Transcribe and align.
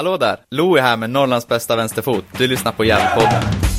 Hallå 0.00 0.16
där! 0.16 0.36
Louie 0.50 0.82
här 0.82 0.96
med 0.96 1.10
Norrlands 1.10 1.48
bästa 1.48 1.76
vänsterfot. 1.76 2.24
Du 2.38 2.46
lyssnar 2.46 2.72
på 2.72 2.84
Järnpodden. 2.84 3.69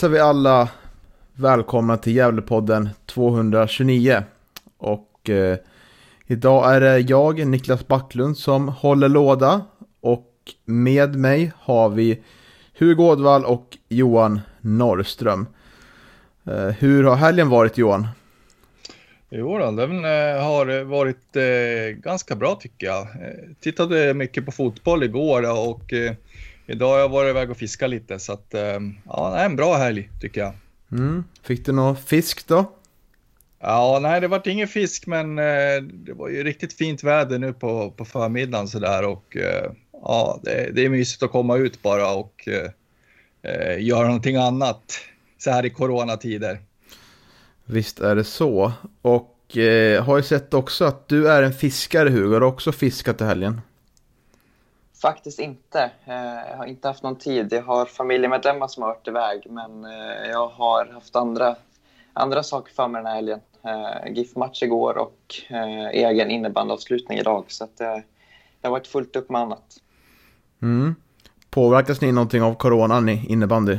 Hälsar 0.00 0.08
vi 0.08 0.18
alla 0.18 0.68
välkomna 1.34 1.96
till 1.96 2.16
Gävlepodden 2.16 2.88
229. 3.06 4.22
Och 4.78 5.30
eh, 5.30 5.58
idag 6.26 6.74
är 6.74 6.80
det 6.80 6.98
jag, 6.98 7.46
Niklas 7.46 7.86
Backlund, 7.86 8.38
som 8.38 8.68
håller 8.68 9.08
låda. 9.08 9.64
Och 10.00 10.32
med 10.64 11.14
mig 11.14 11.52
har 11.56 11.88
vi 11.88 12.22
Hugo 12.78 13.02
Ådvall 13.02 13.44
och 13.44 13.78
Johan 13.88 14.40
Norrström. 14.60 15.46
Eh, 16.46 16.68
hur 16.68 17.04
har 17.04 17.16
helgen 17.16 17.48
varit 17.48 17.78
Johan? 17.78 18.08
Jo 19.30 19.58
då, 19.58 19.70
den 19.70 20.04
eh, 20.04 20.42
har 20.44 20.84
varit 20.84 21.36
eh, 21.36 22.00
ganska 22.02 22.36
bra 22.36 22.54
tycker 22.54 22.86
jag. 22.86 23.00
Eh, 23.00 23.54
tittade 23.60 24.14
mycket 24.14 24.46
på 24.46 24.52
fotboll 24.52 25.02
igår 25.02 25.68
och 25.70 25.92
eh, 25.92 26.12
idag 26.70 26.92
har 26.92 26.98
jag 26.98 27.08
varit 27.08 27.30
iväg 27.30 27.50
och 27.50 27.56
fiskat 27.56 27.90
lite 27.90 28.18
så 28.18 28.32
att 28.32 28.54
eh, 28.54 28.80
ja, 29.08 29.30
det 29.34 29.40
är 29.40 29.46
en 29.46 29.56
bra 29.56 29.76
helg 29.76 30.10
tycker 30.20 30.40
jag. 30.40 30.52
Mm. 30.92 31.24
Fick 31.42 31.66
du 31.66 31.72
någon 31.72 31.96
fisk 31.96 32.48
då? 32.48 32.72
Ja, 33.60 33.98
nej, 34.02 34.20
det 34.20 34.28
vart 34.28 34.46
ingen 34.46 34.68
fisk, 34.68 35.06
men 35.06 35.38
eh, 35.38 35.82
det 35.82 36.12
var 36.12 36.28
ju 36.28 36.44
riktigt 36.44 36.72
fint 36.72 37.04
väder 37.04 37.38
nu 37.38 37.52
på, 37.52 37.90
på 37.90 38.04
förmiddagen 38.04 38.68
så 38.68 38.78
där 38.78 39.04
och 39.04 39.36
eh, 39.36 39.70
ja, 39.92 40.40
det, 40.42 40.70
det 40.74 40.84
är 40.84 40.88
mysigt 40.88 41.22
att 41.22 41.30
komma 41.30 41.56
ut 41.56 41.82
bara 41.82 42.12
och 42.12 42.48
eh, 42.48 42.70
eh, 43.52 43.84
göra 43.84 44.06
någonting 44.06 44.36
annat 44.36 44.98
så 45.38 45.50
här 45.50 45.66
i 45.66 45.70
coronatider. 45.70 46.60
Visst 47.64 48.00
är 48.00 48.16
det 48.16 48.24
så. 48.24 48.72
Och 49.02 49.56
eh, 49.56 50.04
har 50.04 50.16
ju 50.16 50.22
sett 50.22 50.54
också 50.54 50.84
att 50.84 51.08
du 51.08 51.28
är 51.28 51.42
en 51.42 51.52
fiskare 51.52 52.08
Hugo. 52.08 52.32
Har 52.32 52.40
du 52.40 52.46
också 52.46 52.72
fiskat 52.72 53.20
i 53.20 53.24
helgen? 53.24 53.60
Faktiskt 55.02 55.38
inte. 55.38 55.90
Eh, 56.04 56.50
Jag 56.50 56.56
har 56.56 56.66
inte 56.66 56.88
haft 56.88 57.02
någon 57.02 57.16
tid. 57.16 57.52
Jag 57.52 57.62
har 57.62 57.86
familjemedlemmar 57.86 58.68
som 58.68 58.82
har 58.82 58.90
varit 58.90 59.08
iväg, 59.08 59.46
men 59.50 59.84
eh, 59.84 60.30
jag 60.30 60.48
har 60.48 60.86
haft 60.86 61.16
andra, 61.16 61.56
andra 62.12 62.42
saker 62.42 62.74
för 62.74 62.88
mig 62.88 62.98
den 62.98 63.06
här 63.06 63.14
helgen. 63.14 63.40
Eh, 63.62 64.12
GIF-match 64.12 64.62
igår 64.62 64.98
och 64.98 65.34
egen 65.92 66.30
innebandyavslutning 66.30 67.18
idag, 67.18 67.44
så 67.48 67.64
att 67.64 67.76
det, 67.76 68.02
det 68.60 68.68
har 68.68 68.70
varit 68.70 68.86
fullt 68.86 69.16
upp 69.16 69.30
med 69.30 69.40
annat. 69.40 69.76
Mm. 70.62 70.94
Påverkas 71.50 72.00
ni 72.00 72.12
någonting 72.12 72.42
av 72.42 72.54
coronan 72.54 73.08
i 73.08 73.26
innebandy? 73.28 73.78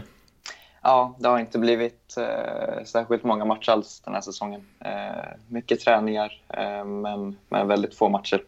Ja, 0.83 1.15
det 1.19 1.27
har 1.27 1.39
inte 1.39 1.59
blivit 1.59 2.17
eh, 2.17 2.83
särskilt 2.85 3.23
många 3.23 3.45
matcher 3.45 3.71
alls 3.71 4.01
den 4.05 4.13
här 4.13 4.21
säsongen. 4.21 4.67
Eh, 4.79 5.27
mycket 5.47 5.79
träningar, 5.79 6.41
eh, 6.49 6.85
men, 6.85 7.37
men 7.49 7.67
väldigt 7.67 7.95
få 7.95 8.09
matcher. 8.09 8.43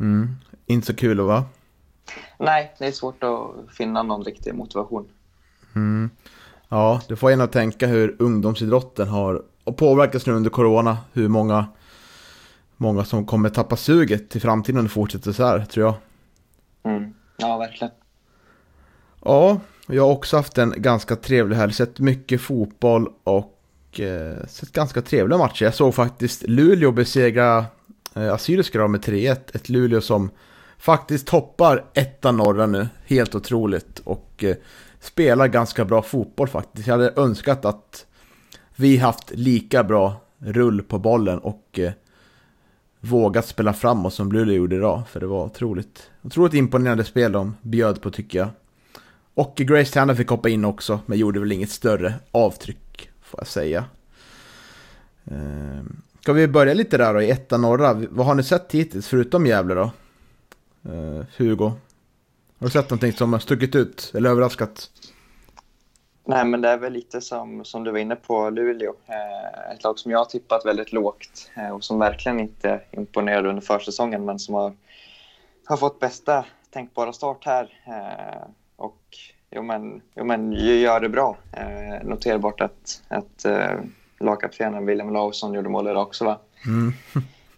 Mm. 0.00 0.36
Inte 0.66 0.86
så 0.86 0.94
kul 0.94 1.20
va? 1.20 1.44
Nej, 2.38 2.74
det 2.78 2.86
är 2.86 2.92
svårt 2.92 3.22
att 3.24 3.76
finna 3.76 4.02
någon 4.02 4.24
riktig 4.24 4.54
motivation. 4.54 5.08
Mm. 5.74 6.10
Ja, 6.68 7.00
du 7.08 7.16
får 7.16 7.30
gärna 7.30 7.46
tänka 7.46 7.86
hur 7.86 8.16
ungdomsidrotten 8.18 9.08
har 9.08 9.42
och 9.64 9.76
påverkas 9.76 10.26
nu 10.26 10.32
under 10.32 10.50
corona. 10.50 10.98
Hur 11.12 11.28
många, 11.28 11.66
många 12.76 13.04
som 13.04 13.26
kommer 13.26 13.48
tappa 13.48 13.76
suget 13.76 14.36
i 14.36 14.40
framtiden 14.40 14.78
om 14.78 14.84
det 14.84 14.90
fortsätter 14.90 15.32
så 15.32 15.44
här, 15.44 15.64
tror 15.64 15.86
jag. 15.86 15.94
Mm. 16.92 17.14
Ja, 17.36 17.58
verkligen. 17.58 17.92
Ja, 19.24 19.60
jag 19.86 20.02
har 20.02 20.10
också 20.10 20.36
haft 20.36 20.58
en 20.58 20.74
ganska 20.76 21.16
trevlig 21.16 21.56
helg. 21.56 21.72
Sett 21.72 22.00
mycket 22.00 22.40
fotboll 22.40 23.08
och 23.24 24.00
eh, 24.00 24.46
sett 24.46 24.72
ganska 24.72 25.02
trevliga 25.02 25.38
matcher. 25.38 25.64
Jag 25.64 25.74
såg 25.74 25.94
faktiskt 25.94 26.42
Luleå 26.42 26.92
besegra 26.92 27.64
eh, 28.14 28.32
Assyriska 28.32 28.88
med 28.88 29.00
3-1. 29.00 29.36
Ett 29.54 29.68
Luleå 29.68 30.00
som 30.00 30.30
faktiskt 30.78 31.26
toppar 31.26 31.84
etta 31.94 32.32
norra 32.32 32.66
nu. 32.66 32.88
Helt 33.06 33.34
otroligt. 33.34 33.98
Och 33.98 34.44
eh, 34.44 34.56
spelar 35.00 35.48
ganska 35.48 35.84
bra 35.84 36.02
fotboll 36.02 36.48
faktiskt. 36.48 36.86
Jag 36.86 36.94
hade 36.94 37.12
önskat 37.16 37.64
att 37.64 38.06
vi 38.76 38.96
haft 38.96 39.30
lika 39.30 39.84
bra 39.84 40.16
rull 40.38 40.82
på 40.82 40.98
bollen 40.98 41.38
och 41.38 41.78
eh, 41.78 41.92
vågat 43.00 43.46
spela 43.46 43.72
framåt 43.72 44.14
som 44.14 44.32
Luleå 44.32 44.54
gjorde 44.54 44.76
idag. 44.76 45.02
För 45.08 45.20
det 45.20 45.26
var 45.26 45.44
otroligt, 45.44 46.10
otroligt 46.22 46.54
imponerande 46.54 47.04
spel 47.04 47.32
de 47.32 47.56
bjöd 47.62 48.02
på 48.02 48.10
tycker 48.10 48.38
jag. 48.38 48.48
Och 49.34 49.54
Grace 49.56 49.92
Tanner 49.92 50.14
fick 50.14 50.28
hoppa 50.28 50.48
in 50.48 50.64
också, 50.64 51.00
men 51.06 51.18
gjorde 51.18 51.40
väl 51.40 51.52
inget 51.52 51.70
större 51.70 52.14
avtryck, 52.30 53.10
får 53.22 53.40
jag 53.40 53.46
säga. 53.46 53.84
Ehm, 55.24 56.02
ska 56.20 56.32
vi 56.32 56.48
börja 56.48 56.74
lite 56.74 56.98
där 56.98 57.14
då, 57.14 57.22
i 57.22 57.30
etta 57.30 57.56
norra? 57.56 57.94
Vad 58.10 58.26
har 58.26 58.34
ni 58.34 58.42
sett 58.42 58.72
hittills, 58.72 59.08
förutom 59.08 59.46
Gävle 59.46 59.74
då? 59.74 59.90
Ehm, 60.84 61.26
Hugo? 61.36 61.72
Har 62.58 62.66
du 62.66 62.70
sett 62.70 62.90
någonting 62.90 63.12
som 63.12 63.32
har 63.32 63.40
stuckit 63.40 63.74
ut, 63.74 64.12
eller 64.14 64.30
överraskat? 64.30 64.90
Nej, 66.26 66.44
men 66.44 66.60
det 66.60 66.68
är 66.68 66.78
väl 66.78 66.92
lite 66.92 67.20
som, 67.20 67.64
som 67.64 67.84
du 67.84 67.90
var 67.90 67.98
inne 67.98 68.16
på, 68.16 68.50
Luleå. 68.50 68.94
Eh, 69.06 69.74
ett 69.74 69.84
lag 69.84 69.98
som 69.98 70.10
jag 70.10 70.18
har 70.18 70.24
tippat 70.24 70.66
väldigt 70.66 70.92
lågt 70.92 71.50
eh, 71.56 71.68
och 71.68 71.84
som 71.84 71.98
verkligen 71.98 72.40
inte 72.40 72.80
imponerade 72.90 73.48
under 73.48 73.62
försäsongen 73.62 74.24
men 74.24 74.38
som 74.38 74.54
har, 74.54 74.72
har 75.64 75.76
fått 75.76 76.00
bästa 76.00 76.44
tänkbara 76.70 77.12
start 77.12 77.44
här. 77.44 77.78
Eh, 77.86 78.48
och 78.76 79.02
jo 79.50 79.62
men, 79.62 80.02
jo, 80.14 80.24
men 80.24 80.52
gör 80.52 81.00
det 81.00 81.08
bra. 81.08 81.36
Eh, 81.52 82.06
noterbart 82.06 82.60
att, 82.60 83.02
att 83.08 83.44
eh, 83.44 83.78
lagkaptenen 84.20 84.86
William 84.86 85.12
Larsson 85.12 85.54
gjorde 85.54 85.68
mål 85.68 85.88
idag 85.88 86.02
också 86.02 86.24
va? 86.24 86.38
Mm. 86.66 86.92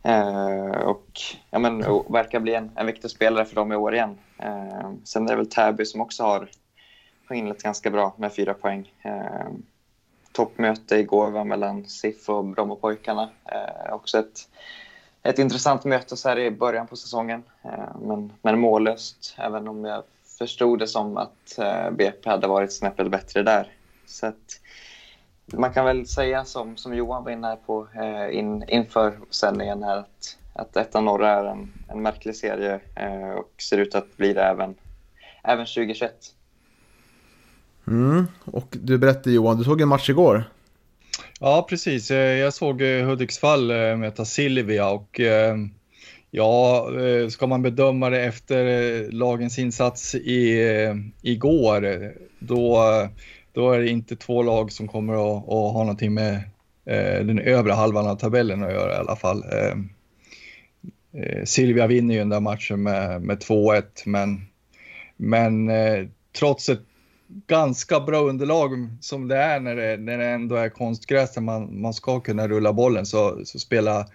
Eh, 0.06 0.80
och 0.80 1.20
ja, 1.50 1.58
men, 1.58 1.84
och 1.84 2.14
verkar 2.14 2.40
bli 2.40 2.54
en, 2.54 2.70
en 2.74 2.86
viktig 2.86 3.10
spelare 3.10 3.44
för 3.44 3.54
dem 3.54 3.72
i 3.72 3.76
år 3.76 3.94
igen. 3.94 4.18
Eh, 4.38 4.90
sen 5.04 5.24
är 5.24 5.30
det 5.30 5.36
väl 5.36 5.50
Täby 5.50 5.84
som 5.84 6.00
också 6.00 6.22
har, 6.22 6.48
har 7.28 7.36
inlett 7.36 7.62
ganska 7.62 7.90
bra 7.90 8.14
med 8.18 8.34
fyra 8.34 8.54
poäng. 8.54 8.92
Eh, 9.02 9.48
toppmöte 10.32 10.96
igår 10.96 11.30
var 11.30 11.44
mellan 11.44 11.84
SIF 11.84 12.28
och 12.28 12.44
Brommapojkarna. 12.44 13.28
Också 13.90 14.18
ett, 14.18 14.48
ett 15.22 15.38
intressant 15.38 15.84
möte 15.84 16.16
så 16.16 16.28
här 16.28 16.38
i 16.38 16.50
början 16.50 16.86
på 16.86 16.96
säsongen, 16.96 17.42
men, 18.00 18.32
men 18.42 18.58
mållöst. 18.58 19.34
Även 19.38 19.68
om 19.68 19.84
jag 19.84 20.02
förstod 20.38 20.78
det 20.78 20.86
som 20.86 21.16
att 21.16 21.58
BP 21.92 22.30
hade 22.30 22.46
varit 22.46 22.72
snäppet 22.72 23.10
bättre 23.10 23.42
där. 23.42 23.72
Så 24.06 24.26
att, 24.26 24.60
man 25.52 25.72
kan 25.72 25.84
väl 25.84 26.06
säga 26.06 26.44
som, 26.44 26.76
som 26.76 26.94
Johan 26.94 27.24
var 27.24 27.30
inne 27.30 27.46
här 27.46 27.56
på 27.56 27.88
eh, 27.94 28.38
in, 28.38 28.64
inför 28.68 29.18
sändningen 29.30 29.82
här 29.82 29.98
att, 29.98 30.38
att 30.52 30.76
Etta 30.76 31.00
Norra 31.00 31.30
är 31.30 31.44
en, 31.44 31.72
en 31.88 32.02
märklig 32.02 32.36
serie 32.36 32.80
eh, 32.94 33.30
och 33.30 33.52
ser 33.62 33.78
ut 33.78 33.94
att 33.94 34.16
bli 34.16 34.32
det 34.32 34.42
även, 34.42 34.74
även 35.44 35.66
2021. 35.66 36.12
Mm. 37.86 38.26
Och 38.44 38.66
du 38.70 38.98
berättade 38.98 39.32
Johan, 39.32 39.58
du 39.58 39.64
såg 39.64 39.80
en 39.80 39.88
match 39.88 40.10
igår. 40.10 40.44
Ja, 41.40 41.66
precis. 41.68 42.10
Eh, 42.10 42.38
Jag 42.38 42.54
såg 42.54 42.82
eh, 42.82 43.06
Hudiksvall 43.06 43.70
eh, 43.70 43.96
möta 43.96 44.24
Silvia 44.24 44.88
och 44.88 45.20
eh, 45.20 45.56
ja, 46.30 46.88
ska 47.30 47.46
man 47.46 47.62
bedöma 47.62 48.10
det 48.10 48.24
efter 48.24 49.12
lagens 49.12 49.58
insats 49.58 50.14
i, 50.14 50.60
igår, 51.22 52.12
då, 52.38 52.82
då 53.56 53.72
är 53.72 53.80
det 53.80 53.88
inte 53.88 54.16
två 54.16 54.42
lag 54.42 54.72
som 54.72 54.88
kommer 54.88 55.14
att, 55.14 55.42
att 55.42 55.72
ha 55.72 55.78
någonting 55.78 56.14
med 56.14 56.34
eh, 56.84 57.24
den 57.24 57.38
övre 57.38 57.72
halvan 57.72 58.06
av 58.06 58.16
tabellen 58.16 58.62
att 58.62 58.72
göra 58.72 58.92
i 58.92 58.96
alla 58.96 59.16
fall. 59.16 59.44
Eh, 59.52 59.78
eh, 61.22 61.44
Silvia 61.44 61.86
vinner 61.86 62.14
ju 62.14 62.18
den 62.18 62.28
där 62.28 62.40
matchen 62.40 62.82
med, 62.82 63.22
med 63.22 63.38
2-1, 63.38 63.82
men, 64.04 64.46
men 65.16 65.68
eh, 65.68 66.06
trots 66.38 66.68
ett 66.68 66.82
ganska 67.46 68.00
bra 68.00 68.20
underlag 68.20 68.70
som 69.00 69.28
det 69.28 69.36
är 69.36 69.60
när 69.60 69.76
det, 69.76 69.96
när 69.96 70.18
det 70.18 70.26
ändå 70.26 70.54
är 70.56 70.68
konstgräs 70.68 71.34
där 71.34 71.42
man, 71.42 71.80
man 71.80 71.94
ska 71.94 72.20
kunna 72.20 72.48
rulla 72.48 72.72
bollen 72.72 73.06
så, 73.06 73.40
så 73.44 73.58
spela, 73.58 74.06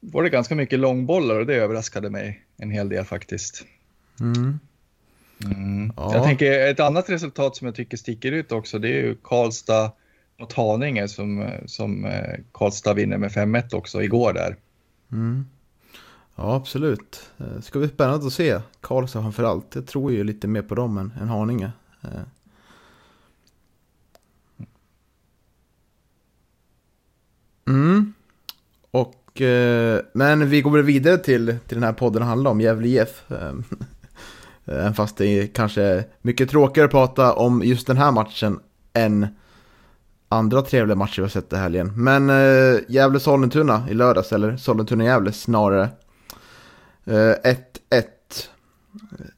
var 0.00 0.22
det 0.22 0.30
ganska 0.30 0.54
mycket 0.54 0.78
långbollar 0.78 1.40
och 1.40 1.46
det 1.46 1.54
överraskade 1.54 2.10
mig 2.10 2.42
en 2.56 2.70
hel 2.70 2.88
del 2.88 3.04
faktiskt. 3.04 3.64
Mm. 4.20 4.58
Mm. 5.44 5.92
Ja. 5.96 6.14
Jag 6.14 6.24
tänker 6.24 6.68
ett 6.68 6.80
annat 6.80 7.10
resultat 7.10 7.56
som 7.56 7.66
jag 7.66 7.74
tycker 7.74 7.96
sticker 7.96 8.32
ut 8.32 8.52
också 8.52 8.78
det 8.78 8.88
är 8.88 9.02
ju 9.02 9.16
Karlstad 9.22 9.92
mot 10.40 10.52
Haninge 10.52 11.08
som, 11.08 11.50
som 11.66 12.04
eh, 12.04 12.40
Karlstad 12.52 12.94
vinner 12.94 13.18
med 13.18 13.30
5-1 13.30 13.74
också 13.74 14.02
igår 14.02 14.32
där. 14.32 14.56
Mm. 15.12 15.46
Ja, 16.36 16.54
absolut. 16.54 17.30
Det 17.36 17.44
eh, 17.44 17.60
ska 17.60 17.78
bli 17.78 17.88
spännande 17.88 18.26
att 18.26 18.32
se 18.32 18.60
Karlstad 18.80 19.22
framförallt. 19.22 19.74
Jag 19.74 19.86
tror 19.86 20.12
ju 20.12 20.24
lite 20.24 20.48
mer 20.48 20.62
på 20.62 20.74
dem 20.74 20.98
än, 20.98 21.12
än 21.20 21.28
Haninge. 21.28 21.72
Eh. 22.02 22.10
Mm. 27.68 28.12
Och, 28.90 29.42
men 30.12 30.48
vi 30.50 30.60
går 30.62 30.78
vidare 30.78 31.18
till, 31.18 31.56
till 31.66 31.76
den 31.76 31.82
här 31.82 31.92
podden 31.92 32.22
handlar 32.22 32.50
om, 32.50 32.60
Gävle 32.60 32.88
IF. 32.88 33.24
Eh, 34.68 34.78
även 34.78 34.94
fast 34.94 35.16
det 35.16 35.26
är 35.26 35.46
kanske 35.46 36.04
mycket 36.22 36.50
tråkigare 36.50 36.84
att 36.86 36.90
prata 36.90 37.32
om 37.34 37.62
just 37.64 37.86
den 37.86 37.96
här 37.96 38.12
matchen 38.12 38.60
än 38.92 39.26
andra 40.28 40.62
trevliga 40.62 40.96
matcher 40.96 41.16
vi 41.16 41.22
har 41.22 41.28
sett 41.28 41.52
i 41.52 41.56
helgen. 41.56 41.92
Men 41.96 42.30
eh, 42.30 42.80
Gävle-Sollentuna 42.88 43.90
i 43.90 43.94
lördags, 43.94 44.32
eller 44.32 44.56
Sollentuna-Gävle 44.56 45.32
snarare. 45.32 45.88
1-1. 47.04 47.44
Eh, 47.90 48.02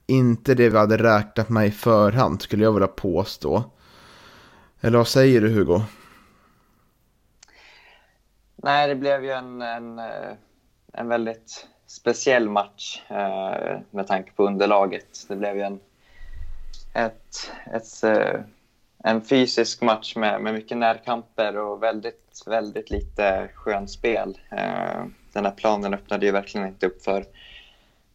Inte 0.07 0.55
det 0.55 0.69
vi 0.69 0.79
hade 0.79 0.97
räknat 0.97 1.49
med 1.49 1.67
i 1.67 1.71
förhand 1.71 2.43
skulle 2.43 2.65
jag 2.65 2.73
vilja 2.73 2.89
påstå. 2.89 3.65
Eller 4.81 4.99
vad 4.99 5.09
säger 5.09 5.41
du 5.41 5.49
Hugo? 5.49 5.83
Nej, 8.57 8.89
det 8.89 8.95
blev 8.95 9.25
ju 9.25 9.31
en, 9.31 9.63
en, 9.63 9.99
eh, 9.99 10.33
en 10.93 11.09
väldigt 11.09 11.67
speciell 11.91 12.49
match 12.49 13.03
eh, 13.09 13.79
med 13.91 14.07
tanke 14.07 14.33
på 14.33 14.47
underlaget. 14.47 15.27
Det 15.29 15.37
blev 15.37 15.57
ju 15.57 15.63
en, 15.63 15.81
ett, 16.95 17.51
ett, 17.75 18.05
eh, 18.05 18.41
en 19.05 19.23
fysisk 19.23 19.83
match 19.83 20.17
med, 20.17 20.41
med 20.41 20.55
mycket 20.55 20.77
närkamper 20.77 21.57
och 21.57 21.83
väldigt, 21.83 22.43
väldigt 22.47 22.91
lite 22.91 23.49
skönspel. 23.55 24.39
Eh, 24.51 25.05
den 25.33 25.45
här 25.45 25.53
planen 25.53 25.95
öppnade 25.95 26.27
ju 26.27 26.33
verkligen 26.33 26.69
inte 26.69 26.87
upp 26.87 27.03
för, 27.03 27.25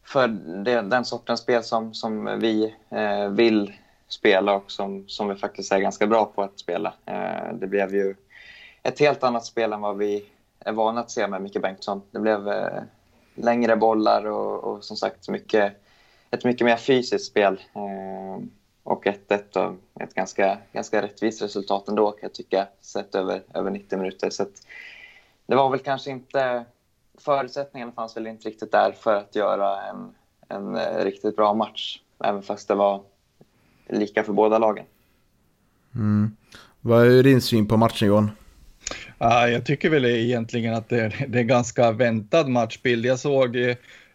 för 0.03 0.27
det, 0.63 0.81
den 0.81 1.05
sortens 1.05 1.39
spel 1.39 1.63
som, 1.63 1.93
som 1.93 2.39
vi 2.39 2.75
eh, 2.89 3.29
vill 3.29 3.73
spela 4.07 4.55
och 4.55 4.71
som, 4.71 5.07
som 5.07 5.29
vi 5.29 5.35
faktiskt 5.35 5.71
är 5.71 5.79
ganska 5.79 6.07
bra 6.07 6.25
på 6.25 6.43
att 6.43 6.59
spela. 6.59 6.93
Eh, 7.05 7.53
det 7.53 7.67
blev 7.67 7.95
ju 7.95 8.15
ett 8.83 8.99
helt 8.99 9.23
annat 9.23 9.45
spel 9.45 9.73
än 9.73 9.81
vad 9.81 9.97
vi 9.97 10.25
är 10.59 10.71
vana 10.71 11.01
att 11.01 11.11
se 11.11 11.27
med 11.27 11.41
Micke 11.41 11.61
Bengtsson. 11.61 12.01
Det 12.11 12.19
blev 12.19 12.47
eh, 12.47 12.83
längre 13.35 13.75
bollar 13.75 14.25
och, 14.25 14.63
och, 14.63 14.83
som 14.83 14.97
sagt 14.97 15.29
mycket, 15.29 15.83
ett 16.31 16.43
mycket 16.43 16.65
mer 16.65 16.77
fysiskt 16.77 17.25
spel. 17.25 17.61
Eh, 17.73 18.45
och 18.83 19.05
1-1 19.05 19.57
och 19.57 20.01
ett 20.01 20.13
ganska, 20.13 20.57
ganska 20.73 21.01
rättvist 21.01 21.41
resultat 21.41 21.87
ändå 21.87 22.11
kan 22.11 22.19
jag 22.21 22.33
tycka, 22.33 22.67
sett 22.81 23.15
över, 23.15 23.41
över 23.53 23.71
90 23.71 23.97
minuter. 23.97 24.29
Så 24.29 24.45
det 25.45 25.55
var 25.55 25.69
väl 25.69 25.79
kanske 25.79 26.11
inte... 26.11 26.65
Förutsättningarna 27.17 27.91
fanns 27.91 28.17
väl 28.17 28.27
inte 28.27 28.49
riktigt 28.49 28.71
där 28.71 28.91
för 28.91 29.15
att 29.15 29.35
göra 29.35 29.81
en, 29.81 30.15
en 30.47 30.75
eh, 30.75 31.03
riktigt 31.03 31.35
bra 31.35 31.53
match, 31.53 31.99
även 32.23 32.41
fast 32.41 32.67
det 32.67 32.75
var 32.75 33.01
lika 33.87 34.23
för 34.23 34.33
båda 34.33 34.57
lagen. 34.57 34.85
Mm. 35.95 36.35
Vad 36.81 37.07
är 37.07 37.23
din 37.23 37.41
syn 37.41 37.67
på 37.67 37.77
matchen 37.77 38.07
Johan? 38.07 38.31
Uh, 39.21 39.51
jag 39.51 39.65
tycker 39.65 39.89
väl 39.89 40.05
egentligen 40.05 40.73
att 40.73 40.89
det 40.89 41.01
är, 41.01 41.25
det 41.27 41.39
är 41.39 41.43
ganska 41.43 41.91
väntad 41.91 42.47
matchbild. 42.47 43.05
Jag 43.05 43.19
såg 43.19 43.57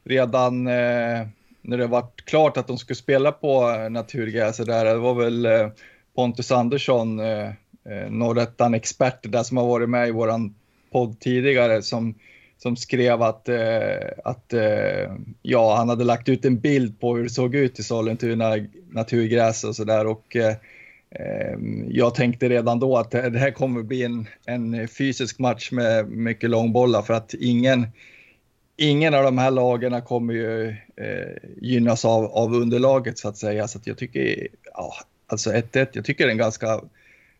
redan 0.04 0.66
uh, 0.66 1.26
när 1.62 1.78
det 1.78 1.86
var 1.86 2.06
klart 2.24 2.56
att 2.56 2.66
de 2.66 2.78
skulle 2.78 2.96
spela 2.96 3.32
på 3.32 3.76
naturgräs 3.90 4.56
där, 4.56 4.84
det 4.84 4.94
var 4.94 5.14
väl 5.14 5.46
uh, 5.46 5.68
Pontus 6.14 6.52
Andersson, 6.52 7.20
eh, 7.20 7.48
uh, 7.90 8.10
Norrettan-expert 8.10 9.18
där 9.22 9.42
som 9.42 9.56
har 9.56 9.66
varit 9.66 9.88
med 9.88 10.08
i 10.08 10.10
våran 10.10 10.54
podd 10.92 11.20
tidigare 11.20 11.82
som, 11.82 12.14
som 12.58 12.76
skrev 12.76 13.22
att, 13.22 13.48
att 14.24 14.54
ja, 15.42 15.76
han 15.76 15.88
hade 15.88 16.04
lagt 16.04 16.28
ut 16.28 16.44
en 16.44 16.60
bild 16.60 17.00
på 17.00 17.16
hur 17.16 17.22
det 17.22 17.30
såg 17.30 17.54
ut 17.54 17.78
i 17.78 17.82
Sollentuna 17.82 18.56
naturgräs 18.90 19.64
och 19.64 19.76
sådär 19.76 20.06
och 20.06 20.36
Ehm, 21.10 21.86
jag 21.90 22.14
tänkte 22.14 22.48
redan 22.48 22.80
då 22.80 22.96
att 22.96 23.10
det 23.10 23.38
här 23.38 23.50
kommer 23.50 23.82
bli 23.82 24.02
en, 24.02 24.26
en 24.46 24.88
fysisk 24.88 25.38
match 25.38 25.72
med 25.72 26.08
mycket 26.08 26.50
långbollar 26.50 27.02
för 27.02 27.14
att 27.14 27.34
ingen, 27.34 27.86
ingen 28.76 29.14
av 29.14 29.24
de 29.24 29.38
här 29.38 29.50
lagarna 29.50 30.00
kommer 30.00 30.34
ju 30.34 30.68
eh, 30.96 31.50
gynnas 31.60 32.04
av, 32.04 32.24
av 32.24 32.54
underlaget 32.54 33.18
så 33.18 33.28
att 33.28 33.36
säga. 33.36 33.68
Så 33.68 33.78
att 33.78 33.86
jag 33.86 33.98
tycker, 33.98 34.48
ja, 34.74 34.94
alltså 35.26 35.50
1-1, 35.50 35.88
jag 35.92 36.04
tycker 36.04 36.24
det 36.24 36.30
är 36.30 36.32
en 36.32 36.38
ganska 36.38 36.80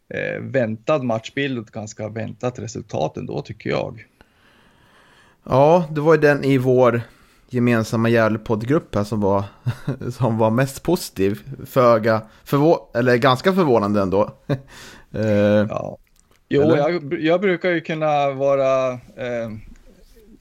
eh, 0.09 0.41
väntad 0.41 1.03
matchbild 1.03 1.59
och 1.59 1.65
ett 1.65 1.73
ganska 1.73 2.09
väntat 2.09 2.59
resultat 2.59 3.17
ändå 3.17 3.43
tycker 3.43 3.71
jag. 3.71 4.07
Ja, 5.45 5.89
det 5.91 6.01
var 6.01 6.15
ju 6.15 6.21
den 6.21 6.45
i 6.45 6.59
vår 6.59 7.03
gemensamma 7.51 8.09
Gävlepoddgrupp 8.09 8.95
här 8.95 9.05
som 9.05 9.21
var, 9.21 9.45
som 10.13 10.39
var 10.39 10.51
mest 10.51 10.83
positiv. 10.83 11.41
Föga, 11.67 12.23
förvå 12.45 12.91
eller 12.95 13.17
ganska 13.17 13.53
förvånande 13.53 14.01
ändå. 14.01 14.35
uh, 15.15 15.25
ja. 15.69 15.99
Jo, 16.53 16.77
jag, 16.77 17.21
jag, 17.21 17.41
brukar 17.41 17.71
ju 17.71 17.81
kunna 17.81 18.31
vara 18.31 18.93
eh, 18.93 19.51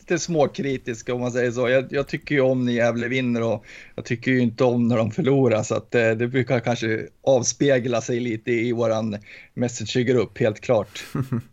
lite 0.09 0.19
småkritisk 0.19 1.09
om 1.09 1.21
man 1.21 1.31
säger 1.31 1.51
så. 1.51 1.69
Jag, 1.69 1.87
jag, 1.89 2.07
tycker 2.07 2.35
ju 2.35 2.41
om 2.41 2.65
när 2.65 2.73
Gävle 2.73 3.07
vinner 3.07 3.43
och 3.43 3.65
jag 3.95 4.05
tycker 4.05 4.31
ju 4.31 4.39
inte 4.39 4.63
om 4.63 4.87
när 4.87 4.97
de 4.97 5.11
förlorar 5.11 5.63
så 5.63 5.75
att 5.75 5.95
eh, 5.95 6.11
det 6.11 6.27
brukar 6.27 6.59
kanske 6.59 7.07
avspegla 7.21 8.01
sig 8.01 8.19
lite 8.19 8.51
i 8.51 8.71
våran 8.71 9.17
Messenger-grupp, 9.53 10.37
helt 10.37 10.59
klart. 10.59 11.05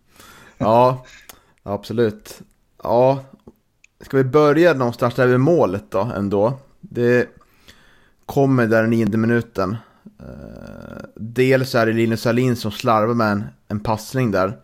ja, 0.59 1.07
absolut. 1.63 2.41
Ja, 2.83 3.25
Ska 4.01 4.17
vi 4.17 4.25
börja 4.25 4.75
någonstans 4.75 5.15
där 5.15 5.27
vid 5.27 5.41
målet 5.41 5.85
då 5.91 6.01
ändå? 6.01 6.59
Det 6.81 7.29
kommer 8.27 8.67
där 8.67 8.85
i 8.85 8.89
nionde 8.89 9.19
minuten. 9.19 9.77
Eh, 10.21 11.05
dels 11.15 11.75
är 11.75 11.87
det 11.87 11.93
Linus 11.93 12.27
Alin 12.27 12.57
som 12.57 12.71
slarvar 12.71 13.15
med 13.15 13.33
en, 13.33 13.45
en 13.69 13.81
passning 13.81 14.31
där. 14.31 14.59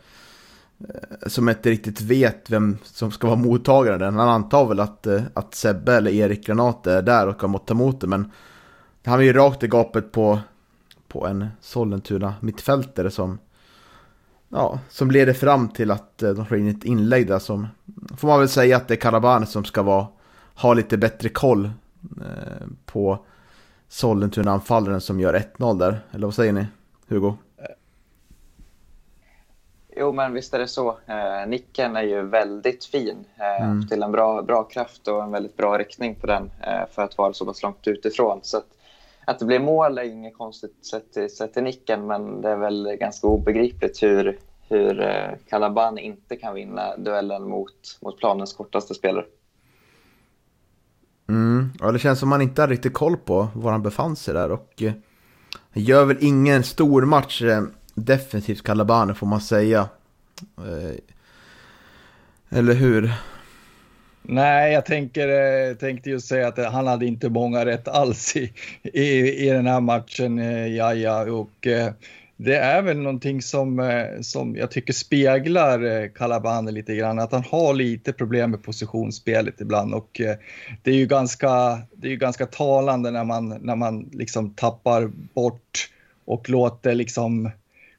Eh, 0.88 1.28
som 1.28 1.48
inte 1.48 1.70
riktigt 1.70 2.00
vet 2.00 2.50
vem 2.50 2.78
som 2.84 3.10
ska 3.10 3.26
vara 3.26 3.36
mottagaren. 3.36 4.16
Han 4.16 4.28
antar 4.28 4.66
väl 4.66 4.80
att, 4.80 5.06
eh, 5.06 5.22
att 5.34 5.54
Sebbe 5.54 5.94
eller 5.94 6.10
Erik 6.10 6.46
Granat 6.46 6.86
är 6.86 7.02
där 7.02 7.28
och 7.28 7.40
kan 7.40 7.58
ta 7.58 7.74
emot 7.74 8.00
det. 8.00 8.06
Men 8.06 8.30
han 9.04 9.20
är 9.20 9.24
ju 9.24 9.32
rakt 9.32 9.62
i 9.62 9.68
gapet 9.68 10.12
på, 10.12 10.38
på 11.08 11.26
en 11.26 11.46
Sollentuna 11.60 12.34
mittfältare 12.40 13.10
som 13.10 13.38
ja, 14.52 14.78
som 14.88 15.10
leder 15.10 15.32
fram 15.32 15.68
till 15.68 15.90
att 15.90 16.22
eh, 16.22 16.30
de 16.30 16.46
får 16.46 16.58
in 16.58 16.68
ett 16.68 16.84
inlägg 16.84 17.26
där 17.26 17.38
som 17.38 17.68
får 18.16 18.28
man 18.28 18.38
väl 18.38 18.48
säga 18.48 18.76
att 18.76 18.88
det 18.88 18.94
är 18.94 18.96
Karabane 18.96 19.46
som 19.46 19.64
ska 19.64 19.82
vara, 19.82 20.06
ha 20.54 20.74
lite 20.74 20.96
bättre 20.96 21.28
koll 21.28 21.64
eh, 22.20 22.66
på 22.86 23.24
Sollentuna-anfallaren 23.88 25.00
som 25.00 25.20
gör 25.20 25.34
1-0 25.56 25.78
där. 25.78 26.00
Eller 26.12 26.26
vad 26.26 26.34
säger 26.34 26.52
ni, 26.52 26.66
Hugo? 27.08 27.36
Jo, 29.96 30.12
men 30.12 30.32
visst 30.32 30.54
är 30.54 30.58
det 30.58 30.68
så. 30.68 30.88
Eh, 30.88 31.48
nicken 31.48 31.96
är 31.96 32.02
ju 32.02 32.22
väldigt 32.22 32.84
fin. 32.84 33.24
Eh, 33.36 33.62
mm. 33.62 33.88
Till 33.88 34.02
en 34.02 34.12
bra, 34.12 34.42
bra 34.42 34.64
kraft 34.64 35.08
och 35.08 35.22
en 35.22 35.30
väldigt 35.30 35.56
bra 35.56 35.78
riktning 35.78 36.14
på 36.14 36.26
den 36.26 36.50
eh, 36.60 36.86
för 36.90 37.02
att 37.02 37.18
vara 37.18 37.32
så 37.32 37.46
pass 37.46 37.62
långt 37.62 37.88
utifrån. 37.88 38.40
Så 38.42 38.56
att, 38.56 38.66
att 39.24 39.38
det 39.38 39.44
blir 39.44 39.58
mål 39.58 39.98
är 39.98 40.02
inget 40.02 40.38
konstigt 40.38 40.86
sett 40.86 41.12
till, 41.12 41.36
sett 41.36 41.54
till 41.54 41.62
nicken, 41.62 42.06
men 42.06 42.40
det 42.40 42.48
är 42.48 42.56
väl 42.56 42.96
ganska 43.00 43.26
obegripligt 43.26 44.02
hur, 44.02 44.38
hur 44.72 45.00
eh, 45.00 45.30
Calaban 45.48 45.98
inte 45.98 46.36
kan 46.36 46.54
vinna 46.54 46.96
duellen 46.96 47.42
mot, 47.48 47.98
mot 48.00 48.18
planens 48.18 48.52
kortaste 48.52 48.94
spelare. 48.94 49.24
Mm, 51.28 51.70
ja, 51.80 51.92
det 51.92 51.98
känns 51.98 52.20
som 52.20 52.28
man 52.28 52.42
inte 52.42 52.60
har 52.60 52.68
riktigt 52.68 52.92
koll 52.92 53.16
på 53.16 53.48
var 53.54 53.72
han 53.72 53.82
befann 53.82 54.16
sig 54.16 54.34
där 54.34 54.50
och 54.50 54.82
eh, 54.82 54.92
gör 55.72 56.04
väl 56.04 56.16
ingen 56.20 56.62
stor 56.62 57.02
match 57.02 57.42
eh, 57.42 57.62
definitivt 57.94 58.62
Calabane 58.62 59.14
får 59.14 59.26
man 59.26 59.40
säga. 59.40 59.88
Eh, 60.58 60.96
eller 62.58 62.74
hur? 62.74 63.12
Nej, 64.22 64.72
jag 64.72 64.86
tänker, 64.86 65.74
tänkte 65.74 66.10
just 66.10 66.28
säga 66.28 66.48
att 66.48 66.72
han 66.72 66.86
hade 66.86 67.06
inte 67.06 67.28
många 67.28 67.64
rätt 67.64 67.88
alls 67.88 68.36
i, 68.36 68.52
i, 68.82 69.08
i 69.46 69.50
den 69.50 69.66
här 69.66 69.80
matchen, 69.80 70.38
eh, 70.38 70.66
Jaja. 70.66 71.20
Och 71.20 71.66
eh, 71.66 71.92
det 72.36 72.56
är 72.56 72.82
väl 72.82 72.98
någonting 72.98 73.42
som, 73.42 73.80
eh, 73.80 74.20
som 74.20 74.56
jag 74.56 74.70
tycker 74.70 74.92
speglar 74.92 75.84
eh, 75.84 76.08
Calabane 76.08 76.70
lite 76.70 76.94
grann, 76.94 77.18
att 77.18 77.32
han 77.32 77.44
har 77.50 77.74
lite 77.74 78.12
problem 78.12 78.50
med 78.50 78.62
positionsspelet 78.62 79.60
ibland. 79.60 79.94
Och 79.94 80.20
eh, 80.20 80.36
det 80.82 80.90
är 80.90 80.96
ju 80.96 81.06
ganska, 81.06 81.80
det 81.92 82.06
är 82.06 82.10
ju 82.10 82.16
ganska 82.16 82.46
talande 82.46 83.10
när 83.10 83.24
man, 83.24 83.48
när 83.48 83.76
man 83.76 84.10
liksom 84.12 84.50
tappar 84.50 85.06
bort 85.34 85.90
och 86.24 86.50
låter 86.50 86.94
liksom 86.94 87.50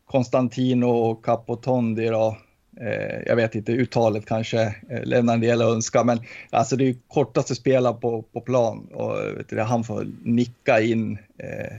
Konstantino 0.05 0.85
och 0.85 1.25
Capotondi 1.25 2.07
då, 2.07 2.37
Eh, 2.81 3.21
jag 3.25 3.35
vet 3.35 3.55
inte, 3.55 3.71
uttalet 3.71 4.25
kanske 4.25 4.61
eh, 4.89 5.03
lämnar 5.03 5.33
en 5.33 5.39
del 5.39 5.61
att 5.61 5.67
önska, 5.67 6.03
men 6.03 6.19
alltså 6.49 6.75
det 6.75 6.83
är 6.83 6.85
ju 6.85 6.95
kortaste 7.07 7.55
spelaren 7.55 7.99
på, 7.99 8.21
på 8.21 8.41
plan 8.41 8.87
och 8.93 9.17
du, 9.49 9.59
han 9.59 9.83
får 9.83 10.07
nicka 10.23 10.81
in 10.81 11.17
eh, 11.37 11.77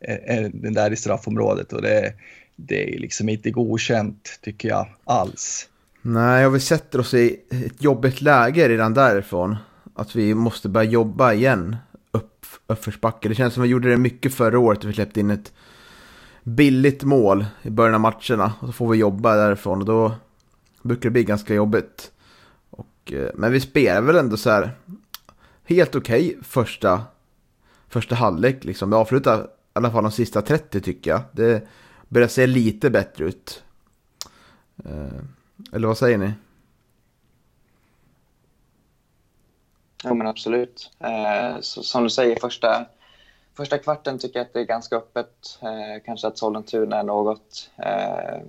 Eh, 0.00 0.14
eh, 0.14 0.50
den 0.52 0.74
där 0.74 0.92
i 0.92 0.96
straffområdet 0.96 1.72
och 1.72 1.82
det, 1.82 2.12
det 2.56 2.94
är 2.94 2.98
liksom 2.98 3.28
inte 3.28 3.50
godkänt 3.50 4.38
tycker 4.42 4.68
jag 4.68 4.88
alls. 5.04 5.68
Nej, 6.02 6.46
och 6.46 6.54
vi 6.54 6.60
sätter 6.60 7.00
oss 7.00 7.14
i 7.14 7.40
ett 7.50 7.82
jobbigt 7.82 8.20
läge 8.20 8.68
redan 8.68 8.94
därifrån. 8.94 9.56
Att 9.94 10.16
vi 10.16 10.34
måste 10.34 10.68
börja 10.68 10.90
jobba 10.90 11.32
igen 11.32 11.76
upp, 12.10 12.46
uppförsbacke. 12.66 13.28
Det 13.28 13.34
känns 13.34 13.54
som 13.54 13.62
vi 13.62 13.68
gjorde 13.68 13.90
det 13.90 13.96
mycket 13.96 14.34
förra 14.34 14.58
året. 14.58 14.84
Vi 14.84 14.92
släppte 14.92 15.20
in 15.20 15.30
ett 15.30 15.52
billigt 16.42 17.02
mål 17.02 17.46
i 17.62 17.70
början 17.70 17.94
av 17.94 18.00
matcherna. 18.00 18.52
Och 18.60 18.66
så 18.66 18.72
får 18.72 18.88
vi 18.88 18.98
jobba 18.98 19.36
därifrån 19.36 19.80
och 19.80 19.86
då 19.86 20.14
brukar 20.82 21.02
det 21.02 21.12
bli 21.12 21.24
ganska 21.24 21.54
jobbigt. 21.54 22.10
Och, 22.70 23.12
eh, 23.12 23.30
men 23.34 23.52
vi 23.52 23.60
spelar 23.60 24.02
väl 24.02 24.16
ändå 24.16 24.36
så 24.36 24.50
här 24.50 24.70
helt 25.64 25.94
okej 25.94 26.26
okay 26.26 26.42
första, 26.42 27.02
första 27.88 28.14
halvlek. 28.14 28.64
Liksom. 28.64 28.90
Vi 28.90 28.96
avslutar 28.96 29.46
alla 29.76 29.90
fall 29.90 30.02
de 30.02 30.12
sista 30.12 30.42
30 30.42 30.80
tycker 30.80 31.10
jag. 31.10 31.20
Det 31.32 31.68
börjar 32.08 32.28
se 32.28 32.46
lite 32.46 32.90
bättre 32.90 33.24
ut. 33.24 33.64
Eh, 34.84 35.22
eller 35.72 35.88
vad 35.88 35.98
säger 35.98 36.18
ni? 36.18 36.32
Ja 40.04 40.14
men 40.14 40.26
absolut. 40.26 40.90
Eh, 41.00 41.60
så, 41.60 41.82
som 41.82 42.02
du 42.02 42.10
säger, 42.10 42.36
första, 42.40 42.86
första 43.56 43.78
kvarten 43.78 44.18
tycker 44.18 44.38
jag 44.38 44.46
att 44.46 44.52
det 44.52 44.60
är 44.60 44.64
ganska 44.64 44.96
öppet. 44.96 45.58
Eh, 45.62 46.04
kanske 46.04 46.26
att 46.26 46.38
Sollentuna 46.38 46.98
är 46.98 47.02
något 47.02 47.70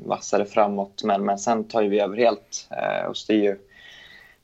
vassare 0.06 0.46
framåt, 0.46 1.04
men, 1.04 1.26
men 1.26 1.40
sen 1.40 1.64
tar 1.64 1.84
vi 1.84 2.00
över 2.00 2.18
helt 2.18 2.70
och 3.10 3.18
styr, 3.18 3.60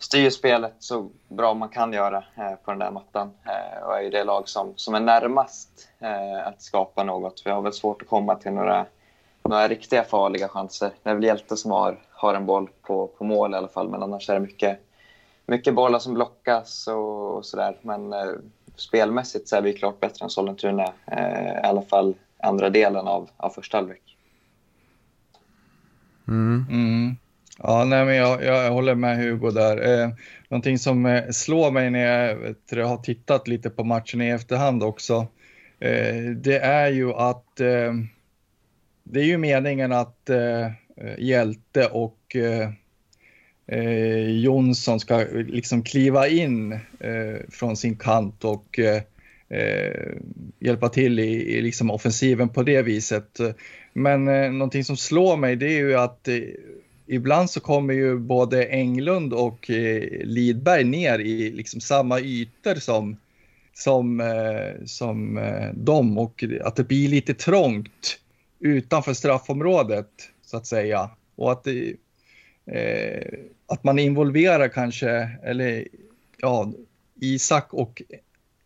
styr 0.04 0.30
spelet 0.30 0.76
så 0.80 1.10
bra 1.28 1.54
man 1.54 1.70
kan 1.70 1.94
göra 1.94 2.24
eh, 2.36 2.56
på 2.66 2.72
den 2.72 2.80
där 2.80 2.92
mattan. 2.92 3.32
Eh, 3.46 3.84
och 3.84 3.98
är 3.98 4.12
det 4.12 4.24
lag 4.24 4.50
som, 4.50 4.74
som 4.76 4.96
är 4.96 5.00
närmast 5.00 5.90
eh, 6.00 6.48
att 6.48 6.62
skapa 6.62 7.04
något. 7.04 7.42
Vi 7.46 7.52
har 7.52 7.62
väl 7.62 7.74
svårt 7.74 8.02
att 8.02 8.08
komma 8.08 8.36
till 8.36 8.52
några, 8.52 8.86
några 9.44 9.68
riktiga 9.68 10.04
farliga 10.04 10.48
chanser. 10.48 10.92
Det 11.04 11.10
är 11.10 11.14
väl 11.14 11.24
Hjälte 11.24 11.58
som 11.58 11.72
har, 11.72 12.02
har 12.12 12.34
en 12.34 12.46
boll 12.46 12.70
på, 12.82 13.08
på 13.08 13.24
mål 13.24 13.54
i 13.54 13.58
alla 13.58 13.68
fall, 13.68 13.90
men 13.90 14.04
annars 14.04 14.30
är 14.30 14.34
det 14.34 14.40
mycket 14.40 14.80
mycket 15.46 15.76
bollar 15.76 16.00
som 16.00 16.14
blockas 16.14 16.88
och, 16.88 17.38
och 17.38 17.46
sådär. 17.46 17.78
Men 17.82 18.14
eh, 18.14 18.32
spelmässigt 18.76 19.48
så 19.48 19.56
är 19.56 19.62
vi 19.62 19.74
klart 19.74 20.00
bättre 20.00 20.24
än 20.24 20.30
Sollentuna. 20.30 20.94
Eh, 21.06 21.54
I 21.54 21.64
alla 21.64 21.82
fall 21.82 22.14
andra 22.38 22.70
delen 22.70 23.08
av, 23.08 23.30
av 23.38 23.50
första 23.50 23.78
halvlek. 23.78 24.18
Mm. 26.28 26.66
Mm. 26.70 27.16
Ja, 27.66 27.86
nej, 27.86 28.06
men 28.06 28.16
jag, 28.16 28.44
jag 28.44 28.72
håller 28.72 28.96
med 28.96 29.18
Hugo 29.18 29.52
där. 29.52 30.02
Eh, 30.02 30.10
någonting 30.50 30.80
som 30.80 31.06
eh, 31.06 31.30
slår 31.30 31.72
mig 31.72 31.90
när 31.90 32.28
jag 32.28 32.36
vet, 32.36 32.88
har 32.88 32.98
tittat 32.98 33.48
lite 33.48 33.70
på 33.70 33.84
matchen 33.84 34.22
i 34.22 34.30
efterhand 34.30 34.84
också, 34.84 35.28
eh, 35.80 36.16
det 36.36 36.58
är 36.60 36.92
ju 36.92 37.14
att 37.14 37.60
eh, 37.60 37.94
det 39.04 39.20
är 39.20 39.26
ju 39.26 39.38
meningen 39.38 39.92
att 39.92 40.30
eh, 40.30 40.72
Hjälte 41.18 41.86
och 41.86 42.36
eh, 42.36 42.70
eh, 43.68 44.30
Jonsson 44.30 45.00
ska 45.00 45.26
liksom 45.34 45.84
kliva 45.84 46.28
in 46.28 46.72
eh, 47.00 47.50
från 47.50 47.78
sin 47.78 47.96
kant 47.96 48.44
och 48.44 48.80
eh, 48.80 49.02
eh 49.50 50.12
hjälpa 50.60 50.90
till 50.90 51.20
i, 51.20 51.58
i 51.58 51.62
liksom 51.62 51.92
offensiven 51.92 52.50
på 52.50 52.64
det 52.64 52.82
viset. 52.82 53.40
Men 53.94 54.28
eh, 54.28 54.52
någonting 54.52 54.84
som 54.84 54.98
slår 54.98 55.38
mig 55.38 55.56
det 55.56 55.68
är 55.68 55.80
ju 55.80 55.96
att 55.96 56.28
eh, 56.28 56.36
ibland 57.14 57.50
så 57.50 57.60
kommer 57.60 57.94
ju 57.94 58.18
både 58.18 58.66
Englund 58.66 59.34
och 59.34 59.70
eh, 59.70 60.04
Lidberg 60.24 60.84
ner 60.84 61.20
i 61.20 61.52
liksom 61.52 61.82
samma 61.82 62.20
ytor 62.20 62.76
som, 62.76 63.18
som, 63.74 64.20
eh, 64.20 64.86
som 64.86 65.38
eh, 65.38 65.74
dem 65.74 66.18
och 66.18 66.44
att 66.64 66.76
det 66.76 66.84
blir 66.84 67.08
lite 67.08 67.34
trångt 67.34 68.20
utanför 68.60 69.14
straffområdet 69.14 70.10
så 70.46 70.58
att 70.58 70.68
säga. 70.68 71.10
Och 71.36 71.52
att 71.52 71.64
det, 71.64 71.96
eh, 72.66 73.40
att 73.68 73.84
man 73.84 74.00
involverar 74.00 74.68
kanske, 74.68 75.30
eller 75.44 75.88
ja, 76.38 76.72
Isak 77.20 77.74
och 77.74 78.02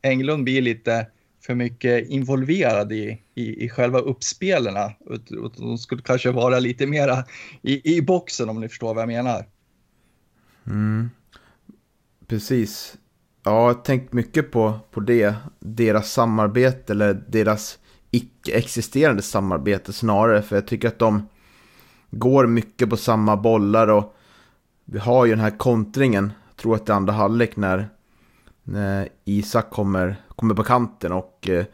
Englund 0.02 0.44
blir 0.44 0.62
lite 0.62 1.08
för 1.48 1.56
mycket 1.56 2.10
involverade 2.10 2.96
i, 2.96 3.22
i, 3.36 3.66
i 3.66 3.70
själva 3.70 4.00
uppspelarna. 4.00 4.92
De 5.58 5.78
skulle 5.78 6.02
kanske 6.02 6.32
vara 6.32 6.60
lite 6.60 6.88
mera 6.88 7.24
i, 7.62 7.98
i 7.98 8.02
boxen 8.02 8.50
om 8.50 8.60
ni 8.60 8.70
förstår 8.70 8.94
vad 8.94 9.02
jag 9.02 9.08
menar. 9.08 9.46
Mm. 10.66 11.10
Precis. 12.28 12.96
Ja, 13.44 13.52
jag 13.52 13.74
har 13.74 13.74
tänkt 13.74 14.14
mycket 14.14 14.52
på, 14.52 14.80
på 14.92 15.00
det. 15.00 15.36
Deras 15.60 16.12
samarbete 16.12 16.94
eller 16.94 17.24
deras 17.28 17.80
icke-existerande 18.12 19.22
samarbete 19.22 19.94
snarare. 19.94 20.42
För 20.42 20.56
jag 20.56 20.68
tycker 20.68 20.88
att 20.88 21.00
de 21.00 21.28
går 22.12 22.48
mycket 22.48 22.90
på 22.90 22.98
samma 22.98 23.38
bollar 23.38 23.88
och 23.88 24.16
vi 24.86 25.00
har 25.00 25.26
ju 25.26 25.32
den 25.32 25.40
här 25.40 25.58
kontringen, 25.58 26.32
jag 26.48 26.58
tror 26.58 26.76
att 26.76 26.86
det 26.86 26.94
är 26.94 26.98
andra 26.98 27.14
halvlek 27.14 27.56
när, 27.56 27.78
när 27.78 27.90
Eh, 28.76 29.08
Isak 29.26 29.70
kommer, 29.70 30.16
kommer 30.36 30.56
på 30.56 30.64
kanten 30.64 31.12
och 31.12 31.50
eh, 31.50 31.66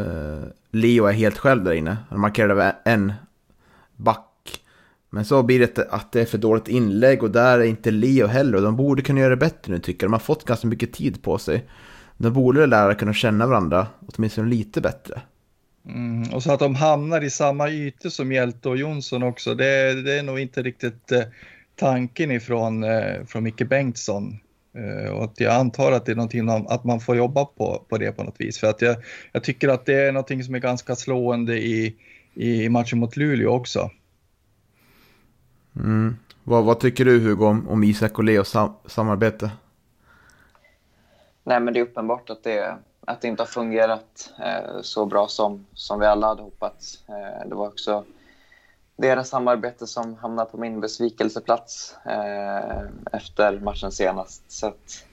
eh, 0.00 0.42
Leo 0.70 1.06
är 1.06 1.12
helt 1.12 1.38
själv 1.38 1.64
där 1.64 1.72
inne. 1.72 1.96
Han 2.10 2.20
markerar 2.20 2.76
en 2.84 3.12
back. 3.96 4.28
Men 5.10 5.24
så 5.24 5.42
blir 5.42 5.58
det 5.58 5.78
att 5.90 6.12
det 6.12 6.20
är 6.20 6.24
för 6.24 6.38
dåligt 6.38 6.68
inlägg 6.68 7.22
och 7.22 7.30
där 7.30 7.58
är 7.58 7.64
inte 7.64 7.90
Leo 7.90 8.26
heller. 8.26 8.60
De 8.60 8.76
borde 8.76 9.02
kunna 9.02 9.20
göra 9.20 9.30
det 9.30 9.36
bättre 9.36 9.72
nu 9.72 9.78
tycker 9.78 10.04
jag. 10.04 10.10
De 10.10 10.12
har 10.12 10.20
fått 10.20 10.44
ganska 10.44 10.66
mycket 10.66 10.92
tid 10.92 11.22
på 11.22 11.38
sig. 11.38 11.66
De 12.16 12.32
borde 12.32 12.66
lära 12.66 12.94
kunna 12.94 13.12
känna 13.12 13.46
varandra 13.46 13.86
åtminstone 14.06 14.48
lite 14.48 14.80
bättre. 14.80 15.22
Mm, 15.86 16.34
och 16.34 16.42
så 16.42 16.52
att 16.52 16.58
de 16.58 16.74
hamnar 16.74 17.24
i 17.24 17.30
samma 17.30 17.70
ytor 17.70 18.08
som 18.08 18.32
Hjälte 18.32 18.68
och 18.68 18.76
Jonsson 18.76 19.22
också, 19.22 19.54
det, 19.54 20.02
det 20.02 20.18
är 20.18 20.22
nog 20.22 20.38
inte 20.38 20.62
riktigt 20.62 21.12
eh, 21.12 21.22
tanken 21.76 22.30
ifrån 22.30 22.84
eh, 22.84 23.24
från 23.26 23.42
Micke 23.42 23.68
Bengtsson. 23.68 24.38
Eh, 24.74 25.12
och 25.12 25.24
att 25.24 25.40
jag 25.40 25.54
antar 25.54 25.92
att 25.92 26.06
det 26.06 26.12
är 26.12 26.16
någonting 26.16 26.48
om, 26.48 26.66
att 26.66 26.84
man 26.84 27.00
får 27.00 27.16
jobba 27.16 27.44
på, 27.44 27.84
på 27.88 27.98
det 27.98 28.12
på 28.12 28.24
något 28.24 28.40
vis. 28.40 28.58
För 28.58 28.66
att 28.66 28.82
jag, 28.82 28.96
jag 29.32 29.44
tycker 29.44 29.68
att 29.68 29.86
det 29.86 29.94
är 29.94 30.12
någonting 30.12 30.44
som 30.44 30.54
är 30.54 30.58
ganska 30.58 30.96
slående 30.96 31.58
i, 31.58 31.96
i 32.34 32.68
matchen 32.68 32.98
mot 32.98 33.16
Luleå 33.16 33.50
också. 33.50 33.90
Mm. 35.76 36.16
Vad, 36.44 36.64
vad 36.64 36.80
tycker 36.80 37.04
du 37.04 37.20
Hugo 37.20 37.46
om, 37.46 37.68
om 37.68 37.84
Isak 37.84 38.18
och 38.18 38.24
Leos 38.24 38.48
sam 38.48 38.74
samarbete? 38.86 39.50
Nej, 41.44 41.60
men 41.60 41.74
det 41.74 41.80
är 41.80 41.84
uppenbart 41.84 42.30
att 42.30 42.44
det, 42.44 42.76
att 43.06 43.20
det 43.20 43.28
inte 43.28 43.42
har 43.42 43.48
fungerat 43.48 44.32
eh, 44.38 44.80
så 44.82 45.06
bra 45.06 45.28
som, 45.28 45.66
som 45.74 46.00
vi 46.00 46.06
alla 46.06 46.26
hade 46.26 46.42
hoppats. 46.42 47.04
Eh, 47.08 47.48
det 47.48 47.54
var 47.54 47.66
också 47.66 48.04
deras 49.02 49.28
samarbete 49.28 49.86
som 49.86 50.16
hamnar 50.16 50.44
på 50.44 50.58
min 50.58 50.80
besvikelseplats 50.80 51.96
eh, 52.04 52.82
efter 53.12 53.60
matchen 53.60 53.92
senast. 53.92 54.50
Så 54.50 54.66
att, 54.66 55.04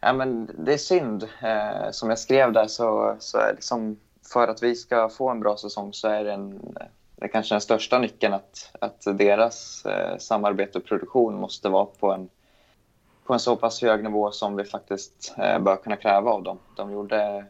ja, 0.00 0.12
men 0.12 0.50
det 0.58 0.72
är 0.72 0.78
synd. 0.78 1.28
Eh, 1.42 1.90
som 1.90 2.08
jag 2.08 2.18
skrev 2.18 2.52
där 2.52 2.66
så, 2.66 3.16
så 3.18 3.38
är 3.38 3.52
liksom, 3.54 3.96
för 4.32 4.48
att 4.48 4.62
vi 4.62 4.74
ska 4.74 5.08
få 5.08 5.28
en 5.28 5.40
bra 5.40 5.56
säsong 5.56 5.92
så 5.92 6.08
är 6.08 6.24
det, 6.24 6.32
en, 6.32 6.74
det 7.16 7.24
är 7.24 7.28
kanske 7.28 7.54
den 7.54 7.60
största 7.60 7.98
nyckeln 7.98 8.34
att, 8.34 8.70
att 8.80 9.18
deras 9.18 9.86
eh, 9.86 10.18
samarbete 10.18 10.78
och 10.78 10.84
produktion 10.84 11.34
måste 11.34 11.68
vara 11.68 11.86
på 11.86 12.12
en, 12.12 12.28
på 13.26 13.32
en 13.32 13.40
så 13.40 13.56
pass 13.56 13.82
hög 13.82 14.04
nivå 14.04 14.30
som 14.30 14.56
vi 14.56 14.64
faktiskt 14.64 15.34
eh, 15.38 15.58
bör 15.58 15.76
kunna 15.76 15.96
kräva 15.96 16.30
av 16.30 16.42
dem. 16.42 16.58
De 16.76 16.92
gjorde 16.92 17.44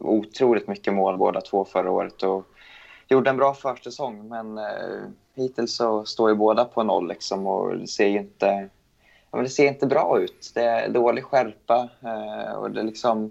otroligt 0.00 0.68
mycket 0.68 0.94
mål 0.94 1.18
båda 1.18 1.40
två 1.40 1.64
förra 1.64 1.90
året 1.90 2.22
och 2.22 2.46
gjorde 3.08 3.30
en 3.30 3.36
bra 3.36 3.54
försäsong, 3.54 4.28
men 4.28 4.58
eh, 4.58 5.08
hittills 5.34 5.76
så 5.76 6.04
står 6.04 6.30
ju 6.30 6.36
båda 6.36 6.64
på 6.64 6.82
noll 6.82 7.08
liksom, 7.08 7.46
och 7.46 7.78
det 7.78 7.86
ser 7.86 8.06
inte, 8.06 8.68
ja, 9.30 9.38
det 9.38 9.48
ser 9.48 9.68
inte 9.68 9.86
bra 9.86 10.20
ut. 10.20 10.50
Det 10.54 10.64
är 10.64 10.88
dålig 10.88 11.24
skärpa 11.24 11.88
eh, 12.02 12.54
och 12.54 12.70
det 12.70 12.82
liksom, 12.82 13.30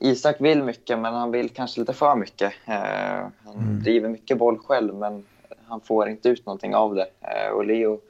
Isak 0.00 0.40
vill 0.40 0.62
mycket, 0.62 0.98
men 0.98 1.14
han 1.14 1.30
vill 1.30 1.50
kanske 1.50 1.80
lite 1.80 1.92
för 1.92 2.16
mycket. 2.16 2.52
Eh, 2.64 3.28
han 3.44 3.54
mm. 3.54 3.82
driver 3.82 4.08
mycket 4.08 4.38
boll 4.38 4.58
själv, 4.58 4.94
men 4.94 5.24
han 5.68 5.80
får 5.80 6.08
inte 6.08 6.28
ut 6.28 6.46
någonting 6.46 6.74
av 6.74 6.94
det. 6.94 7.06
Eh, 7.20 7.50
och 7.50 7.64
Leo 7.64 8.00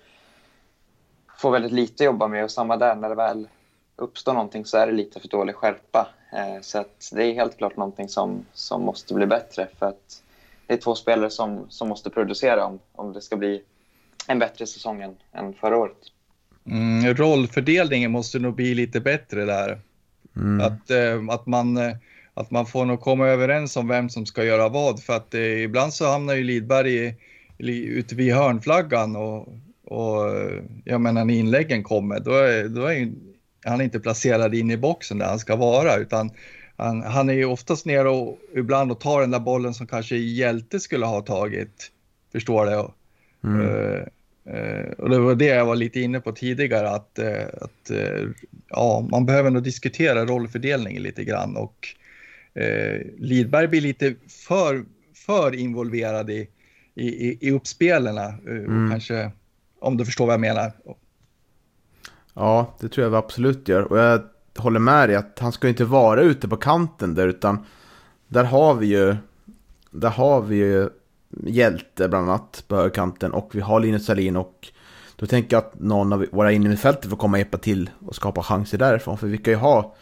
får 1.39 1.51
väldigt 1.51 1.73
lite 1.73 2.03
att 2.03 2.07
jobba 2.07 2.29
med 2.29 2.45
och 2.45 2.51
samma 2.51 2.77
där, 2.77 2.95
när 2.95 3.09
det 3.09 3.15
väl 3.15 3.49
uppstår 3.97 4.33
någonting 4.33 4.65
så 4.65 4.77
är 4.77 4.87
det 4.87 4.93
lite 4.93 5.21
för 5.21 5.29
dålig 5.29 5.55
skärpa. 5.55 6.09
Eh, 6.33 6.61
så 6.61 6.85
det 7.13 7.25
är 7.25 7.35
helt 7.35 7.57
klart 7.57 7.77
någonting 7.77 8.09
som, 8.09 8.45
som 8.53 8.83
måste 8.83 9.15
bli 9.15 9.27
bättre 9.27 9.69
för 9.79 9.87
att 9.87 10.23
det 10.67 10.75
är 10.75 10.79
två 10.79 10.95
spelare 10.95 11.31
som, 11.31 11.67
som 11.69 11.89
måste 11.89 12.11
producera 12.11 12.65
om, 12.65 12.79
om 12.93 13.13
det 13.13 13.21
ska 13.21 13.37
bli 13.37 13.63
en 14.27 14.39
bättre 14.39 14.67
säsong 14.67 15.03
än, 15.03 15.15
än 15.33 15.55
förra 15.55 15.77
året. 15.77 15.97
Mm, 16.67 17.15
rollfördelningen 17.15 18.11
måste 18.11 18.39
nog 18.39 18.55
bli 18.55 18.75
lite 18.75 19.01
bättre 19.01 19.45
där. 19.45 19.81
Mm. 20.37 20.61
Att, 20.61 20.91
eh, 20.91 21.35
att, 21.35 21.47
man, 21.47 21.77
eh, 21.77 21.97
att 22.35 22.51
man 22.51 22.67
får 22.67 22.85
nog 22.85 23.01
komma 23.01 23.27
överens 23.27 23.77
om 23.77 23.89
vem 23.89 24.09
som 24.09 24.27
ska 24.27 24.45
göra 24.45 24.69
vad. 24.69 25.03
För 25.03 25.17
att 25.17 25.35
eh, 25.35 25.63
ibland 25.63 25.95
så 25.95 26.07
hamnar 26.07 26.35
ju 26.35 26.45
Lidberg 26.45 26.95
i, 26.95 27.15
i, 27.59 27.85
ute 27.85 28.15
vid 28.15 28.35
hörnflaggan 28.35 29.17
och, 29.17 29.49
och 29.85 30.31
jag 30.85 31.01
menar 31.01 31.25
när 31.25 31.35
inläggen 31.35 31.83
kommer 31.83 32.21
då 32.21 32.33
är, 32.33 32.69
då 32.69 32.87
är 32.87 32.93
ju, 32.93 33.13
han 33.65 33.81
inte 33.81 34.01
placerad 34.01 34.55
in 34.55 34.71
i 34.71 34.77
boxen 34.77 35.19
där 35.19 35.27
han 35.27 35.39
ska 35.39 35.57
vara 35.57 35.97
utan 35.97 36.31
han, 36.77 37.03
han 37.03 37.29
är 37.29 37.35
ju 37.35 37.45
oftast 37.45 37.87
nere 37.87 38.09
och 38.09 38.39
ibland 38.55 38.91
och 38.93 39.01
tar 39.01 39.21
den 39.21 39.31
där 39.31 39.41
bollen 39.41 39.75
som 39.75 39.87
kanske 39.87 40.17
Hjälte 40.17 40.81
skulle 40.81 41.07
ha 41.07 41.21
tagit 41.21 41.93
förstår 42.33 42.67
det. 42.67 42.91
Mm. 43.45 43.61
Uh, 43.61 44.03
uh, 44.55 44.91
och 44.99 45.11
det 45.11 45.19
var 45.19 45.35
det 45.35 45.45
jag 45.45 45.67
var 45.67 45.77
lite 45.77 46.01
inne 46.01 46.21
på 46.21 46.33
tidigare, 46.33 46.91
att, 46.91 47.19
uh, 47.23 47.47
att 47.61 47.91
ja, 48.69 49.09
man 49.11 49.27
behöver 49.27 49.51
nog 49.51 49.63
diskutera 49.63 50.25
rollfördelningen 50.25 51.03
lite 51.03 51.25
grann 51.25 51.57
och 51.57 51.89
Lidberg 53.19 53.69
blir 53.69 53.81
lite 53.81 54.15
för, 54.49 54.85
för 55.15 55.55
involverad 55.55 56.31
i, 56.31 56.49
i, 56.95 57.49
i 57.49 57.51
uppspelen, 57.51 58.19
mm. 58.19 58.91
kanske, 58.91 59.31
om 59.79 59.97
du 59.97 60.05
förstår 60.05 60.27
vad 60.27 60.33
jag 60.33 60.41
menar. 60.41 60.73
Ja, 62.35 62.75
det 62.81 62.89
tror 62.89 63.05
jag 63.05 63.11
vi 63.11 63.17
absolut 63.17 63.69
gör. 63.69 63.83
Och 63.83 63.99
jag 63.99 64.23
håller 64.59 64.81
med 64.81 65.09
dig 65.09 65.17
att 65.17 65.39
han 65.39 65.53
ska 65.53 65.69
inte 65.69 65.85
vara 65.85 66.21
ute 66.21 66.49
på 66.49 66.57
kanten 66.57 67.15
där, 67.15 67.29
utan 67.29 67.65
där 68.29 68.45
har 68.45 68.75
vi 68.75 68.87
ju, 68.87 69.17
där 69.91 70.11
har 70.11 70.41
vi 70.41 70.57
ju 70.57 70.89
Hjälte 71.45 72.09
bland 72.09 72.31
annat 72.31 72.65
på 72.69 72.77
högerkanten 72.77 73.33
och 73.33 73.51
vi 73.53 73.61
har 73.61 73.81
Linus 73.81 74.07
Salin 74.07 74.37
och 74.37 74.69
då 75.17 75.27
tänker 75.27 75.57
jag 75.57 75.65
att 75.65 75.81
någon 75.81 76.13
av 76.13 76.27
våra 76.33 76.53
innermittfältare 76.53 77.11
får 77.11 77.17
komma 77.17 77.35
och 77.35 77.39
hjälpa 77.39 77.59
till 77.59 77.91
och 78.07 78.15
skapa 78.15 78.43
chanser 78.43 78.79
därifrån. 78.79 79.19
För 79.19 79.27
vi 79.27 79.39
kan 79.39 79.53
ju 79.53 79.59
ha, 79.59 79.95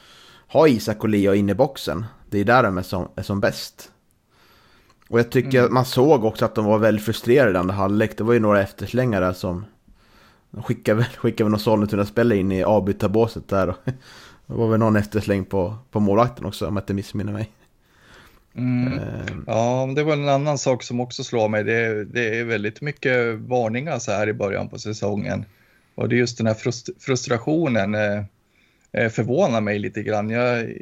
ha 0.49 0.69
Isak 0.69 1.03
och 1.03 1.09
Leo 1.09 1.35
inne 1.35 1.53
i 1.53 1.55
boxen. 1.55 2.05
Det 2.31 2.39
är 2.39 2.45
där 2.45 2.63
de 2.63 2.79
är 2.79 2.83
som, 2.83 3.09
är 3.17 3.23
som 3.23 3.41
bäst. 3.41 3.91
Och 5.09 5.19
jag 5.19 5.31
tycker 5.31 5.59
mm. 5.59 5.75
man 5.75 5.85
såg 5.85 6.25
också 6.25 6.45
att 6.45 6.55
de 6.55 6.65
var 6.65 6.79
väldigt 6.79 7.05
frustrerade 7.05 7.53
i 7.53 7.57
andra 7.57 7.75
halvlek. 7.75 8.19
Det 8.19 8.25
var 8.25 8.33
ju 8.33 8.41
några 8.41 8.63
efterslängare 8.63 9.35
som 9.35 9.65
skickade 10.65 11.05
skickade 11.17 11.51
någon 11.51 11.61
Sollentuna-spelare 11.61 12.39
in 12.39 12.53
i 12.53 12.65
avbytarbåset 12.65 13.49
där. 13.49 13.75
Det 14.47 14.55
var 14.55 14.69
väl 14.69 14.79
någon 14.79 14.97
eftersläng 14.97 15.45
på, 15.45 15.77
på 15.91 16.01
målvakten 16.01 16.45
också 16.45 16.67
om 16.67 16.77
jag 16.77 16.83
inte 16.83 16.95
missminner 16.95 17.33
mig. 17.33 17.51
Mm. 18.55 18.93
Uh, 18.93 19.43
ja, 19.47 19.93
det 19.97 20.03
var 20.03 20.13
en 20.13 20.29
annan 20.29 20.59
sak 20.59 20.83
som 20.83 21.01
också 21.01 21.25
slår 21.25 21.49
mig. 21.49 21.65
Det, 21.65 22.05
det, 22.05 22.39
är 22.39 22.45
väldigt 22.45 22.81
mycket 22.81 23.35
varningar 23.35 23.99
så 23.99 24.13
här 24.13 24.29
i 24.29 24.33
början 24.33 24.69
på 24.69 24.79
säsongen. 24.79 25.45
Och 25.95 26.09
det 26.09 26.17
är 26.17 26.19
just 26.19 26.39
den 26.39 26.47
här 26.47 26.55
frust 26.55 26.91
frustrationen 26.99 27.95
eh, 27.95 28.25
eh, 28.93 29.11
förvånar 29.11 29.61
mig 29.61 29.79
lite 29.79 30.03
grann. 30.03 30.31
Jag, 30.31 30.73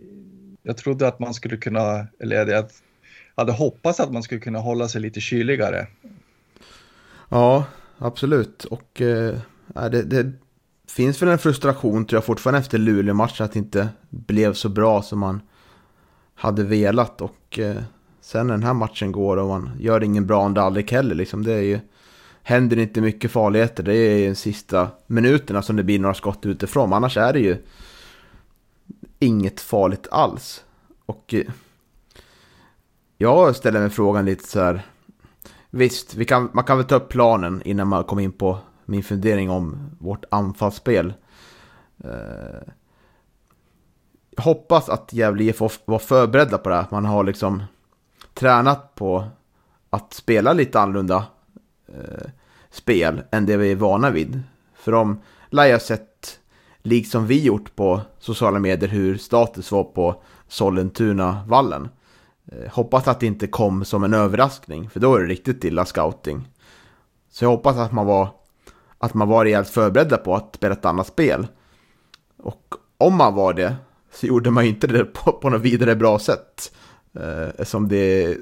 jag 0.62 0.76
trodde 0.76 1.09
att 1.09 1.19
man 1.19 1.35
skulle 1.35 1.57
kunna, 1.57 2.07
eller 2.19 2.47
jag 2.47 2.66
hade 3.35 3.52
hoppats 3.52 4.00
att 4.00 4.12
man 4.12 4.23
skulle 4.23 4.40
kunna 4.40 4.59
hålla 4.59 4.88
sig 4.88 5.00
lite 5.00 5.21
kyligare. 5.21 5.87
Ja, 7.28 7.64
absolut. 7.99 8.64
Och 8.64 9.00
eh, 9.00 9.35
det, 9.75 10.02
det, 10.02 10.33
finns 10.93 11.23
väl 11.23 11.29
en 11.29 11.39
frustration 11.39 12.05
tror 12.05 12.17
jag 12.17 12.25
fortfarande 12.25 12.61
efter 12.61 12.79
Luleå-matchen 12.79 13.45
att 13.45 13.53
det 13.53 13.59
inte 13.59 13.89
blev 14.11 14.55
så 14.55 14.69
bra 14.69 15.03
som 15.03 15.19
man 15.19 15.41
hade 16.35 16.65
velat. 16.65 17.21
Och 17.21 17.59
eh, 17.59 17.83
sen 18.21 18.47
när 18.47 18.55
den 18.55 18.63
här 18.63 18.75
matchen 18.75 19.13
går 19.13 19.37
och 19.37 19.49
man 19.49 19.71
gör 19.79 20.03
ingen 20.03 20.27
bra 20.27 20.45
andra 20.45 20.63
aldrig 20.63 20.91
heller. 20.91 21.15
Liksom, 21.15 21.43
det 21.43 21.53
är 21.53 21.63
ju, 21.63 21.81
händer 22.43 22.79
inte 22.79 23.01
mycket 23.01 23.31
farligheter. 23.31 23.83
Det 23.83 23.95
är 23.95 24.19
ju 24.19 24.29
de 24.29 24.35
sista 24.35 24.89
minuterna 25.07 25.63
som 25.63 25.77
det 25.77 25.83
blir 25.83 25.99
några 25.99 26.15
skott 26.15 26.47
utifrån. 26.47 26.93
Annars 26.93 27.17
är 27.17 27.33
det 27.33 27.41
ju 27.41 27.57
inget 29.19 29.61
farligt 29.61 30.09
alls. 30.11 30.65
Och 31.07 31.35
eh, 31.35 31.53
jag 33.19 33.57
ställer 33.57 33.81
mig 33.81 33.91
frågan 33.91 34.25
lite 34.25 34.49
så 34.49 34.61
här. 34.61 34.87
Visst, 35.71 36.15
vi 36.15 36.25
kan, 36.25 36.51
man 36.53 36.65
kan 36.65 36.77
väl 36.77 36.87
ta 36.87 36.95
upp 36.95 37.09
planen 37.09 37.63
innan 37.65 37.89
man 37.89 38.05
kommer 38.05 38.23
in 38.23 38.33
på 38.33 38.59
min 38.85 39.03
fundering 39.03 39.51
om 39.51 39.91
vårt 39.99 40.25
anfallsspel. 40.31 41.15
Eh, 42.05 42.69
jag 44.37 44.43
hoppas 44.43 44.89
att 44.89 45.12
Gävle 45.12 45.45
IF 45.45 45.61
var 45.85 45.99
förberedda 45.99 46.59
på 46.59 46.69
det 46.69 46.75
här. 46.75 46.87
Man 46.91 47.05
har 47.05 47.25
liksom 47.25 47.62
tränat 48.35 48.95
på 48.95 49.25
att 49.91 50.12
spela 50.12 50.53
lite 50.53 50.81
annorlunda 50.81 51.27
eh, 51.89 52.31
spel 52.71 53.23
än 53.31 53.47
det 53.47 53.57
vi 53.57 53.73
är 53.73 53.77
vana 53.77 54.11
vid. 54.11 54.43
För 54.75 54.93
de 54.93 55.21
lär 55.51 55.65
jag 55.65 55.83
sett, 55.83 56.41
liksom 56.83 57.27
vi 57.27 57.43
gjort 57.43 57.77
på 57.77 58.01
sociala 58.19 58.59
medier, 58.59 58.88
hur 58.88 59.18
status 59.18 59.73
var 59.73 59.85
på 59.85 60.23
Sollentuna-vallen. 60.49 61.88
Eh, 62.47 62.73
hoppas 62.73 63.09
att 63.09 63.21
det 63.21 63.27
inte 63.27 63.47
kom 63.47 63.85
som 63.85 64.05
en 64.05 64.14
överraskning, 64.14 64.90
för 64.90 65.01
då 65.01 65.14
är 65.14 65.21
det 65.21 65.27
riktigt 65.27 65.64
illa 65.64 65.85
scouting. 65.85 66.49
Så 67.31 67.45
jag 67.45 67.51
hoppas 67.51 67.77
att 67.77 67.92
man 67.92 68.07
var 68.07 68.29
att 69.03 69.15
man 69.15 69.29
var 69.29 69.45
rejält 69.45 69.69
förberedda 69.69 70.17
på 70.17 70.35
att 70.35 70.57
spela 70.57 70.75
ett 70.75 70.85
annat 70.85 71.07
spel. 71.07 71.47
Och 72.37 72.75
om 72.99 73.17
man 73.17 73.35
var 73.35 73.53
det 73.53 73.77
så 74.12 74.27
gjorde 74.27 74.51
man 74.51 74.65
inte 74.65 74.87
det 74.87 75.05
på, 75.05 75.33
på 75.33 75.51
något 75.51 75.61
vidare 75.61 75.97
bra 75.97 76.19
sätt. 76.19 76.75
Eh, 77.15 77.65
som 77.65 77.88
det 77.88 78.37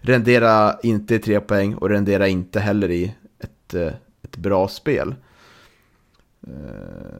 renderar 0.00 0.80
inte 0.82 1.14
i 1.14 1.18
tre 1.18 1.40
poäng 1.40 1.74
och 1.74 1.88
renderar 1.88 2.26
inte 2.26 2.60
heller 2.60 2.90
i 2.90 3.14
ett, 3.38 3.74
eh, 3.74 3.92
ett 4.22 4.36
bra 4.36 4.68
spel. 4.68 5.14
Eh, 6.46 7.16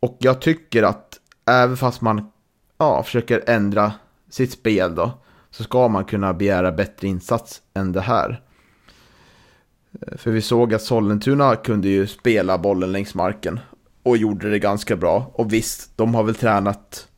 och 0.00 0.16
jag 0.20 0.40
tycker 0.40 0.82
att 0.82 1.20
även 1.46 1.76
fast 1.76 2.00
man 2.00 2.32
ja, 2.78 3.02
försöker 3.02 3.44
ändra 3.46 3.92
sitt 4.30 4.52
spel 4.52 4.94
då, 4.94 5.10
så 5.50 5.64
ska 5.64 5.88
man 5.88 6.04
kunna 6.04 6.34
begära 6.34 6.72
bättre 6.72 7.08
insats 7.08 7.62
än 7.74 7.92
det 7.92 8.00
här. 8.00 8.42
Eh, 10.00 10.16
för 10.16 10.30
vi 10.30 10.42
såg 10.42 10.74
att 10.74 10.82
Sollentuna 10.82 11.56
kunde 11.56 11.88
ju 11.88 12.06
spela 12.06 12.58
bollen 12.58 12.92
längs 12.92 13.14
marken 13.14 13.60
och 14.02 14.16
gjorde 14.16 14.50
det 14.50 14.58
ganska 14.58 14.96
bra. 14.96 15.30
Och 15.34 15.52
visst, 15.52 15.96
de 15.96 16.14
har 16.14 16.22
väl 16.22 16.34
tränat 16.34 17.08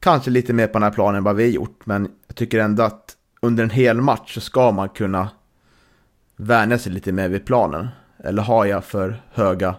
kanske 0.00 0.30
lite 0.30 0.52
mer 0.52 0.66
på 0.66 0.72
den 0.72 0.82
här 0.82 0.90
planen 0.90 1.14
än 1.14 1.24
vad 1.24 1.36
vi 1.36 1.42
har 1.42 1.50
gjort. 1.50 1.86
Men 1.86 2.10
jag 2.26 2.36
tycker 2.36 2.58
ändå 2.58 2.82
att 2.82 3.16
under 3.40 3.64
en 3.64 3.70
hel 3.70 4.00
match 4.00 4.34
så 4.34 4.40
ska 4.40 4.72
man 4.72 4.88
kunna 4.88 5.30
vänja 6.36 6.78
sig 6.78 6.92
lite 6.92 7.12
mer 7.12 7.28
vid 7.28 7.46
planen. 7.46 7.88
Eller 8.18 8.42
har 8.42 8.64
jag 8.64 8.84
för 8.84 9.22
höga... 9.32 9.74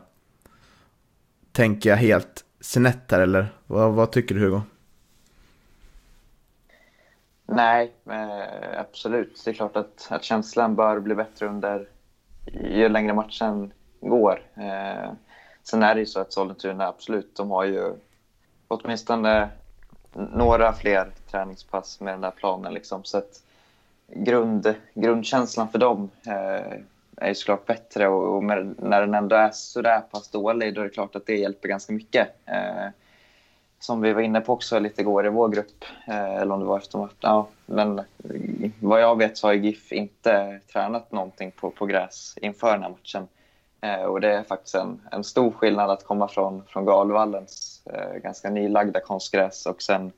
Tänker 1.51 1.89
jag 1.89 1.97
helt 1.97 2.43
snett 2.61 3.11
här 3.11 3.19
eller 3.19 3.53
vad, 3.67 3.93
vad 3.93 4.11
tycker 4.11 4.35
du 4.35 4.41
Hugo? 4.41 4.61
Nej, 7.45 7.91
eh, 8.09 8.79
absolut. 8.79 9.41
Det 9.45 9.51
är 9.51 9.55
klart 9.55 9.77
att, 9.77 10.07
att 10.09 10.23
känslan 10.23 10.75
bör 10.75 10.99
bli 10.99 11.15
bättre 11.15 11.47
under 11.47 11.87
ju 12.51 12.89
längre 12.89 13.13
matchen 13.13 13.73
går. 14.01 14.41
Eh, 14.55 15.11
sen 15.63 15.83
är 15.83 15.95
det 15.95 15.99
ju 15.99 16.05
så 16.05 16.19
att 16.19 16.33
Sollentuna, 16.33 16.87
absolut, 16.87 17.35
de 17.35 17.51
har 17.51 17.65
ju 17.65 17.93
åtminstone 18.67 19.49
några 20.13 20.73
fler 20.73 21.11
träningspass 21.31 21.99
med 21.99 22.13
den 22.13 22.21
där 22.21 22.31
planen. 22.31 22.73
Liksom. 22.73 23.03
Så 23.03 23.17
att 23.17 23.41
grund, 24.07 24.75
grundkänslan 24.93 25.69
för 25.69 25.79
dem 25.79 26.09
eh, 26.27 26.79
är 27.17 27.27
ju 27.27 27.35
såklart 27.35 27.65
bättre 27.65 28.07
och, 28.07 28.35
och 28.35 28.43
med, 28.43 28.75
när 28.79 29.01
den 29.01 29.13
ändå 29.13 29.35
är 29.35 29.51
sådär 29.51 29.99
pass 29.99 30.27
dålig 30.27 30.75
då 30.75 30.81
är 30.81 30.85
det 30.85 30.89
klart 30.89 31.15
att 31.15 31.25
det 31.25 31.37
hjälper 31.37 31.69
ganska 31.69 31.93
mycket. 31.93 32.27
Eh, 32.45 32.87
som 33.83 34.01
vi 34.01 34.13
var 34.13 34.21
inne 34.21 34.41
på 34.41 34.53
också 34.53 34.79
lite 34.79 35.01
igår 35.01 35.25
i 35.25 35.29
vår 35.29 35.49
grupp, 35.49 35.85
eh, 36.07 36.35
eller 36.35 36.53
om 36.53 36.59
det 36.59 36.65
var 36.65 36.77
efter 36.77 37.09
ja, 37.19 37.47
men 37.65 38.01
vad 38.79 39.01
jag 39.01 39.17
vet 39.17 39.37
så 39.37 39.47
har 39.47 39.53
GIF 39.53 39.91
inte 39.91 40.59
tränat 40.73 41.11
någonting 41.11 41.51
på, 41.51 41.69
på 41.71 41.85
gräs 41.85 42.37
inför 42.41 42.71
den 42.71 42.83
här 42.83 42.89
matchen. 42.89 43.27
Eh, 43.81 44.03
och 44.03 44.21
det 44.21 44.33
är 44.33 44.43
faktiskt 44.43 44.75
en, 44.75 45.01
en 45.11 45.23
stor 45.23 45.51
skillnad 45.51 45.89
att 45.89 46.05
komma 46.05 46.27
från, 46.27 46.63
från 46.67 46.85
Galvallens 46.85 47.81
eh, 47.85 48.21
ganska 48.21 48.49
nylagda 48.49 48.99
konstgräs 48.99 49.65
och 49.65 49.81
sen 49.81 50.11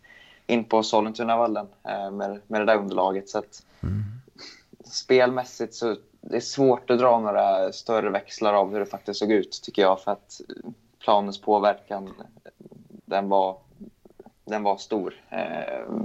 in 0.48 0.64
på 0.64 0.84
Sollentunavallen 0.84 1.68
eh, 1.84 2.12
med, 2.12 2.40
med 2.48 2.62
det 2.62 2.66
där 2.66 2.78
underlaget. 2.78 3.30
Så 3.30 3.40
att, 3.40 3.64
mm. 3.84 4.04
Spelmässigt 4.84 5.74
så 5.74 5.96
det 6.22 6.36
är 6.36 6.42
svårt 6.42 6.90
att 6.90 7.00
dra 7.00 7.20
några 7.20 7.72
större 7.72 8.10
växlar 8.10 8.54
av 8.54 8.72
hur 8.72 8.80
det 8.80 8.86
faktiskt 8.86 9.20
såg 9.20 9.32
ut 9.32 9.62
tycker 9.64 9.82
jag 9.82 10.02
för 10.02 10.12
att 10.12 10.42
planens 11.00 11.42
påverkan 11.42 12.14
den 13.06 13.30
var, 13.30 13.58
den 14.46 14.64
var 14.64 14.78
stor. 14.78 15.14
Eh, 15.30 16.04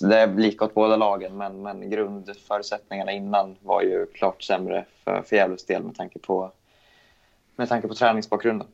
det 0.00 0.18
är 0.18 0.34
lika 0.34 0.64
åt 0.64 0.74
båda 0.74 0.96
lagen, 0.96 1.36
men, 1.36 1.62
men 1.62 1.90
grundförutsättningarna 1.90 3.12
innan 3.12 3.56
var 3.62 3.82
ju 3.82 4.06
klart 4.06 4.42
sämre 4.42 4.84
för, 5.04 5.22
för 5.22 5.36
Gävles 5.36 5.66
del 5.66 5.82
med 5.82 5.94
tanke 5.94 6.18
på, 6.18 6.52
med 7.56 7.68
tanke 7.68 7.88
på 7.88 7.94
träningsbakgrunden. 7.94 8.68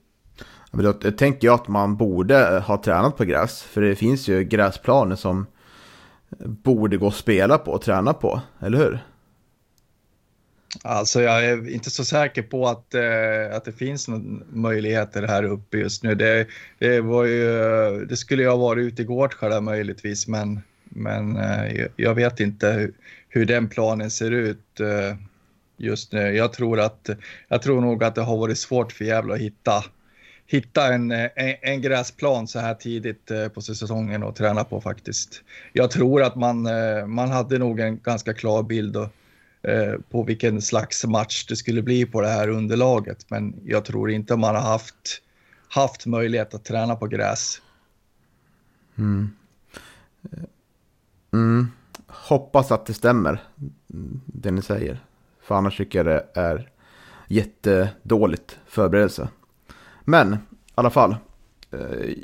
Men 0.71 0.85
då 0.85 0.93
tänker 0.93 1.47
jag 1.47 1.55
att 1.55 1.69
man 1.69 1.97
borde 1.97 2.57
eh, 2.57 2.63
ha 2.63 2.83
tränat 2.83 3.17
på 3.17 3.25
gräs, 3.25 3.63
för 3.63 3.81
det 3.81 3.97
finns 3.97 4.29
ju 4.29 4.45
gräsplaner 4.45 5.17
som 5.17 5.47
borde 6.39 6.97
gå 6.97 7.07
att 7.07 7.15
spela 7.15 7.59
på 7.59 7.71
och 7.71 7.83
träna 7.83 8.13
på, 8.13 8.41
eller 8.61 8.79
hur? 8.79 9.01
Alltså 10.83 11.23
jag 11.23 11.45
är 11.45 11.71
inte 11.71 11.91
så 11.91 12.05
säker 12.05 12.43
på 12.43 12.69
att, 12.69 12.95
eh, 12.95 13.57
att 13.57 13.65
det 13.65 13.73
finns 13.73 14.09
någon 14.09 14.45
möjligheter 14.51 15.23
här 15.23 15.45
uppe 15.45 15.79
just 15.79 16.03
nu. 16.03 16.15
Det, 16.15 16.47
det, 16.79 17.01
var 17.01 17.25
ju, 17.25 18.05
det 18.05 18.17
skulle 18.17 18.43
ju 18.43 18.49
ha 18.49 18.57
varit 18.57 18.83
ute 18.83 19.03
i 19.03 19.05
Gårdsjö 19.05 19.61
möjligtvis, 19.61 20.29
men, 20.29 20.63
men 20.85 21.37
eh, 21.37 21.87
jag 21.97 22.15
vet 22.15 22.41
inte 22.41 22.91
hur 23.29 23.47
den 23.47 23.69
planen 23.69 24.11
ser 24.11 24.31
ut 24.31 24.81
eh, 24.81 25.17
just 25.77 26.13
nu. 26.13 26.37
Jag 26.37 26.53
tror, 26.53 26.81
att, 26.81 27.11
jag 27.49 27.63
tror 27.63 27.81
nog 27.81 28.05
att 28.05 28.15
det 28.15 28.23
har 28.23 28.37
varit 28.37 28.59
svårt 28.59 28.93
för 28.93 29.05
Gävle 29.05 29.35
att 29.35 29.41
hitta, 29.41 29.85
hitta 30.47 30.95
en, 30.95 31.11
eh, 31.11 31.31
en, 31.37 31.55
en, 31.63 31.83
gräsplan 31.83 32.49
så 32.49 32.59
här 32.59 32.75
tidigt 32.75 33.31
eh, 33.31 33.49
på 33.49 33.61
säsongen 33.61 34.23
och 34.23 34.37
träna 34.37 34.65
på 34.65 34.81
faktiskt. 34.81 35.43
Jag 35.73 35.91
tror 35.91 36.23
att 36.23 36.37
man, 36.37 36.67
eh, 36.67 37.07
man 37.07 37.31
hade 37.31 37.59
nog 37.59 37.81
en 37.81 37.99
ganska 37.99 38.35
klar 38.35 38.63
bild 38.63 38.97
och, 38.97 39.09
Eh, 39.63 39.95
på 40.11 40.23
vilken 40.23 40.63
slags 40.63 41.05
match 41.05 41.47
det 41.47 41.57
skulle 41.57 41.83
bli 41.83 42.07
på 42.07 42.21
det 42.21 42.29
här 42.29 42.49
underlaget. 42.49 43.31
Men 43.31 43.55
jag 43.65 43.85
tror 43.85 44.11
inte 44.11 44.37
man 44.37 44.55
har 44.55 44.63
haft, 44.63 45.23
haft 45.69 46.07
möjlighet 46.07 46.55
att 46.55 46.65
träna 46.65 46.97
på 46.97 47.07
gräs. 47.07 47.63
Mm. 48.99 49.31
Eh, 50.33 50.45
mm. 51.33 51.69
Hoppas 52.07 52.73
att 52.73 52.87
det 52.87 52.95
stämmer, 52.95 53.43
det 54.27 54.51
ni 54.51 54.63
säger. 54.63 55.05
För 55.43 55.55
annars 55.55 55.77
tycker 55.77 55.99
jag 55.99 56.07
det 56.07 56.41
är 56.41 56.71
jättedåligt 57.29 58.59
förberedelse. 58.67 59.29
Men 60.05 60.35
i 60.35 60.39
alla 60.75 60.91
fall. 60.91 61.17
Eh, 61.71 62.15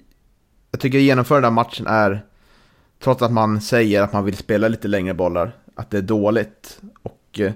jag 0.71 0.81
tycker 0.81 0.99
genomförandet 0.99 1.47
av 1.47 1.53
matchen 1.53 1.87
är, 1.87 2.25
trots 2.99 3.23
att 3.23 3.33
man 3.33 3.61
säger 3.61 4.03
att 4.03 4.13
man 4.13 4.25
vill 4.25 4.37
spela 4.37 4.69
lite 4.69 4.89
längre 4.89 5.15
bollar, 5.15 5.57
att 5.75 5.91
det 5.91 5.99
är 5.99 6.03
dåligt. 6.03 6.81
Och 7.29 7.41
eh, 7.41 7.53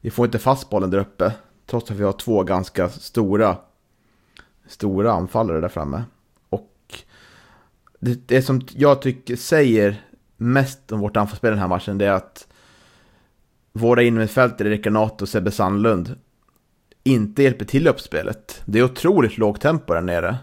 vi 0.00 0.10
får 0.10 0.26
inte 0.26 0.38
fast 0.38 0.70
bollen 0.70 0.90
där 0.90 0.98
uppe, 0.98 1.32
trots 1.66 1.90
att 1.90 1.96
vi 1.96 2.04
har 2.04 2.12
två 2.12 2.42
ganska 2.42 2.88
stora, 2.88 3.56
stora 4.66 5.12
anfallare 5.12 5.60
där 5.60 5.68
framme. 5.68 6.04
Och 6.48 7.02
det, 8.00 8.28
det 8.28 8.42
som 8.42 8.60
jag 8.70 9.02
tycker 9.02 9.36
säger 9.36 10.04
mest 10.36 10.92
om 10.92 11.00
vårt 11.00 11.16
anfallsspel 11.16 11.50
den 11.50 11.58
här 11.58 11.68
matchen, 11.68 11.98
det 11.98 12.06
är 12.06 12.12
att 12.12 12.48
våra 13.72 14.02
innermittfältare, 14.02 14.68
Erik 14.68 14.84
Granato 14.84 15.24
och 15.24 15.28
Sebbe 15.28 15.50
Sandlund, 15.50 16.18
inte 17.04 17.42
hjälper 17.42 17.64
till 17.64 17.86
i 17.86 17.90
uppspelet. 17.90 18.62
Det 18.64 18.78
är 18.78 18.82
otroligt 18.82 19.38
lågt 19.38 19.60
tempo 19.60 19.94
där 19.94 20.02
nere. 20.02 20.36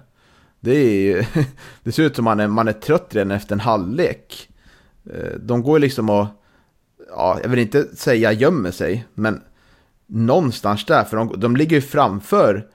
Det, 0.60 0.76
är, 0.76 1.28
det 1.84 1.92
ser 1.92 2.04
ut 2.04 2.16
som 2.16 2.26
man 2.26 2.40
är, 2.40 2.48
man 2.48 2.68
är 2.68 2.74
trött 2.74 3.08
redan 3.10 3.32
efter 3.32 3.56
en 3.56 3.60
halvlek. 3.60 4.50
Eh, 5.14 5.40
de 5.40 5.64
går 5.64 5.80
liksom 5.80 6.10
och, 6.10 6.26
ja, 7.16 7.40
jag 7.44 7.50
vill 7.50 7.60
inte 7.60 7.96
säga 7.96 8.32
gömmer 8.32 8.72
sig, 8.72 9.06
men 9.14 9.42
någonstans 10.08 10.86
där, 10.86 11.04
för 11.04 11.18
de, 11.18 11.34
de 11.38 11.56
ligger 11.56 11.76
ju 11.76 11.82
framför, 11.82 12.68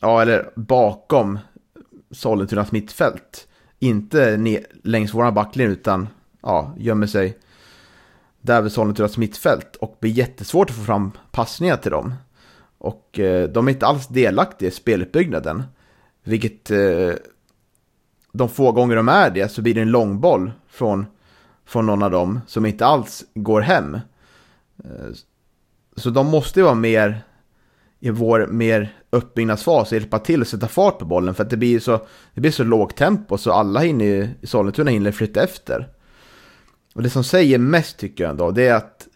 ja, 0.00 0.22
eller 0.22 0.50
bakom 0.56 1.38
Sollentunas 2.10 2.72
mittfält. 2.72 3.48
Inte 3.78 4.36
ner, 4.36 4.66
längs 4.82 5.14
våra 5.14 5.32
backlinje, 5.32 5.72
utan 5.72 6.08
ja, 6.42 6.74
gömmer 6.78 7.06
sig 7.06 7.38
där 8.40 8.62
vid 8.62 8.72
Sollentunas 8.72 9.18
mittfält 9.18 9.76
och 9.76 9.96
blir 10.00 10.10
jättesvårt 10.10 10.70
att 10.70 10.76
få 10.76 10.82
fram 10.82 11.12
passningar 11.30 11.76
till 11.76 11.90
dem. 11.90 12.14
Och 12.78 13.18
eh, 13.18 13.48
de 13.48 13.68
är 13.68 13.72
inte 13.72 13.86
alls 13.86 14.08
delaktiga 14.08 14.68
i 14.68 14.72
speluppbyggnaden. 14.72 15.62
Vilket 16.22 16.70
eh, 16.70 17.12
de 18.32 18.48
få 18.48 18.72
gånger 18.72 18.96
de 18.96 19.08
är 19.08 19.30
det 19.30 19.48
så 19.48 19.62
blir 19.62 19.74
det 19.74 19.80
en 19.80 19.90
långboll 19.90 20.52
från, 20.68 21.06
från 21.70 21.86
någon 21.86 22.02
av 22.02 22.10
dem 22.10 22.40
som 22.46 22.66
inte 22.66 22.86
alls 22.86 23.24
går 23.34 23.60
hem. 23.60 23.94
Eh, 24.84 25.10
så 25.96 26.10
de 26.10 26.26
måste 26.26 26.60
ju 26.60 26.64
vara 26.64 26.74
mer 26.74 27.22
i 28.00 28.10
vår 28.10 28.46
mer 28.46 28.94
uppbyggnadsfas 29.10 29.92
och 29.92 29.98
hjälpa 29.98 30.18
till 30.18 30.42
att 30.42 30.48
sätta 30.48 30.68
fart 30.68 30.98
på 30.98 31.04
bollen 31.04 31.34
för 31.34 31.44
att 31.44 31.50
det 31.50 31.56
blir 31.56 31.80
så, 31.80 32.06
det 32.34 32.40
blir 32.40 32.50
så 32.50 32.64
lågt 32.64 32.96
tempo 32.96 33.38
så 33.38 33.52
alla 33.52 33.80
hinner, 33.80 34.34
i 34.40 34.46
Sollentuna 34.46 34.90
hinner 34.90 35.12
flytta 35.12 35.42
efter. 35.42 35.88
Och 36.94 37.02
det 37.02 37.10
som 37.10 37.24
säger 37.24 37.58
mest 37.58 37.98
tycker 37.98 38.24
jag 38.24 38.30
ändå, 38.30 38.50
det 38.50 38.68
är 38.68 38.74
att 38.74 39.08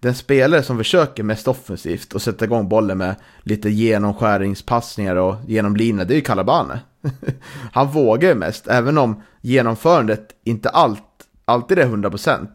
den 0.00 0.14
spelare 0.14 0.62
som 0.62 0.78
försöker 0.78 1.22
mest 1.22 1.48
offensivt 1.48 2.12
och 2.12 2.22
sätta 2.22 2.44
igång 2.44 2.68
bollen 2.68 2.98
med 2.98 3.14
lite 3.42 3.70
genomskäringspassningar 3.70 5.16
och 5.16 5.36
genom 5.46 5.76
linjen, 5.76 6.08
det 6.08 6.14
är 6.14 6.16
ju 6.16 6.22
Calabane. 6.22 6.80
Han 7.72 7.88
vågar 7.88 8.28
ju 8.28 8.34
mest, 8.34 8.68
även 8.68 8.98
om 8.98 9.22
genomförandet 9.40 10.28
inte 10.44 10.68
alltid 10.68 11.11
alltid 11.44 11.78
är 11.78 11.86
100%. 11.86 12.48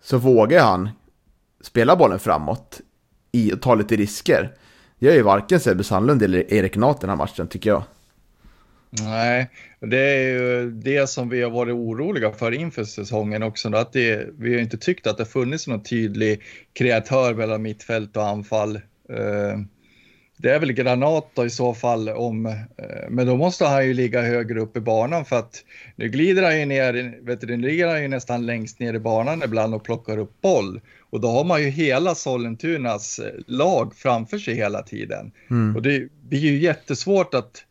Så 0.00 0.18
vågar 0.18 0.62
han 0.62 0.88
spela 1.60 1.96
bollen 1.96 2.18
framåt 2.18 2.80
i, 3.32 3.52
och 3.52 3.62
ta 3.62 3.74
lite 3.74 3.96
risker. 3.96 4.54
Det 4.98 5.06
gör 5.06 5.14
ju 5.14 5.22
varken 5.22 5.60
Sebbe 5.60 5.84
Sandlund 5.84 6.22
eller 6.22 6.52
Erik 6.52 6.76
Nath 6.76 7.00
den 7.00 7.10
här 7.10 7.16
matchen 7.16 7.48
tycker 7.48 7.70
jag. 7.70 7.82
Nej, 8.90 9.50
det 9.80 9.98
är 9.98 10.30
ju 10.30 10.70
det 10.70 11.08
som 11.08 11.28
vi 11.28 11.42
har 11.42 11.50
varit 11.50 11.74
oroliga 11.74 12.32
för 12.32 12.52
inför 12.52 12.84
säsongen 12.84 13.42
också. 13.42 13.74
Att 13.74 13.92
det, 13.92 14.28
vi 14.38 14.54
har 14.54 14.60
inte 14.60 14.78
tyckt 14.78 15.06
att 15.06 15.18
det 15.18 15.24
funnits 15.24 15.66
någon 15.66 15.82
tydlig 15.82 16.42
kreatör 16.72 17.34
mellan 17.34 17.62
mittfält 17.62 18.16
och 18.16 18.26
anfall. 18.26 18.76
Eh, 19.08 19.58
det 20.38 20.50
är 20.50 20.58
väl 20.58 20.72
Granat 20.72 21.30
då 21.34 21.46
i 21.46 21.50
så 21.50 21.74
fall, 21.74 22.08
om, 22.08 22.46
eh, 22.46 22.54
men 23.08 23.26
då 23.26 23.36
måste 23.36 23.64
han 23.64 23.86
ju 23.86 23.94
ligga 23.94 24.22
högre 24.22 24.60
upp 24.60 24.76
i 24.76 24.80
banan 24.80 25.24
för 25.24 25.38
att 25.38 25.64
nu 25.96 26.08
glider 26.08 26.42
han 26.42 26.58
ju 26.60 26.66
ner, 26.66 27.18
vet 27.22 27.40
du, 27.40 27.56
ligger 27.56 27.88
han 27.88 28.02
ju 28.02 28.08
nästan 28.08 28.46
längst 28.46 28.78
ner 28.78 28.94
i 28.94 28.98
banan 28.98 29.42
ibland 29.42 29.74
och 29.74 29.84
plockar 29.84 30.18
upp 30.18 30.40
boll. 30.40 30.80
Och 31.10 31.20
då 31.20 31.28
har 31.28 31.44
man 31.44 31.62
ju 31.62 31.68
hela 31.68 32.14
Sollentunas 32.14 33.18
eh, 33.18 33.32
lag 33.46 33.94
framför 33.94 34.38
sig 34.38 34.54
hela 34.54 34.82
tiden. 34.82 35.32
Mm. 35.50 35.76
Och 35.76 35.82
det 35.82 36.08
blir 36.28 36.40
ju 36.40 36.58
jättesvårt 36.58 37.34
att 37.34 37.64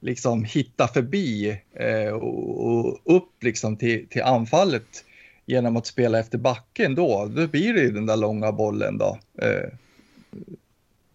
liksom 0.00 0.44
hitta 0.44 0.88
förbi 0.88 1.60
eh, 1.74 2.12
och, 2.12 2.66
och, 2.66 3.00
upp 3.04 3.42
liksom 3.42 3.76
till, 3.76 4.06
till 4.08 4.22
anfallet 4.22 5.04
genom 5.46 5.76
att 5.76 5.86
spela 5.86 6.18
efter 6.18 6.38
backen 6.38 6.94
då. 6.94 7.26
Då 7.26 7.46
blir 7.46 7.74
det 7.74 7.80
ju 7.80 7.90
den 7.90 8.06
där 8.06 8.16
långa 8.16 8.52
bollen 8.52 8.98
då. 8.98 9.18
Eh, 9.42 9.70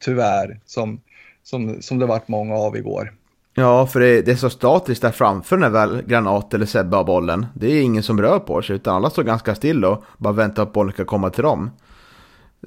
tyvärr, 0.01 0.59
som, 0.65 1.01
som, 1.43 1.81
som 1.81 1.99
det 1.99 2.05
varit 2.05 2.27
många 2.27 2.55
av 2.55 2.77
igår. 2.77 3.13
Ja, 3.53 3.87
för 3.87 3.99
det, 3.99 4.21
det 4.21 4.31
är 4.31 4.35
så 4.35 4.49
statiskt 4.49 5.01
där 5.01 5.11
framför 5.11 5.57
när 5.57 5.69
väl 5.69 6.01
Granat 6.01 6.53
eller 6.53 6.65
Sebbe 6.65 6.95
har 6.95 7.03
bollen. 7.03 7.45
Det 7.53 7.67
är 7.67 7.81
ingen 7.81 8.03
som 8.03 8.21
rör 8.21 8.39
på 8.39 8.61
sig, 8.61 8.75
utan 8.75 8.95
alla 8.95 9.09
står 9.09 9.23
ganska 9.23 9.55
still 9.55 9.85
och 9.85 10.03
bara 10.17 10.33
väntar 10.33 10.63
på 10.63 10.69
att 10.69 10.73
bollen 10.73 10.93
ska 10.93 11.05
komma 11.05 11.29
till 11.29 11.43
dem. 11.43 11.71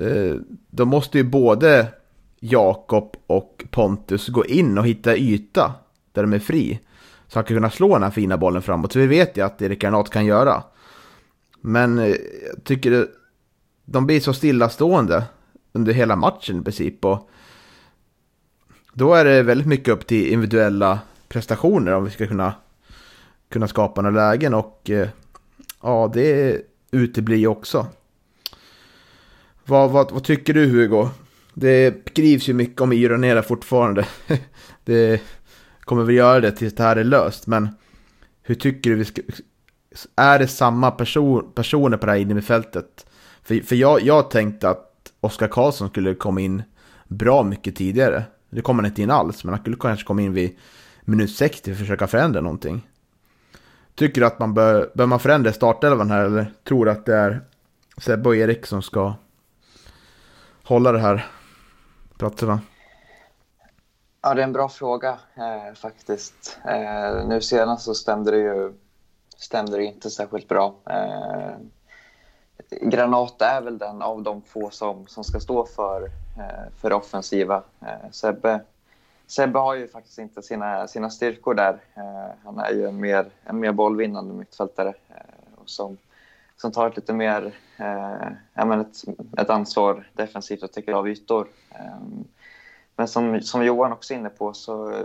Eh, 0.01 0.35
då 0.71 0.85
måste 0.85 1.19
ju 1.19 1.25
både 1.25 1.87
Jakob 2.41 3.17
och 3.27 3.65
Pontus 3.71 4.29
gå 4.29 4.45
in 4.47 4.79
och 4.79 4.87
hitta 4.87 5.17
yta 5.17 5.75
där 6.13 6.23
de 6.23 6.33
är 6.33 6.39
fri. 6.39 6.81
Så 7.29 7.39
han 7.39 7.45
kan 7.45 7.57
kunna 7.57 7.71
slå 7.71 7.95
den 7.95 8.03
här 8.03 8.11
fina 8.11 8.37
bollen 8.37 8.63
framåt. 8.63 8.93
Så 8.93 8.99
vi 8.99 9.07
vet 9.07 9.37
ju 9.37 9.45
att 9.45 9.63
Erik 9.63 9.81
Granat 9.81 10.11
kan 10.11 10.27
göra. 10.27 10.63
Men 11.61 11.99
eh, 11.99 12.07
jag 12.07 12.65
tycker 12.65 12.91
det, 12.91 13.07
de 13.85 14.07
blir 14.07 14.21
så 14.21 14.33
stillastående 14.33 15.25
under 15.75 15.93
hela 15.93 16.17
matchen 16.17 16.61
i 16.61 16.65
princip. 16.65 17.05
Och 17.05 17.31
då 18.93 19.15
är 19.15 19.25
det 19.25 19.43
väldigt 19.43 19.67
mycket 19.67 19.89
upp 19.89 20.07
till 20.07 20.33
individuella 20.33 20.99
prestationer 21.29 21.93
om 21.93 22.05
vi 22.05 22.11
ska 22.11 22.27
kunna, 22.27 22.55
kunna 23.49 23.69
skapa 23.69 24.03
några 24.03 24.31
lägen. 24.31 24.55
Och 24.55 24.91
eh, 24.91 25.09
ja, 25.83 26.11
det 26.15 26.61
uteblir 26.91 27.37
ju 27.37 27.47
också. 27.47 27.87
Vad, 29.65 29.91
vad, 29.91 30.13
vad 30.13 30.25
tycker 30.25 30.55
du 30.55 30.67
Hugo? 30.67 31.09
Det 31.55 32.09
skrivs 32.09 32.49
ju 32.49 32.55
mycket 32.55 32.81
om 32.81 32.93
Ironera 32.93 33.43
fortfarande. 33.43 34.07
det 34.85 35.23
kommer 35.81 36.05
vi 36.05 36.15
göra 36.15 36.41
det 36.41 36.53
tills 36.53 36.75
det 36.75 36.83
här 36.83 36.97
är 36.97 37.05
löst. 37.05 37.47
Men 37.47 37.69
hur 38.43 38.55
tycker 38.55 38.91
du 38.91 38.97
vi 38.97 39.05
ska... 39.05 39.23
Är 40.17 40.39
det 40.39 40.49
samma 40.49 40.91
person, 40.91 41.53
personer 41.55 41.97
på 41.97 42.07
det 42.07 42.13
här 42.13 42.19
innermittfältet? 42.19 43.07
För, 43.43 43.61
för 43.61 43.77
jag, 43.77 44.03
jag 44.03 44.31
tänkte 44.31 44.69
att 44.69 44.94
Oskar 45.25 45.49
Karlsson 45.49 45.89
skulle 45.89 46.15
komma 46.15 46.41
in 46.41 46.63
bra 47.09 47.43
mycket 47.43 47.77
tidigare. 47.77 48.25
Det 48.51 48.61
kommer 48.61 48.83
han 48.83 48.91
inte 48.91 49.03
in 49.03 49.11
alls, 49.11 49.45
men 49.45 49.55
han 49.55 49.63
skulle 49.63 49.77
kanske 49.77 50.07
komma 50.07 50.23
in 50.23 50.33
vid 50.33 50.59
minut 51.05 51.37
60 51.37 51.65
för 51.65 51.73
att 51.73 51.79
försöka 51.79 52.07
förändra 52.07 52.41
någonting. 52.41 52.89
Tycker 53.95 54.21
du 54.21 54.27
att 54.27 54.39
man 54.39 54.55
bör, 54.55 54.91
bör 54.95 55.07
man 55.07 55.21
förändra 55.21 55.53
startelvan 55.53 56.11
här 56.11 56.25
eller 56.25 56.53
tror 56.65 56.85
du 56.85 56.91
att 56.91 57.07
det 57.07 57.17
är 57.17 57.41
Sebbe 57.99 58.29
och 58.29 58.37
Erik 58.37 58.67
som 58.67 58.83
ska 58.83 59.15
hålla 60.65 60.93
det 60.93 60.99
här 60.99 61.27
platserna? 62.19 62.61
Ja, 64.23 64.35
det 64.35 64.41
är 64.41 64.45
en 64.45 64.53
bra 64.53 64.69
fråga 64.69 65.19
eh, 65.35 65.75
faktiskt. 65.75 66.59
Eh, 66.65 67.29
nu 67.29 67.41
senast 67.41 67.85
så 67.85 67.95
stämde 67.95 68.31
det 68.31 68.39
ju 68.39 68.73
stämde 69.37 69.77
det 69.77 69.85
inte 69.85 70.11
särskilt 70.11 70.49
bra. 70.49 70.75
Eh, 70.87 71.57
Granat 72.71 73.43
är 73.43 73.61
väl 73.61 73.79
den 73.79 74.03
av 74.03 74.23
de 74.23 74.43
få 74.43 74.71
som, 74.71 75.07
som 75.07 75.25
ska 75.25 75.41
stå 75.41 75.67
för, 75.67 76.03
eh, 76.39 76.73
för 76.81 76.93
offensiva. 76.93 77.63
Eh, 77.81 78.11
Sebbe, 78.11 78.61
Sebbe 79.27 79.59
har 79.59 79.75
ju 79.75 79.89
faktiskt 79.89 80.19
inte 80.19 80.43
sina, 80.43 80.89
sina 80.89 81.11
styrkor 81.11 81.55
där. 81.55 81.79
Eh, 81.95 82.35
han 82.45 82.59
är 82.59 82.71
ju 82.71 82.87
en 82.87 83.01
mer, 83.01 83.27
en 83.45 83.61
mer 83.61 83.73
bollvinnande 83.73 84.35
mittfältare 84.35 84.89
eh, 84.89 85.61
och 85.63 85.71
som, 85.71 85.97
som 86.57 86.73
tar 86.73 86.89
ett 86.89 86.97
lite 86.97 87.13
mer 87.13 87.55
eh, 87.77 88.81
ett, 88.81 89.05
ett 89.39 89.51
ansvar 89.51 90.09
defensivt 90.13 90.63
och 90.63 90.73
täcker 90.73 90.93
av 90.93 91.09
ytor. 91.09 91.49
Eh, 91.71 92.25
men 92.97 93.09
som, 93.09 93.41
som 93.41 93.65
Johan 93.65 93.93
också 93.93 94.15
är 94.15 94.19
inne 94.19 94.29
på 94.31 94.53
så 94.53 95.05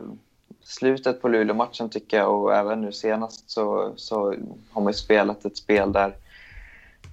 slutet 0.63 1.21
på 1.21 1.27
Luleå-matchen 1.27 1.89
tycker 1.89 2.17
jag 2.17 2.41
och 2.43 2.55
även 2.55 2.81
nu 2.81 2.91
senast 2.91 3.49
så, 3.49 3.93
så 3.95 4.35
har 4.71 4.81
man 4.81 4.91
ju 4.91 4.97
spelat 4.97 5.45
ett 5.45 5.57
spel 5.57 5.91
där, 5.91 6.15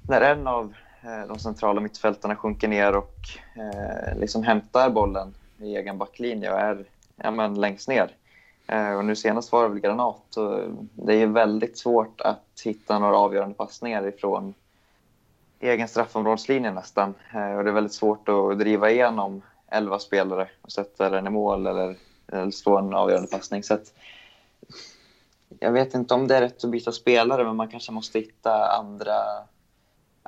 när 0.08 0.20
en 0.20 0.46
av 0.46 0.74
eh, 1.02 1.26
de 1.28 1.38
centrala 1.38 1.80
mittfältarna 1.80 2.36
sjunker 2.36 2.68
ner 2.68 2.96
och 2.96 3.14
eh, 3.54 4.18
liksom 4.18 4.42
hämtar 4.42 4.90
bollen 4.90 5.34
i 5.58 5.76
egen 5.76 5.98
backlinje 5.98 6.52
och 6.52 6.60
är, 6.60 6.84
ja, 7.16 7.30
men 7.30 7.60
längst 7.60 7.88
ner. 7.88 8.10
Eh, 8.66 8.92
och 8.92 9.04
nu 9.04 9.16
senast 9.16 9.52
var 9.52 9.62
det 9.62 9.68
väl 9.68 9.80
Granat. 9.80 10.36
Och 10.36 10.60
det 10.94 11.14
är 11.14 11.26
väldigt 11.26 11.78
svårt 11.78 12.20
att 12.20 12.60
hitta 12.64 12.98
några 12.98 13.16
avgörande 13.16 13.54
passningar 13.54 14.06
ifrån 14.06 14.54
egen 15.60 15.88
straffområdeslinje 15.88 16.72
nästan. 16.72 17.14
Eh, 17.34 17.56
och 17.56 17.64
det 17.64 17.70
är 17.70 17.74
väldigt 17.74 17.94
svårt 17.94 18.28
att 18.28 18.58
driva 18.58 18.90
igenom 18.90 19.42
elva 19.68 19.98
spelare 19.98 20.48
och 20.62 20.72
sätta 20.72 21.10
den 21.10 21.26
i 21.26 21.30
mål 21.30 21.66
eller, 21.66 21.96
eller 22.32 22.50
slå 22.50 22.78
en 22.78 22.94
avgörande 22.94 23.28
passning. 23.28 23.62
Så 23.62 23.74
att, 23.74 23.92
jag 25.58 25.72
vet 25.72 25.94
inte 25.94 26.14
om 26.14 26.28
det 26.28 26.36
är 26.36 26.40
rätt 26.40 26.64
att 26.64 26.70
byta 26.70 26.92
spelare, 26.92 27.44
men 27.44 27.56
man 27.56 27.68
kanske 27.68 27.92
måste 27.92 28.18
hitta 28.18 28.66
andra, 28.78 29.14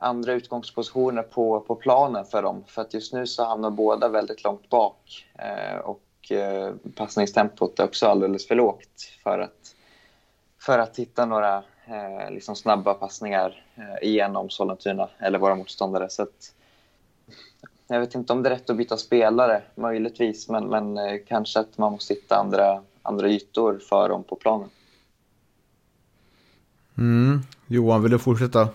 andra 0.00 0.32
utgångspositioner 0.32 1.22
på, 1.22 1.60
på 1.60 1.74
planen 1.74 2.24
för 2.24 2.42
dem. 2.42 2.64
För 2.66 2.82
att 2.82 2.94
just 2.94 3.12
nu 3.12 3.26
så 3.26 3.44
hamnar 3.44 3.70
båda 3.70 4.08
väldigt 4.08 4.44
långt 4.44 4.70
bak. 4.70 5.26
Eh, 5.38 5.78
och 5.78 6.32
eh, 6.32 6.74
passningstempot 6.94 7.78
är 7.78 7.84
också 7.84 8.06
alldeles 8.06 8.48
för 8.48 8.54
lågt 8.54 9.12
för 9.22 9.38
att, 9.38 9.74
för 10.60 10.78
att 10.78 10.98
hitta 10.98 11.26
några 11.26 11.56
eh, 11.86 12.30
liksom 12.30 12.56
snabba 12.56 12.94
passningar 12.94 13.64
eh, 13.74 14.08
igenom 14.08 14.50
Sollentuna 14.50 15.08
eller 15.18 15.38
våra 15.38 15.54
motståndare. 15.54 16.10
Så 16.10 16.22
att, 16.22 16.54
jag 17.86 18.00
vet 18.00 18.14
inte 18.14 18.32
om 18.32 18.42
det 18.42 18.48
är 18.48 18.54
rätt 18.54 18.70
att 18.70 18.76
byta 18.76 18.96
spelare, 18.96 19.62
möjligtvis, 19.74 20.48
men, 20.48 20.66
men 20.66 20.98
eh, 20.98 21.20
kanske 21.26 21.60
att 21.60 21.78
man 21.78 21.92
måste 21.92 22.14
hitta 22.14 22.36
andra, 22.36 22.82
andra 23.02 23.28
ytor 23.28 23.78
för 23.88 24.08
dem 24.08 24.24
på 24.24 24.36
planen. 24.36 24.68
Mm. 26.98 27.40
Johan, 27.66 28.02
vill 28.02 28.10
du 28.12 28.18
fortsätta? 28.18 28.68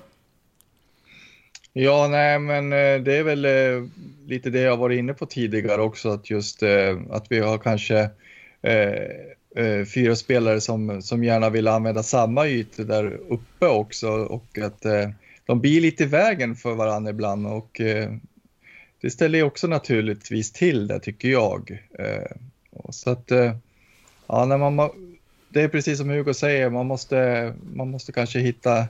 Ja, 1.75 2.07
nej, 2.07 2.39
men 2.39 2.73
eh, 2.73 3.01
det 3.01 3.17
är 3.17 3.23
väl 3.23 3.45
eh, 3.45 3.89
lite 4.25 4.49
det 4.49 4.59
jag 4.59 4.77
varit 4.77 4.99
inne 4.99 5.13
på 5.13 5.25
tidigare 5.25 5.81
också, 5.81 6.09
att 6.09 6.29
just 6.29 6.63
eh, 6.63 7.01
att 7.09 7.25
vi 7.29 7.39
har 7.39 7.57
kanske 7.57 8.09
eh, 8.61 9.85
fyra 9.93 10.15
spelare 10.15 10.61
som, 10.61 11.01
som 11.01 11.23
gärna 11.23 11.49
vill 11.49 11.67
använda 11.67 12.03
samma 12.03 12.47
ytor 12.47 12.83
där 12.83 13.05
uppe 13.29 13.67
också 13.67 14.09
och 14.09 14.57
att 14.57 14.85
eh, 14.85 15.09
de 15.45 15.61
blir 15.61 15.81
lite 15.81 16.03
i 16.03 16.07
vägen 16.07 16.55
för 16.55 16.75
varandra 16.75 17.11
ibland 17.11 17.47
och 17.47 17.81
eh, 17.81 18.13
det 19.01 19.09
ställer 19.09 19.39
ju 19.39 19.43
också 19.43 19.67
naturligtvis 19.67 20.51
till 20.51 20.87
det 20.87 20.99
tycker 20.99 21.29
jag. 21.29 21.83
så 22.89 23.09
att, 23.09 23.31
ja, 24.27 24.45
när 24.45 24.57
man, 24.57 24.89
det 25.49 25.61
är 25.61 25.67
precis 25.67 25.97
som 25.97 26.09
Hugo 26.09 26.33
säger, 26.33 26.69
man 26.69 26.85
måste, 26.85 27.53
man 27.73 27.91
måste 27.91 28.11
kanske 28.11 28.39
hitta 28.39 28.87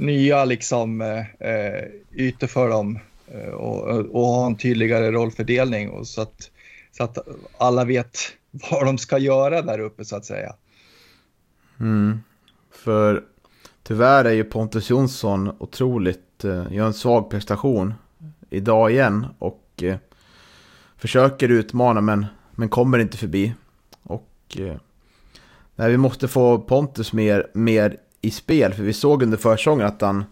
nya 0.00 0.44
liksom, 0.44 1.00
eh, 1.00 1.50
eh, 1.50 1.84
ytor 2.12 2.46
för 2.46 2.68
dem 2.68 2.98
eh, 3.26 3.50
och, 3.50 3.98
och, 3.98 4.26
ha 4.26 4.46
en 4.46 4.56
tydligare 4.56 5.10
rollfördelning 5.10 5.90
och 5.90 6.06
så, 6.06 6.22
att, 6.22 6.50
så 6.92 7.04
att 7.04 7.18
alla 7.58 7.84
vet 7.84 8.18
vad 8.70 8.86
de 8.86 8.98
ska 8.98 9.18
göra 9.18 9.62
där 9.62 9.78
uppe 9.78 10.04
så 10.04 10.16
att 10.16 10.24
säga. 10.24 10.54
Mm. 11.80 12.20
För 12.70 13.24
tyvärr 13.82 14.24
är 14.24 14.32
ju 14.32 14.44
Pontus 14.44 14.90
Jonsson 14.90 15.50
otroligt, 15.58 16.44
eh, 16.44 16.72
gör 16.72 16.86
en 16.86 16.94
svag 16.94 17.30
prestation 17.30 17.94
idag 18.50 18.90
igen 18.90 19.26
och 19.38 19.82
eh, 19.82 19.96
försöker 20.96 21.48
utmana 21.48 22.00
men, 22.00 22.26
men 22.50 22.68
kommer 22.68 22.98
inte 22.98 23.16
förbi. 23.16 23.54
Och 24.02 24.56
eh, 24.58 24.76
nej, 25.76 25.90
vi 25.90 25.96
måste 25.96 26.28
få 26.28 26.58
Pontus 26.58 27.12
mer, 27.12 27.50
mer 27.54 27.96
i 28.20 28.30
spel. 28.30 28.74
För 28.74 28.82
vi 28.82 28.92
såg 28.92 29.22
under 29.22 29.38
försäsongen 29.38 29.86
att 29.86 30.00
han 30.00 30.24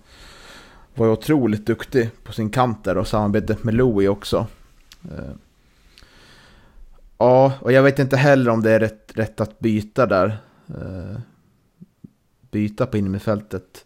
var 0.94 1.09
otroligt 1.09 1.66
duktig 1.66 2.11
på 2.24 2.33
sin 2.33 2.51
kant 2.51 2.85
där 2.85 2.98
och 2.98 3.09
samarbetet 3.09 3.64
med 3.64 3.74
Louis 3.74 4.09
också. 4.09 4.46
Eh, 5.05 5.35
ja, 7.18 7.53
och 7.61 7.72
jag 7.72 7.83
vet 7.83 7.98
inte 7.98 8.16
heller 8.16 8.51
om 8.51 8.62
det 8.62 8.70
är 8.70 8.81
rätt, 8.81 9.12
rätt 9.14 9.40
att 9.40 9.59
byta 9.59 10.07
där. 10.07 10.38
Eh, 10.68 11.20
byta 12.51 12.87
på 12.87 12.96
innermittfältet. 12.96 13.85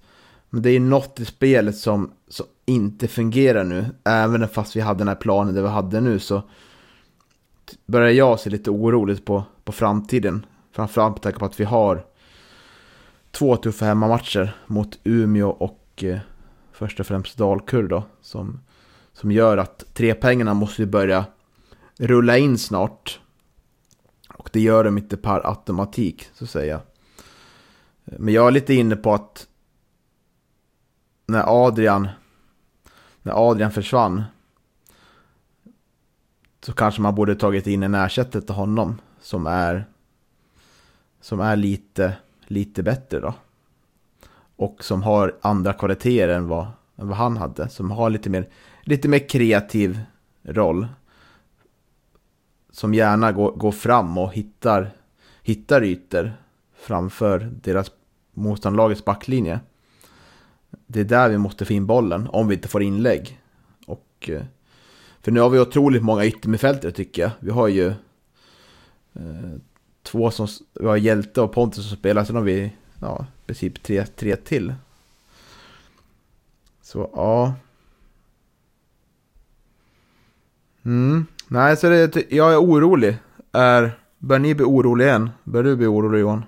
Men 0.51 0.62
det 0.62 0.71
är 0.71 0.81
något 0.81 1.21
i 1.21 1.25
spelet 1.25 1.77
som, 1.77 2.12
som 2.29 2.47
inte 2.65 3.09
fungerar 3.09 3.65
nu. 3.65 3.87
Även 4.05 4.49
fast 4.49 4.77
vi 4.77 4.81
hade 4.81 4.99
den 4.99 5.09
här 5.09 5.15
planen 5.15 5.55
där 5.55 5.62
vi 5.62 5.69
hade 5.69 6.01
nu 6.01 6.19
så 6.19 6.43
börjar 7.87 8.11
jag 8.11 8.41
se 8.41 8.51
lite 8.51 8.71
oroligt 8.71 9.25
på, 9.25 9.45
på 9.65 9.73
framtiden. 9.73 10.47
Framförallt 10.73 11.15
med 11.15 11.23
tanke 11.23 11.38
på 11.38 11.45
att 11.45 11.61
vi 11.61 11.65
har 11.65 12.05
två 13.33 13.57
tuffa 13.57 13.85
hemmamatcher 13.85 14.57
mot 14.66 14.99
Umeå 15.05 15.49
och 15.49 16.05
eh, 16.05 16.18
först 16.73 17.01
och 17.01 17.07
främst 17.07 17.38
Dalkurd 17.38 17.88
då. 17.88 18.05
Som, 18.21 18.61
som 19.12 19.33
gör 19.33 19.59
att 19.59 19.85
tre 19.95 20.14
pengarna 20.14 20.55
måste 20.55 20.87
börja 20.87 21.25
rulla 21.99 22.38
in 22.38 22.59
snart. 22.59 23.21
Och 24.29 24.51
det 24.53 24.61
gör 24.61 24.85
de 24.85 24.99
inte 24.99 25.16
per 25.16 25.47
automatik, 25.49 26.29
så 26.35 26.45
att 26.45 26.51
säga. 26.51 26.81
Men 28.05 28.35
jag 28.35 28.47
är 28.47 28.51
lite 28.51 28.75
inne 28.75 28.97
på 28.97 29.14
att 29.14 29.47
när 31.27 31.66
Adrian, 31.66 32.09
när 33.23 33.51
Adrian 33.51 33.71
försvann 33.71 34.23
så 36.61 36.73
kanske 36.73 37.03
man 37.03 37.14
borde 37.14 37.35
tagit 37.35 37.66
in 37.66 37.83
en 37.83 37.95
ersättare 37.95 38.42
till 38.42 38.55
honom 38.55 39.01
som 39.21 39.47
är 39.47 39.87
som 41.21 41.40
är 41.40 41.57
lite 41.57 42.16
lite 42.53 42.83
bättre 42.83 43.21
då. 43.21 43.35
Och 44.57 44.85
som 44.85 45.03
har 45.03 45.37
andra 45.41 45.73
kvaliteter 45.73 46.29
än 46.29 46.49
vad, 46.49 46.67
än 46.97 47.09
vad 47.09 47.17
han 47.17 47.37
hade. 47.37 47.69
Som 47.69 47.91
har 47.91 48.11
lite 48.11 48.31
mer, 48.31 48.49
lite 48.83 49.09
mer 49.09 49.29
kreativ 49.29 50.01
roll. 50.43 50.87
Som 52.71 52.95
gärna 52.95 53.33
går, 53.33 53.53
går 53.53 53.73
fram 53.73 54.19
och 54.19 54.33
hittar, 54.33 54.91
hittar 55.43 55.85
ytor 55.85 56.33
framför 56.75 57.38
deras 57.62 57.91
motståndarlagets 58.33 59.05
backlinje. 59.05 59.61
Det 60.87 61.01
är 61.01 61.05
där 61.05 61.29
vi 61.29 61.38
måste 61.38 61.65
få 61.65 61.73
in 61.73 61.87
bollen 61.87 62.29
om 62.33 62.49
vi 62.49 62.55
inte 62.55 62.69
får 62.69 62.83
inlägg. 62.83 63.41
Och, 63.87 64.29
eh, 64.29 64.43
för 65.21 65.33
nu 65.33 65.41
har 65.41 65.51
vi 65.51 65.61
otroligt 65.61 66.03
många 66.03 66.27
yttermittfältare 66.27 66.93
tycker 66.93 67.23
jag. 67.23 67.31
Vi 67.41 67.51
har 67.51 67.69
ju 67.69 67.87
eh, 69.12 69.59
två 70.03 70.31
som, 70.31 70.49
var 70.73 70.97
Hjälte 70.97 71.41
och 71.41 71.53
Pontus 71.53 71.88
som 71.88 71.97
spelar, 71.97 72.25
sen 72.25 72.37
har 72.37 72.43
vi 72.43 72.73
ja, 73.01 73.27
i 73.43 73.47
princip 73.47 73.83
tre, 73.83 74.07
tre 74.07 74.37
till. 74.37 74.75
Så 76.83 77.11
ja. 77.15 77.55
Mm. 80.85 81.27
Nej, 81.49 81.77
så 81.77 81.88
det, 81.88 82.33
jag 82.33 82.53
är 82.53 82.61
orolig. 82.61 83.17
Är, 83.53 83.99
bör 84.19 84.38
ni 84.38 84.55
bli 84.55 84.65
oroliga 84.65 85.09
igen? 85.09 85.31
Bör 85.45 85.62
du 85.62 85.77
bli 85.77 85.87
orolig 85.87 86.21
Johan? 86.21 86.45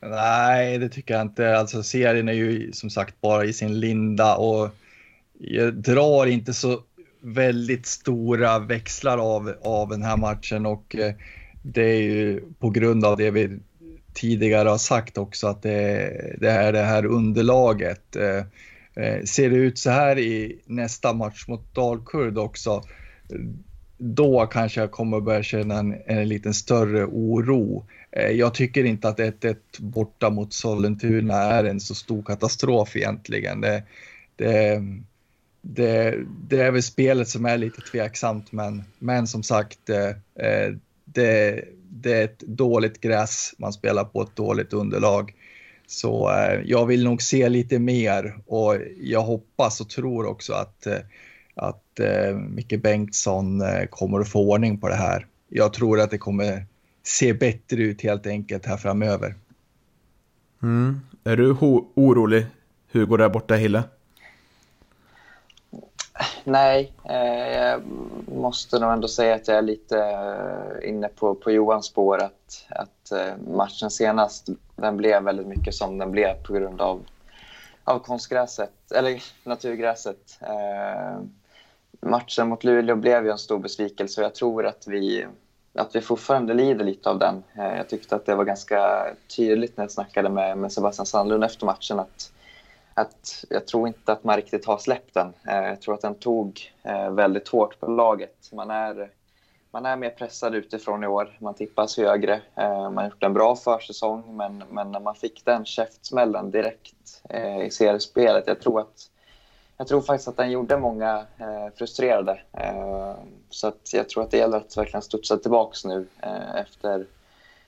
Nej, 0.00 0.78
det 0.78 0.88
tycker 0.88 1.14
jag 1.14 1.22
inte. 1.22 1.58
Alltså 1.58 1.82
serien 1.82 2.28
är 2.28 2.32
ju 2.32 2.72
som 2.72 2.90
sagt 2.90 3.20
bara 3.20 3.44
i 3.44 3.52
sin 3.52 3.80
linda 3.80 4.36
och 4.36 4.70
jag 5.38 5.74
drar 5.74 6.26
inte 6.26 6.54
så 6.54 6.80
väldigt 7.20 7.86
stora 7.86 8.58
växlar 8.58 9.18
av, 9.18 9.54
av 9.62 9.88
den 9.88 10.02
här 10.02 10.16
matchen 10.16 10.66
och 10.66 10.96
eh, 10.96 11.14
det 11.72 11.82
är 11.82 12.02
ju 12.02 12.40
på 12.58 12.70
grund 12.70 13.04
av 13.04 13.16
det 13.16 13.30
vi 13.30 13.58
tidigare 14.14 14.68
har 14.68 14.78
sagt 14.78 15.18
också 15.18 15.46
att 15.46 15.62
det, 15.62 16.36
det 16.40 16.50
är 16.50 16.72
det 16.72 16.82
här 16.82 17.06
underlaget. 17.06 18.16
Eh, 18.16 18.44
eh, 19.04 19.24
ser 19.24 19.50
det 19.50 19.56
ut 19.56 19.78
så 19.78 19.90
här 19.90 20.18
i 20.18 20.58
nästa 20.66 21.12
match 21.12 21.48
mot 21.48 21.74
Dalkurd 21.74 22.38
också, 22.38 22.82
då 23.98 24.46
kanske 24.46 24.80
jag 24.80 24.90
kommer 24.90 25.20
börja 25.20 25.42
känna 25.42 25.78
en, 25.78 25.96
en 26.06 26.28
liten 26.28 26.54
större 26.54 27.04
oro. 27.04 27.86
Eh, 28.10 28.30
jag 28.30 28.54
tycker 28.54 28.84
inte 28.84 29.08
att 29.08 29.18
1-1 29.18 29.56
borta 29.78 30.30
mot 30.30 30.52
Sollentuna 30.52 31.34
är 31.34 31.64
en 31.64 31.80
så 31.80 31.94
stor 31.94 32.22
katastrof 32.22 32.96
egentligen. 32.96 33.60
Det, 33.60 33.82
det, 34.36 34.82
det, 35.62 36.18
det 36.48 36.60
är 36.60 36.70
väl 36.70 36.82
spelet 36.82 37.28
som 37.28 37.46
är 37.46 37.58
lite 37.58 37.80
tveksamt, 37.80 38.52
men, 38.52 38.84
men 38.98 39.26
som 39.26 39.42
sagt, 39.42 39.88
eh, 39.88 40.46
eh 40.46 40.74
det, 41.12 41.64
det 41.90 42.12
är 42.12 42.24
ett 42.24 42.38
dåligt 42.38 43.00
gräs, 43.00 43.54
man 43.58 43.72
spelar 43.72 44.04
på 44.04 44.22
ett 44.22 44.36
dåligt 44.36 44.72
underlag. 44.72 45.34
Så 45.86 46.30
eh, 46.30 46.60
jag 46.64 46.86
vill 46.86 47.04
nog 47.04 47.22
se 47.22 47.48
lite 47.48 47.78
mer 47.78 48.38
och 48.46 48.76
jag 49.00 49.22
hoppas 49.22 49.80
och 49.80 49.88
tror 49.88 50.26
också 50.26 50.52
att, 50.52 50.86
eh, 50.86 50.98
att 51.54 52.00
eh, 52.00 52.36
Micke 52.36 52.82
Bengtsson 52.82 53.60
eh, 53.60 53.84
kommer 53.90 54.20
att 54.20 54.28
få 54.28 54.50
ordning 54.50 54.78
på 54.78 54.88
det 54.88 54.94
här. 54.94 55.26
Jag 55.48 55.72
tror 55.72 56.00
att 56.00 56.10
det 56.10 56.18
kommer 56.18 56.66
se 57.02 57.34
bättre 57.34 57.82
ut 57.82 58.02
helt 58.02 58.26
enkelt 58.26 58.66
här 58.66 58.76
framöver. 58.76 59.34
Mm. 60.62 61.00
Är 61.24 61.36
du 61.36 61.50
orolig, 61.94 62.46
Hugo, 62.92 63.16
där 63.16 63.28
borta 63.28 63.56
i 63.56 63.60
Hille? 63.60 63.82
Nej, 66.44 66.92
eh, 67.04 67.58
jag 67.58 67.82
måste 68.26 68.78
nog 68.78 68.92
ändå 68.92 69.08
säga 69.08 69.34
att 69.34 69.48
jag 69.48 69.56
är 69.56 69.62
lite 69.62 69.98
eh, 69.98 70.88
inne 70.88 71.08
på, 71.08 71.34
på 71.34 71.50
Johans 71.50 71.86
spår. 71.86 72.22
Att, 72.22 72.66
att 72.68 73.12
eh, 73.12 73.36
matchen 73.54 73.90
senast 73.90 74.48
den 74.76 74.96
blev 74.96 75.22
väldigt 75.22 75.46
mycket 75.46 75.74
som 75.74 75.98
den 75.98 76.10
blev 76.10 76.34
på 76.34 76.52
grund 76.52 76.80
av, 76.80 77.02
av 77.84 77.98
konstgräset, 77.98 78.92
eller 78.94 79.22
naturgräset. 79.44 80.38
Eh, 80.40 81.20
matchen 82.00 82.48
mot 82.48 82.64
Luleå 82.64 82.96
blev 82.96 83.24
ju 83.24 83.30
en 83.30 83.38
stor 83.38 83.58
besvikelse 83.58 84.20
och 84.20 84.24
jag 84.24 84.34
tror 84.34 84.66
att 84.66 84.86
vi, 84.86 85.26
att 85.74 85.96
vi 85.96 86.00
fortfarande 86.00 86.54
lider 86.54 86.84
lite 86.84 87.10
av 87.10 87.18
den. 87.18 87.42
Eh, 87.58 87.76
jag 87.76 87.88
tyckte 87.88 88.16
att 88.16 88.26
det 88.26 88.34
var 88.34 88.44
ganska 88.44 89.06
tydligt 89.36 89.76
när 89.76 89.84
jag 89.84 89.90
snackade 89.90 90.28
med, 90.28 90.58
med 90.58 90.72
Sebastian 90.72 91.06
Sandlund 91.06 91.44
efter 91.44 91.66
matchen 91.66 92.00
att, 92.00 92.32
att 92.98 93.44
jag 93.50 93.66
tror 93.66 93.88
inte 93.88 94.12
att 94.12 94.24
man 94.24 94.36
riktigt 94.36 94.66
har 94.66 94.78
släppt 94.78 95.14
den. 95.14 95.32
Eh, 95.48 95.68
jag 95.68 95.80
tror 95.80 95.94
att 95.94 96.00
den 96.00 96.14
tog 96.14 96.72
eh, 96.82 97.10
väldigt 97.10 97.48
hårt 97.48 97.80
på 97.80 97.90
laget. 97.90 98.52
Man 98.52 98.70
är, 98.70 99.10
man 99.70 99.86
är 99.86 99.96
mer 99.96 100.10
pressad 100.10 100.54
utifrån 100.54 101.04
i 101.04 101.06
år. 101.06 101.36
Man 101.40 101.54
tippas 101.54 101.96
högre. 101.96 102.40
Eh, 102.54 102.82
man 102.82 102.96
har 102.96 103.04
gjort 103.04 103.22
en 103.22 103.34
bra 103.34 103.56
försäsong, 103.56 104.36
men, 104.36 104.64
men 104.70 104.92
när 104.92 105.00
man 105.00 105.14
fick 105.14 105.44
den 105.44 105.64
käftsmällen 105.64 106.50
direkt 106.50 106.94
i 107.66 107.70
seriespelet, 107.70 108.44
jag 108.46 108.60
tror 108.60 108.80
att 108.80 109.10
jag 109.78 109.88
tror 109.88 110.00
faktiskt 110.00 110.28
att 110.28 110.36
den 110.36 110.50
gjorde 110.50 110.76
många 110.76 111.26
eh, 111.38 111.74
frustrerade. 111.76 112.40
Eh, 112.52 113.14
så 113.50 113.66
att 113.66 113.92
jag 113.92 114.08
tror 114.08 114.22
att 114.22 114.30
det 114.30 114.36
gäller 114.36 114.56
att 114.56 114.76
verkligen 114.76 115.02
studsa 115.02 115.36
tillbaka 115.36 115.88
nu 115.88 116.06
eh, 116.22 116.56
efter, 116.56 117.06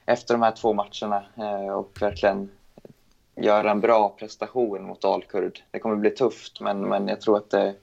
efter 0.06 0.34
de 0.34 0.42
här 0.42 0.52
två 0.52 0.72
matcherna 0.72 1.24
eh, 1.36 1.72
och 1.72 1.90
verkligen 2.00 2.50
göra 3.40 3.70
en 3.70 3.80
bra 3.80 4.16
prestation 4.18 4.82
mot 4.82 5.00
Dalkurd. 5.00 5.62
Det 5.70 5.78
kommer 5.78 5.96
bli 5.96 6.10
tufft, 6.10 6.60
men, 6.60 6.80
men 6.80 7.08
jag 7.08 7.20
tror 7.20 7.36
att 7.36 7.50
det, 7.50 7.74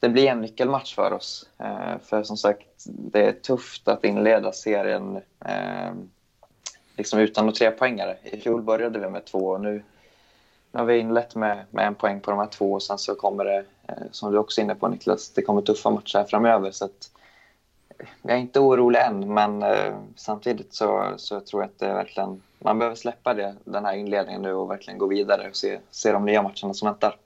det 0.00 0.08
blir 0.08 0.26
en 0.26 0.40
nyckelmatch 0.40 0.94
för 0.94 1.12
oss. 1.12 1.48
Eh, 1.58 1.98
för 2.04 2.22
som 2.22 2.36
sagt, 2.36 2.84
det 2.86 3.26
är 3.26 3.32
tufft 3.32 3.88
att 3.88 4.04
inleda 4.04 4.52
serien 4.52 5.16
eh, 5.44 5.92
liksom 6.96 7.18
utan 7.18 7.46
några 7.46 7.56
trepoängare. 7.56 8.16
I 8.22 8.40
fjol 8.40 8.62
började 8.62 8.98
vi 8.98 9.10
med 9.10 9.24
två 9.24 9.38
och 9.38 9.60
nu 9.60 9.82
nu 10.74 10.80
har 10.80 10.86
vi 10.86 10.98
inlett 10.98 11.34
med, 11.34 11.64
med 11.70 11.86
en 11.86 11.94
poäng 11.94 12.20
på 12.20 12.30
de 12.30 12.40
här 12.40 12.46
två 12.46 12.72
och 12.72 12.82
sen 12.82 12.98
så 12.98 13.14
kommer 13.14 13.44
det, 13.44 13.64
eh, 13.88 13.94
som 14.10 14.32
du 14.32 14.38
också 14.38 14.60
är 14.60 14.64
inne 14.64 14.74
på 14.74 14.88
Niklas, 14.88 15.30
det 15.30 15.42
kommer 15.42 15.62
tuffa 15.62 15.90
matcher 15.90 16.24
framöver. 16.24 16.70
Så 16.70 16.84
att, 16.84 16.90
eh, 16.90 17.23
jag 18.22 18.32
är 18.32 18.40
inte 18.40 18.60
orolig 18.60 19.00
än, 19.00 19.34
men 19.34 19.62
eh, 19.62 19.98
samtidigt 20.16 20.74
så, 20.74 21.14
så 21.16 21.40
tror 21.40 21.62
jag 21.62 21.68
att 21.68 21.78
det 21.78 21.94
verkligen, 21.94 22.42
man 22.58 22.78
behöver 22.78 22.96
släppa 22.96 23.34
det, 23.34 23.54
den 23.64 23.84
här 23.84 23.94
inledningen 23.96 24.42
nu 24.42 24.52
och 24.52 24.70
verkligen 24.70 24.98
gå 24.98 25.06
vidare 25.06 25.48
och 25.48 25.56
se, 25.56 25.78
se 25.90 26.12
de 26.12 26.24
nya 26.24 26.42
matcherna 26.42 26.74
som 26.74 26.86
väntar. 26.86 27.16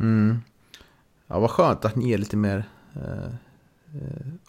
Mm. 0.00 0.38
Ja, 1.26 1.38
vad 1.38 1.50
skönt 1.50 1.84
att 1.84 1.96
ni 1.96 2.12
är 2.12 2.18
lite 2.18 2.36
mer 2.36 2.64
eh, 2.94 3.30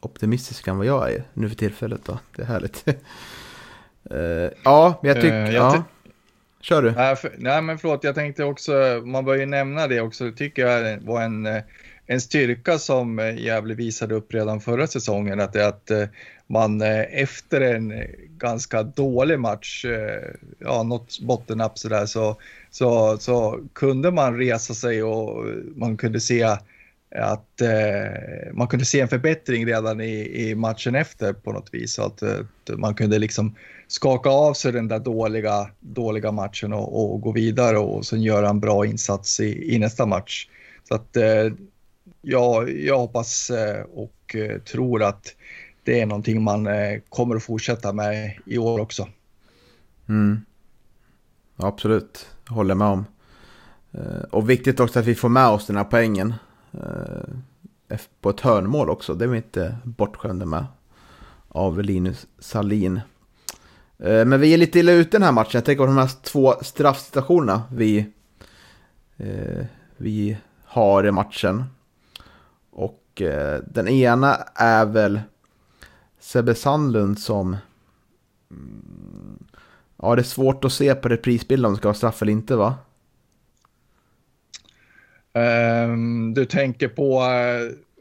optimistiska 0.01 0.71
än 0.71 0.77
vad 0.77 0.85
jag 0.85 1.13
är 1.13 1.23
nu 1.33 1.49
för 1.49 1.55
tillfället. 1.55 2.05
Då. 2.05 2.19
Det 2.35 2.41
är 2.41 2.45
härligt. 2.45 2.87
eh, 4.09 4.51
ja, 4.63 4.99
men 5.01 5.09
jag 5.09 5.21
tycker... 5.21 5.47
Uh, 5.47 5.55
ja. 5.55 5.83
Kör 6.61 6.81
du. 6.81 6.91
Nej, 6.91 7.15
för, 7.15 7.35
nej, 7.37 7.61
men 7.61 7.77
förlåt, 7.77 8.03
jag 8.03 8.15
tänkte 8.15 8.43
också, 8.43 8.71
man 9.05 9.25
bör 9.25 9.35
ju 9.35 9.45
nämna 9.45 9.87
det 9.87 10.01
också, 10.01 10.23
det 10.25 10.31
tycker 10.31 10.67
jag 10.67 10.99
var 11.01 11.21
en, 11.21 11.45
eh, 11.45 11.63
en 12.07 12.21
styrka 12.21 12.79
som 12.79 13.19
eh, 13.19 13.37
Gävle 13.37 13.73
visade 13.73 14.15
upp 14.15 14.33
redan 14.33 14.61
förra 14.61 14.87
säsongen, 14.87 15.39
att, 15.39 15.55
att 15.55 15.91
eh, 15.91 16.03
man 16.47 16.81
eh, 16.81 17.21
efter 17.21 17.61
en 17.61 17.93
ganska 18.37 18.83
dålig 18.83 19.39
match, 19.39 19.85
ja, 20.59 20.83
något 20.83 21.19
bottennapp 21.19 21.77
sådär, 21.77 22.05
så, 22.05 22.35
så, 22.71 23.17
så 23.17 23.59
kunde 23.73 24.11
man 24.11 24.37
resa 24.37 24.73
sig 24.73 25.03
och 25.03 25.45
man 25.75 25.97
kunde 25.97 26.19
se 26.19 26.43
att 27.15 27.61
eh, 27.61 28.53
man 28.53 28.67
kunde 28.67 28.85
se 28.85 28.99
en 28.99 29.07
förbättring 29.07 29.65
redan 29.65 30.01
i, 30.01 30.49
i 30.49 30.55
matchen 30.55 30.95
efter 30.95 31.33
på 31.33 31.51
något 31.51 31.69
vis. 31.73 31.93
Så 31.93 32.03
att, 32.03 32.23
att 32.23 32.79
man 32.79 32.95
kunde 32.95 33.19
liksom 33.19 33.55
skaka 33.87 34.29
av 34.29 34.53
sig 34.53 34.71
den 34.71 34.87
där 34.87 34.99
dåliga, 34.99 35.69
dåliga 35.79 36.31
matchen 36.31 36.73
och, 36.73 37.13
och 37.13 37.21
gå 37.21 37.31
vidare 37.31 37.77
och 37.77 38.05
sen 38.05 38.21
göra 38.21 38.49
en 38.49 38.59
bra 38.59 38.85
insats 38.85 39.39
i, 39.39 39.75
i 39.75 39.79
nästa 39.79 40.05
match. 40.05 40.47
Så 40.87 40.95
att 40.95 41.17
eh, 41.17 41.51
ja, 42.29 42.67
jag 42.67 42.97
hoppas 42.97 43.49
eh, 43.49 43.81
och 43.81 44.35
eh, 44.35 44.61
tror 44.61 45.03
att 45.03 45.35
det 45.83 46.01
är 46.01 46.05
någonting 46.05 46.43
man 46.43 46.67
eh, 46.67 46.99
kommer 47.09 47.35
att 47.35 47.43
fortsätta 47.43 47.93
med 47.93 48.39
i 48.45 48.57
år 48.57 48.79
också. 48.79 49.07
Mm. 50.09 50.41
Absolut, 51.55 52.29
håller 52.47 52.75
med 52.75 52.87
om. 52.87 53.05
Och 54.29 54.49
viktigt 54.49 54.79
också 54.79 54.99
att 54.99 55.05
vi 55.05 55.15
får 55.15 55.29
med 55.29 55.47
oss 55.47 55.67
den 55.67 55.77
här 55.77 55.83
poängen. 55.83 56.33
På 58.21 58.29
ett 58.29 58.39
hörnmål 58.39 58.89
också, 58.89 59.13
det 59.13 59.25
är 59.25 59.29
vi 59.29 59.37
inte 59.37 59.77
bortskämda 59.83 60.45
med. 60.45 60.65
Av 61.47 61.83
Linus 61.83 62.27
Salin. 62.39 63.01
Men 63.97 64.39
vi 64.39 64.53
är 64.53 64.57
lite 64.57 64.79
illa 64.79 64.91
ute 64.91 65.11
den 65.11 65.23
här 65.23 65.31
matchen. 65.31 65.51
Jag 65.53 65.65
tänker 65.65 65.83
på 65.83 65.85
de 65.85 65.97
här 65.97 66.23
två 66.23 66.53
straffsituationerna 66.61 67.63
vi, 67.71 68.05
vi 69.97 70.37
har 70.63 71.07
i 71.07 71.11
matchen. 71.11 71.63
Och 73.17 73.21
eh, 73.21 73.61
den 73.67 73.87
ena 73.87 74.35
är 74.55 74.85
väl 74.85 75.21
Sebbe 76.19 76.55
Sandlund 76.55 77.19
som... 77.19 77.57
Mm, 78.51 79.43
ja, 80.01 80.15
det 80.15 80.21
är 80.21 80.23
svårt 80.23 80.65
att 80.65 80.73
se 80.73 80.95
på 80.95 81.09
reprisbilden 81.09 81.65
om 81.65 81.73
det 81.73 81.77
ska 81.77 81.87
vara 81.87 81.95
straff 81.95 82.21
eller 82.21 82.31
inte 82.31 82.55
va? 82.55 82.75
Um, 85.33 86.33
du 86.33 86.45
tänker 86.45 86.87
på 86.87 87.21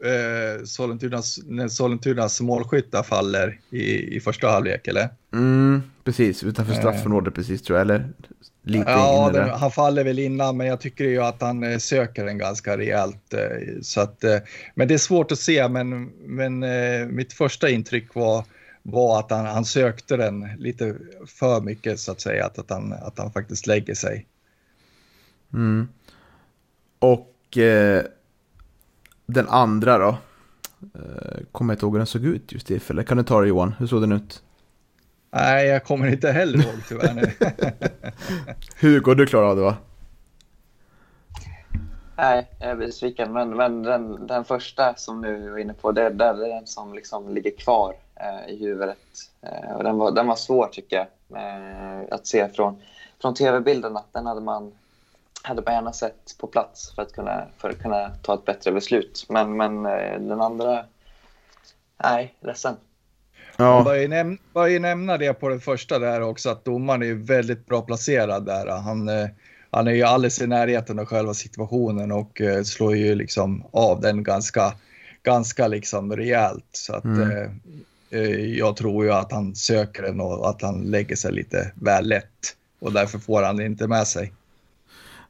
eh, 0.05 0.63
Sollentunas, 0.65 1.39
när 1.45 1.67
Sollentunas 1.67 2.41
målskyttar 2.41 3.03
faller 3.03 3.59
i, 3.69 4.15
i 4.15 4.19
första 4.19 4.47
halvlek, 4.47 4.87
eller? 4.87 5.09
Mm, 5.33 5.81
precis, 6.03 6.43
utanför 6.43 6.73
straffområdet 6.73 7.33
precis 7.33 7.61
tror 7.61 7.77
jag, 7.77 7.81
eller? 7.81 8.09
Lite 8.67 8.91
ja, 8.91 9.29
den, 9.33 9.49
han 9.49 9.71
faller 9.71 10.03
väl 10.03 10.19
innan, 10.19 10.57
men 10.57 10.67
jag 10.67 10.79
tycker 10.79 11.03
ju 11.03 11.23
att 11.23 11.41
han 11.41 11.63
eh, 11.63 11.77
söker 11.77 12.25
den 12.25 12.37
ganska 12.37 12.77
rejält. 12.77 13.33
Eh, 13.33 13.81
så 13.81 14.01
att, 14.01 14.23
eh, 14.23 14.37
men 14.75 14.87
det 14.87 14.93
är 14.93 14.97
svårt 14.97 15.31
att 15.31 15.39
se, 15.39 15.67
men, 15.67 16.05
men 16.25 16.59
mitt 17.15 17.33
första 17.33 17.69
intryck 17.69 18.15
var, 18.15 18.43
var 18.83 19.19
att 19.19 19.31
han, 19.31 19.45
han 19.45 19.65
sökte 19.65 20.17
den 20.17 20.47
lite 20.57 20.95
för 21.25 21.61
mycket, 21.61 21.99
så 21.99 22.11
att 22.11 22.21
säga, 22.21 22.45
att, 22.45 22.59
att, 22.59 22.69
han, 22.69 22.93
att 22.93 23.17
han 23.17 23.31
faktiskt 23.31 23.67
lägger 23.67 23.95
sig. 23.95 24.25
Mm. 25.53 25.87
Och 26.99 27.57
eh, 27.57 28.03
den 29.25 29.47
andra 29.47 29.97
då? 29.97 30.17
Eh, 30.95 31.39
kommer 31.51 31.73
jag 31.73 31.75
inte 31.75 31.85
ihåg 31.85 31.93
hur 31.93 31.99
den 31.99 32.07
såg 32.07 32.25
ut 32.25 32.51
just 32.51 32.67
tillfället. 32.67 33.07
Kan 33.07 33.17
du 33.17 33.23
ta 33.23 33.41
det 33.41 33.47
Johan? 33.47 33.75
Hur 33.79 33.87
såg 33.87 34.01
den 34.01 34.11
ut? 34.11 34.43
Nej, 35.31 35.67
jag 35.67 35.83
kommer 35.83 36.07
inte 36.07 36.31
heller 36.31 36.59
ihåg 36.59 36.79
tyvärr. 36.87 37.33
Hugo, 38.81 39.13
du 39.13 39.25
klarar 39.25 39.49
av 39.49 39.55
det 39.55 39.61
va? 39.61 39.77
Nej, 42.17 42.47
jag 42.59 42.69
är 42.69 42.75
besviken. 42.75 43.33
Men, 43.33 43.49
men 43.49 43.83
den, 43.83 44.27
den 44.27 44.45
första 44.45 44.95
som 44.95 45.21
du 45.21 45.49
var 45.49 45.57
inne 45.57 45.73
på, 45.73 45.91
det, 45.91 46.09
det 46.09 46.25
är 46.25 46.33
den 46.33 46.67
som 46.67 46.93
liksom 46.93 47.33
ligger 47.33 47.51
kvar 47.57 47.95
eh, 48.15 48.53
i 48.53 48.57
huvudet. 48.57 48.97
Eh, 49.41 49.75
och 49.75 49.83
den, 49.83 49.97
var, 49.97 50.11
den 50.11 50.27
var 50.27 50.35
svår 50.35 50.67
tycker 50.67 50.95
jag 50.95 51.07
eh, 51.41 52.05
att 52.11 52.27
se 52.27 52.49
från, 52.49 52.81
från 53.21 53.33
tv-bilderna. 53.33 54.03
Den 54.11 54.25
hade 54.25 54.41
man 54.41 54.71
hade 55.41 55.61
man 55.61 55.73
gärna 55.73 55.93
sett 55.93 56.35
på 56.37 56.47
plats 56.47 56.95
för 56.95 57.01
att 57.01 57.13
kunna, 57.13 57.47
för 57.57 57.69
att 57.69 57.81
kunna 57.81 58.09
ta 58.21 58.33
ett 58.33 58.45
bättre 58.45 58.71
beslut. 58.71 59.25
Men, 59.29 59.57
men 59.57 59.85
eh, 59.85 60.19
den 60.19 60.41
andra, 60.41 60.85
nej, 62.03 62.35
ledsen. 62.39 62.75
Ja. 63.57 63.75
Man 63.75 63.83
bör 63.83 63.95
ju, 63.95 64.07
näm 64.07 64.37
bör 64.53 64.67
ju 64.67 64.79
nämna 64.79 65.17
det 65.17 65.33
på 65.33 65.49
den 65.49 65.59
första 65.59 65.99
där 65.99 66.21
också, 66.21 66.49
att 66.49 66.65
domaren 66.65 67.03
är 67.03 67.13
väldigt 67.13 67.65
bra 67.65 67.81
placerad 67.81 68.45
där. 68.45 68.67
Han, 68.67 69.09
eh, 69.09 69.27
han 69.71 69.87
är 69.87 69.91
ju 69.91 70.03
alldeles 70.03 70.41
i 70.41 70.47
närheten 70.47 70.99
av 70.99 71.05
själva 71.05 71.33
situationen 71.33 72.11
och 72.11 72.41
eh, 72.41 72.63
slår 72.63 72.95
ju 72.95 73.15
liksom 73.15 73.63
av 73.71 74.01
den 74.01 74.23
ganska, 74.23 74.73
ganska 75.23 75.67
liksom 75.67 76.15
rejält. 76.15 76.69
Så 76.71 76.93
att 76.93 77.03
mm. 77.03 77.59
eh, 78.09 78.21
jag 78.57 78.75
tror 78.75 79.05
ju 79.05 79.11
att 79.11 79.31
han 79.31 79.55
söker 79.55 80.03
den 80.03 80.19
och 80.21 80.49
att 80.49 80.61
han 80.61 80.81
lägger 80.81 81.15
sig 81.15 81.31
lite 81.31 81.71
väl 81.75 82.07
lätt 82.07 82.55
och 82.79 82.93
därför 82.93 83.19
får 83.19 83.43
han 83.43 83.57
det 83.57 83.65
inte 83.65 83.87
med 83.87 84.07
sig. 84.07 84.33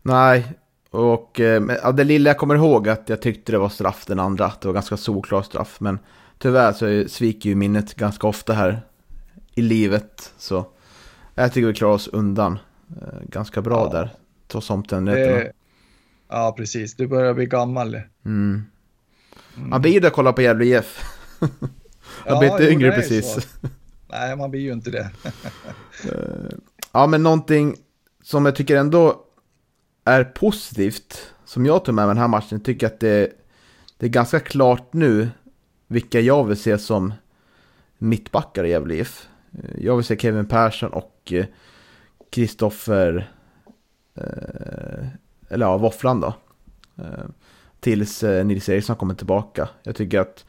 Nej, 0.01 0.45
och 0.89 1.39
eh, 1.39 1.91
det 1.93 2.03
lilla 2.03 2.29
jag 2.29 2.37
kommer 2.37 2.55
ihåg 2.55 2.89
att 2.89 3.09
jag 3.09 3.21
tyckte 3.21 3.51
det 3.51 3.57
var 3.57 3.69
straff 3.69 4.05
den 4.05 4.19
andra, 4.19 4.45
att 4.45 4.61
det 4.61 4.67
var 4.67 4.73
ganska 4.73 4.97
solklar 4.97 5.41
straff. 5.41 5.77
Men 5.79 5.99
tyvärr 6.37 6.73
så 6.73 7.09
sviker 7.09 7.49
ju 7.49 7.55
minnet 7.55 7.93
ganska 7.93 8.27
ofta 8.27 8.53
här 8.53 8.81
i 9.55 9.61
livet. 9.61 10.33
Så 10.37 10.65
jag 11.35 11.53
tycker 11.53 11.67
vi 11.67 11.73
klarar 11.73 11.93
oss 11.93 12.07
undan 12.07 12.59
eh, 13.01 13.19
ganska 13.29 13.61
bra 13.61 13.85
ja. 13.85 13.99
där, 13.99 14.09
trots 14.47 14.69
omständigheterna. 14.69 15.37
Det... 15.37 15.51
Ja, 16.29 16.53
precis. 16.57 16.95
Du 16.95 17.07
börjar 17.07 17.33
bli 17.33 17.45
gammal. 17.45 17.95
Mm. 18.25 18.65
Mm. 19.57 19.69
Man 19.69 19.81
blir 19.81 19.91
ju 19.91 19.99
det 19.99 20.07
att 20.07 20.13
kolla 20.13 20.33
på 20.33 20.41
Gävle 20.41 20.65
IF. 20.65 21.03
jag 21.39 21.49
ja, 22.25 22.39
blir 22.39 22.51
inte 22.51 22.69
yngre 22.69 22.91
precis. 22.91 23.57
Nej, 24.07 24.35
man 24.35 24.51
blir 24.51 24.61
ju 24.61 24.73
inte 24.73 24.91
det. 24.91 25.09
Eh, 26.03 26.57
ja, 26.91 27.07
men 27.07 27.23
någonting 27.23 27.75
som 28.23 28.45
jag 28.45 28.55
tycker 28.55 28.77
ändå 28.77 29.23
är 30.05 30.23
positivt, 30.23 31.33
som 31.45 31.65
jag 31.65 31.85
tog 31.85 31.95
med 31.95 32.05
mig 32.05 32.15
den 32.15 32.21
här 32.21 32.27
matchen, 32.27 32.59
tycker 32.59 32.87
att 32.87 32.99
det, 32.99 33.31
det 33.97 34.05
är 34.05 34.09
ganska 34.09 34.39
klart 34.39 34.93
nu 34.93 35.29
vilka 35.87 36.19
jag 36.19 36.43
vill 36.43 36.57
se 36.57 36.77
som 36.77 37.13
mittbackar 37.97 38.63
i 38.63 38.69
Gävle 38.69 38.95
IF. 38.95 39.27
Jag 39.77 39.95
vill 39.95 40.05
se 40.05 40.17
Kevin 40.17 40.45
Persson 40.45 40.89
och 40.93 41.33
eh, 41.33 41.45
Kristoffer, 42.29 43.31
eh, 44.15 45.07
eller 45.49 45.65
ja, 45.65 45.77
Våfflan 45.77 46.21
då. 46.21 46.33
Eh, 46.97 47.25
tills 47.79 48.23
eh, 48.23 48.45
Nils 48.45 48.69
Eriksson 48.69 48.95
kommer 48.95 49.13
tillbaka. 49.13 49.69
Jag 49.83 49.95
tycker 49.95 50.19
att 50.19 50.45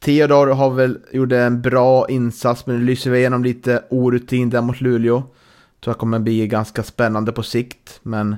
Theodor 0.00 0.46
har 0.46 0.70
väl 0.70 0.98
gjort 1.12 1.32
en 1.32 1.62
bra 1.62 2.08
insats, 2.08 2.66
men 2.66 2.78
nu 2.78 2.84
lyser 2.84 3.14
igenom 3.14 3.44
lite 3.44 3.84
orutin 3.90 4.50
där 4.50 4.62
mot 4.62 4.80
Luleå. 4.80 5.22
Tror 5.80 5.92
jag 5.92 5.98
kommer 5.98 6.18
bli 6.18 6.46
ganska 6.46 6.82
spännande 6.82 7.32
på 7.32 7.42
sikt, 7.42 8.00
men... 8.02 8.36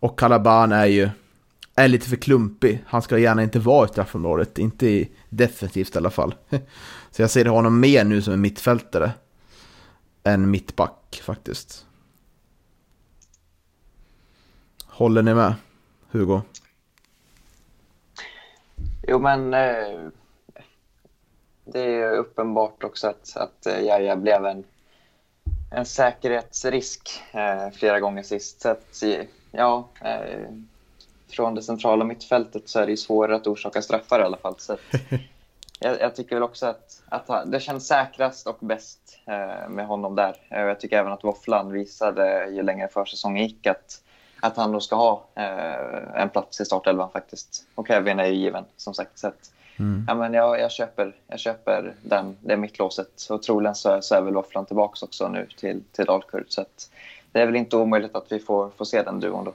Och 0.00 0.18
Calaban 0.18 0.72
är 0.72 0.86
ju... 0.86 1.10
Är 1.78 1.88
lite 1.88 2.08
för 2.08 2.16
klumpig. 2.16 2.84
Han 2.86 3.02
ska 3.02 3.18
gärna 3.18 3.42
inte 3.42 3.58
vara 3.58 3.84
i 3.84 3.88
straffområdet, 3.88 4.58
inte 4.58 4.86
i 4.86 5.10
defensivt 5.28 5.94
i 5.94 5.98
alla 5.98 6.10
fall. 6.10 6.34
Så 7.10 7.22
jag 7.22 7.30
ser 7.30 7.44
honom 7.44 7.80
mer 7.80 8.04
nu 8.04 8.22
som 8.22 8.32
en 8.32 8.40
mittfältare. 8.40 9.10
Än 10.24 10.50
mittback, 10.50 11.20
faktiskt. 11.24 11.86
Håller 14.86 15.22
ni 15.22 15.34
med, 15.34 15.54
Hugo? 16.10 16.40
Jo, 19.02 19.18
men 19.18 19.54
eh, 19.54 20.08
det 21.64 21.80
är 21.80 22.16
uppenbart 22.16 22.84
också 22.84 23.08
att, 23.08 23.36
att 23.36 23.66
eh, 23.66 23.80
Jaja 23.80 24.16
blev 24.16 24.46
en, 24.46 24.64
en 25.70 25.86
säkerhetsrisk 25.86 27.22
eh, 27.32 27.70
flera 27.70 28.00
gånger 28.00 28.22
sist. 28.22 28.60
Så 28.60 28.68
att, 28.68 29.02
ja, 29.50 29.88
eh, 30.00 30.50
från 31.28 31.54
det 31.54 31.62
centrala 31.62 32.04
mittfältet 32.04 32.68
så 32.68 32.80
är 32.80 32.86
det 32.86 32.96
svårare 32.96 33.36
att 33.36 33.46
orsaka 33.46 33.82
straffar 33.82 34.20
i 34.20 34.22
alla 34.22 34.36
fall. 34.36 34.54
Så 34.58 34.76
jag, 35.80 36.00
jag, 36.00 36.16
tycker 36.16 36.36
väl 36.36 36.42
också 36.42 36.66
att, 36.66 37.02
att 37.08 37.52
det 37.52 37.60
känns 37.60 37.86
säkrast 37.86 38.46
och 38.46 38.56
bäst 38.60 39.18
eh, 39.26 39.68
med 39.68 39.86
honom 39.86 40.14
där. 40.14 40.36
Eh, 40.48 40.60
jag 40.60 40.80
tycker 40.80 40.98
även 40.98 41.12
att 41.12 41.24
Våfflan 41.24 41.72
visade 41.72 42.48
ju 42.50 42.62
längre 42.62 42.88
försäsongen 42.88 43.42
gick 43.42 43.66
att, 43.66 44.02
att 44.40 44.56
han 44.56 44.72
då 44.72 44.80
ska 44.80 44.96
ha 44.96 45.24
eh, 45.34 46.22
en 46.22 46.28
plats 46.28 46.60
i 46.60 46.64
startelvan 46.64 47.10
faktiskt. 47.10 47.66
Och 47.74 47.88
Kevin 47.88 48.20
är 48.20 48.26
ju 48.26 48.34
given 48.34 48.64
som 48.76 48.94
sagt. 48.94 49.18
Så 49.18 49.28
att, 49.28 49.52
mm. 49.78 50.04
ja, 50.08 50.14
men 50.14 50.34
jag, 50.34 50.60
jag, 50.60 50.72
köper, 50.72 51.16
jag 51.26 51.40
köper 51.40 51.94
den, 52.02 52.36
det 52.40 52.56
mittlåset 52.56 53.26
och 53.30 53.42
troligen 53.42 53.74
så, 53.74 54.02
så 54.02 54.14
är 54.14 54.22
väl 54.22 54.34
Våfflan 54.34 54.66
tillbaka 54.66 55.04
också 55.04 55.28
nu 55.28 55.48
till, 55.58 55.82
till 55.92 56.04
Dalkurd. 56.04 56.46
Så 56.48 56.60
att, 56.60 56.90
det 57.32 57.40
är 57.40 57.46
väl 57.46 57.56
inte 57.56 57.76
omöjligt 57.76 58.14
att 58.16 58.32
vi 58.32 58.38
får, 58.38 58.70
får 58.76 58.84
se 58.84 59.02
den 59.02 59.20
duon 59.20 59.44
då. 59.44 59.54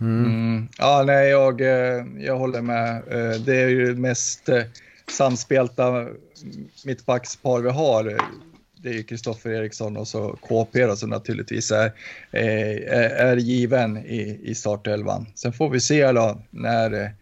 Mm. 0.00 0.24
Mm. 0.24 0.68
Ja, 0.78 1.02
nej, 1.06 1.28
jag, 1.28 1.60
eh, 1.60 2.04
jag 2.18 2.38
håller 2.38 2.62
med. 2.62 2.96
Eh, 2.96 3.40
det 3.40 3.56
är 3.56 3.68
ju 3.68 3.94
mest 3.94 4.48
eh, 4.48 4.62
samspelta 5.10 6.08
mittbackspar 6.84 7.60
vi 7.60 7.70
har. 7.70 8.20
Det 8.76 8.88
är 8.88 8.92
ju 8.92 9.02
Kristoffer 9.02 9.50
Eriksson 9.50 9.96
och 9.96 10.08
så 10.08 10.36
KP 10.40 10.86
då, 10.86 10.96
som 10.96 11.10
naturligtvis 11.10 11.70
är, 11.70 11.92
är, 12.30 13.10
är 13.10 13.36
given 13.36 13.96
i, 13.96 14.40
i 14.42 14.54
startelvan. 14.54 15.26
Sen 15.34 15.52
får 15.52 15.70
vi 15.70 15.80
se 15.80 16.12
då 16.12 16.42
när, 16.50 17.12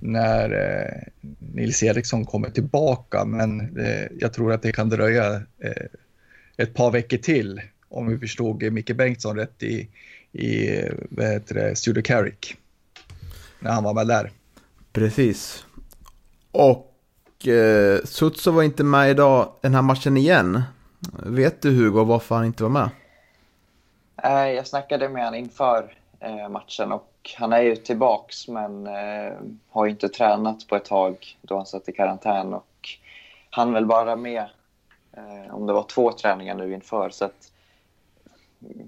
när 0.00 1.08
Nils 1.54 1.82
Eriksson 1.82 2.24
kommer 2.24 2.50
tillbaka, 2.50 3.24
men 3.24 3.78
jag 4.20 4.32
tror 4.32 4.52
att 4.52 4.62
det 4.62 4.72
kan 4.72 4.88
dröja 4.88 5.42
ett 6.56 6.74
par 6.74 6.90
veckor 6.90 7.16
till 7.16 7.60
om 7.88 8.08
vi 8.08 8.18
förstod 8.18 8.72
Micke 8.72 8.96
Bengtsson 8.96 9.36
rätt 9.36 9.62
i, 9.62 9.88
i 10.32 10.82
vad 11.10 11.26
heter 11.26 11.54
det, 11.54 11.76
Studio 11.76 12.02
Carrick. 12.02 12.56
När 13.58 13.70
han 13.70 13.84
var 13.84 13.94
med 13.94 14.06
där. 14.06 14.30
Precis. 14.92 15.64
Och 16.52 17.48
eh, 17.48 18.00
Sutso 18.04 18.50
var 18.50 18.62
inte 18.62 18.84
med 18.84 19.10
idag 19.10 19.52
den 19.60 19.74
här 19.74 19.82
matchen 19.82 20.16
igen. 20.16 20.62
Vet 21.12 21.62
du 21.62 21.70
Hugo 21.70 22.04
varför 22.04 22.34
han 22.34 22.44
inte 22.44 22.62
var 22.62 22.70
med? 22.70 22.90
Eh, 24.22 24.48
jag 24.48 24.66
snackade 24.66 25.08
med 25.08 25.24
honom 25.24 25.40
inför 25.40 25.96
eh, 26.20 26.48
matchen 26.48 26.92
och 26.92 27.30
han 27.36 27.52
är 27.52 27.60
ju 27.60 27.76
tillbaks 27.76 28.48
men 28.48 28.86
eh, 28.86 29.32
har 29.70 29.86
inte 29.86 30.08
tränat 30.08 30.66
på 30.66 30.76
ett 30.76 30.84
tag 30.84 31.38
då 31.42 31.56
han 31.56 31.66
satt 31.66 31.88
i 31.88 31.92
karantän 31.92 32.54
och 32.54 32.88
han 33.50 33.72
väl 33.72 33.86
bara 33.86 34.16
med 34.16 34.44
eh, 35.12 35.54
om 35.54 35.66
det 35.66 35.72
var 35.72 35.82
två 35.82 36.12
träningar 36.12 36.54
nu 36.54 36.74
inför 36.74 37.10
så 37.10 37.24
att 37.24 37.52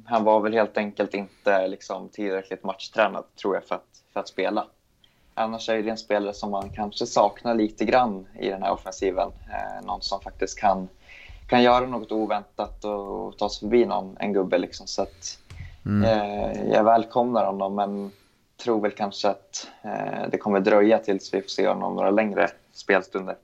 han 0.05 0.25
var 0.25 0.41
väl 0.41 0.53
helt 0.53 0.77
enkelt 0.77 1.15
inte 1.15 1.69
liksom, 1.69 2.09
tillräckligt 2.09 2.65
matchtränad 2.65 3.25
tror 3.37 3.55
jag 3.55 3.65
för 3.65 3.75
att, 3.75 4.03
för 4.13 4.21
att 4.21 4.29
spela. 4.29 4.67
Annars 5.35 5.69
är 5.69 5.83
det 5.83 5.91
en 5.91 5.99
spelare 5.99 6.35
som 6.35 6.51
man 6.51 6.71
kanske 6.71 7.07
saknar 7.07 7.55
lite 7.55 7.85
grann 7.85 8.27
i 8.41 8.49
den 8.49 8.63
här 8.63 8.73
offensiven. 8.73 9.29
Eh, 9.29 9.87
någon 9.87 10.03
som 10.03 10.21
faktiskt 10.21 10.59
kan, 10.59 10.89
kan 11.47 11.63
göra 11.63 11.87
något 11.87 12.13
oväntat 12.13 12.85
och 12.85 13.39
ta 13.39 13.49
sig 13.49 13.61
förbi 13.61 13.85
någon, 13.85 14.17
en 14.21 14.33
gubbe. 14.33 14.59
Liksom. 14.59 14.87
Så 14.87 15.03
att, 15.03 15.39
mm. 15.87 16.05
eh, 16.05 16.73
jag 16.73 16.85
välkomnar 16.85 17.47
honom 17.47 17.75
men 17.75 18.11
tror 18.57 18.81
väl 18.81 18.91
kanske 18.91 19.29
att 19.29 19.69
eh, 19.83 20.29
det 20.31 20.39
kommer 20.39 20.61
dröja 20.61 20.99
tills 20.99 21.35
vi 21.35 21.43
får 21.43 21.49
se 21.49 21.69
honom 21.69 21.97
några 21.97 22.11
längre 22.11 22.51
spelstunder. 22.73 23.37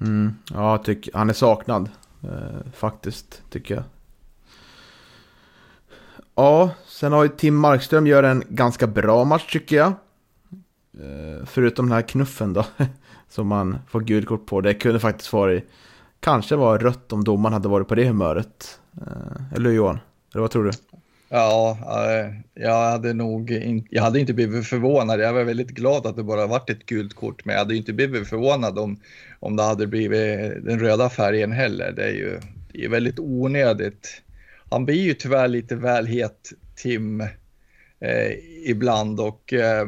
Mm. 0.00 0.34
Ja, 0.54 0.78
tyck, 0.78 1.08
han 1.14 1.30
är 1.30 1.34
saknad 1.34 1.90
eh, 2.24 2.72
faktiskt, 2.72 3.42
tycker 3.50 3.74
jag. 3.74 3.84
Ja, 6.38 6.70
sen 6.86 7.12
har 7.12 7.22
ju 7.22 7.28
Tim 7.28 7.56
Markström 7.56 8.06
gör 8.06 8.22
en 8.22 8.42
ganska 8.48 8.86
bra 8.86 9.24
match 9.24 9.52
tycker 9.52 9.76
jag. 9.76 9.92
Eh, 11.00 11.46
förutom 11.46 11.86
den 11.86 11.94
här 11.94 12.02
knuffen 12.02 12.52
då, 12.52 12.64
som 13.28 13.46
man 13.46 13.78
får 13.88 14.00
gult 14.00 14.26
kort 14.26 14.46
på. 14.46 14.60
Det 14.60 14.74
kunde 14.74 15.00
faktiskt 15.00 15.32
varit, 15.32 15.64
kanske 16.20 16.56
var 16.56 16.78
rött 16.78 17.12
om 17.12 17.24
domaren 17.24 17.52
hade 17.52 17.68
varit 17.68 17.88
på 17.88 17.94
det 17.94 18.04
humöret. 18.04 18.80
Eh, 19.00 19.56
eller 19.56 19.70
hur 19.70 19.76
Johan? 19.76 19.98
Eller 20.34 20.42
vad 20.42 20.50
tror 20.50 20.64
du? 20.64 20.70
Ja, 21.28 21.78
eh, 21.80 22.34
jag 22.54 22.90
hade 22.90 23.12
nog 23.12 23.50
in, 23.50 23.86
jag 23.90 24.02
hade 24.02 24.20
inte 24.20 24.34
blivit 24.34 24.66
förvånad. 24.66 25.20
Jag 25.20 25.32
var 25.32 25.44
väldigt 25.44 25.70
glad 25.70 26.06
att 26.06 26.16
det 26.16 26.22
bara 26.22 26.46
varit 26.46 26.70
ett 26.70 26.86
gult 26.86 27.14
kort, 27.14 27.44
men 27.44 27.52
jag 27.52 27.60
hade 27.60 27.76
inte 27.76 27.92
blivit 27.92 28.28
förvånad 28.28 28.78
om, 28.78 29.00
om 29.40 29.56
det 29.56 29.62
hade 29.62 29.86
blivit 29.86 30.64
den 30.64 30.80
röda 30.80 31.10
färgen 31.10 31.52
heller. 31.52 31.92
Det 31.92 32.04
är 32.04 32.12
ju 32.12 32.40
det 32.72 32.84
är 32.84 32.88
väldigt 32.88 33.18
onödigt 33.18 34.22
han 34.70 34.84
blir 34.84 35.02
ju 35.02 35.14
tyvärr 35.14 35.48
lite 35.48 35.76
väl 35.76 36.06
het, 36.06 36.52
Tim, 36.76 37.20
eh, 38.00 38.32
ibland 38.64 39.20
och 39.20 39.52
eh, 39.52 39.86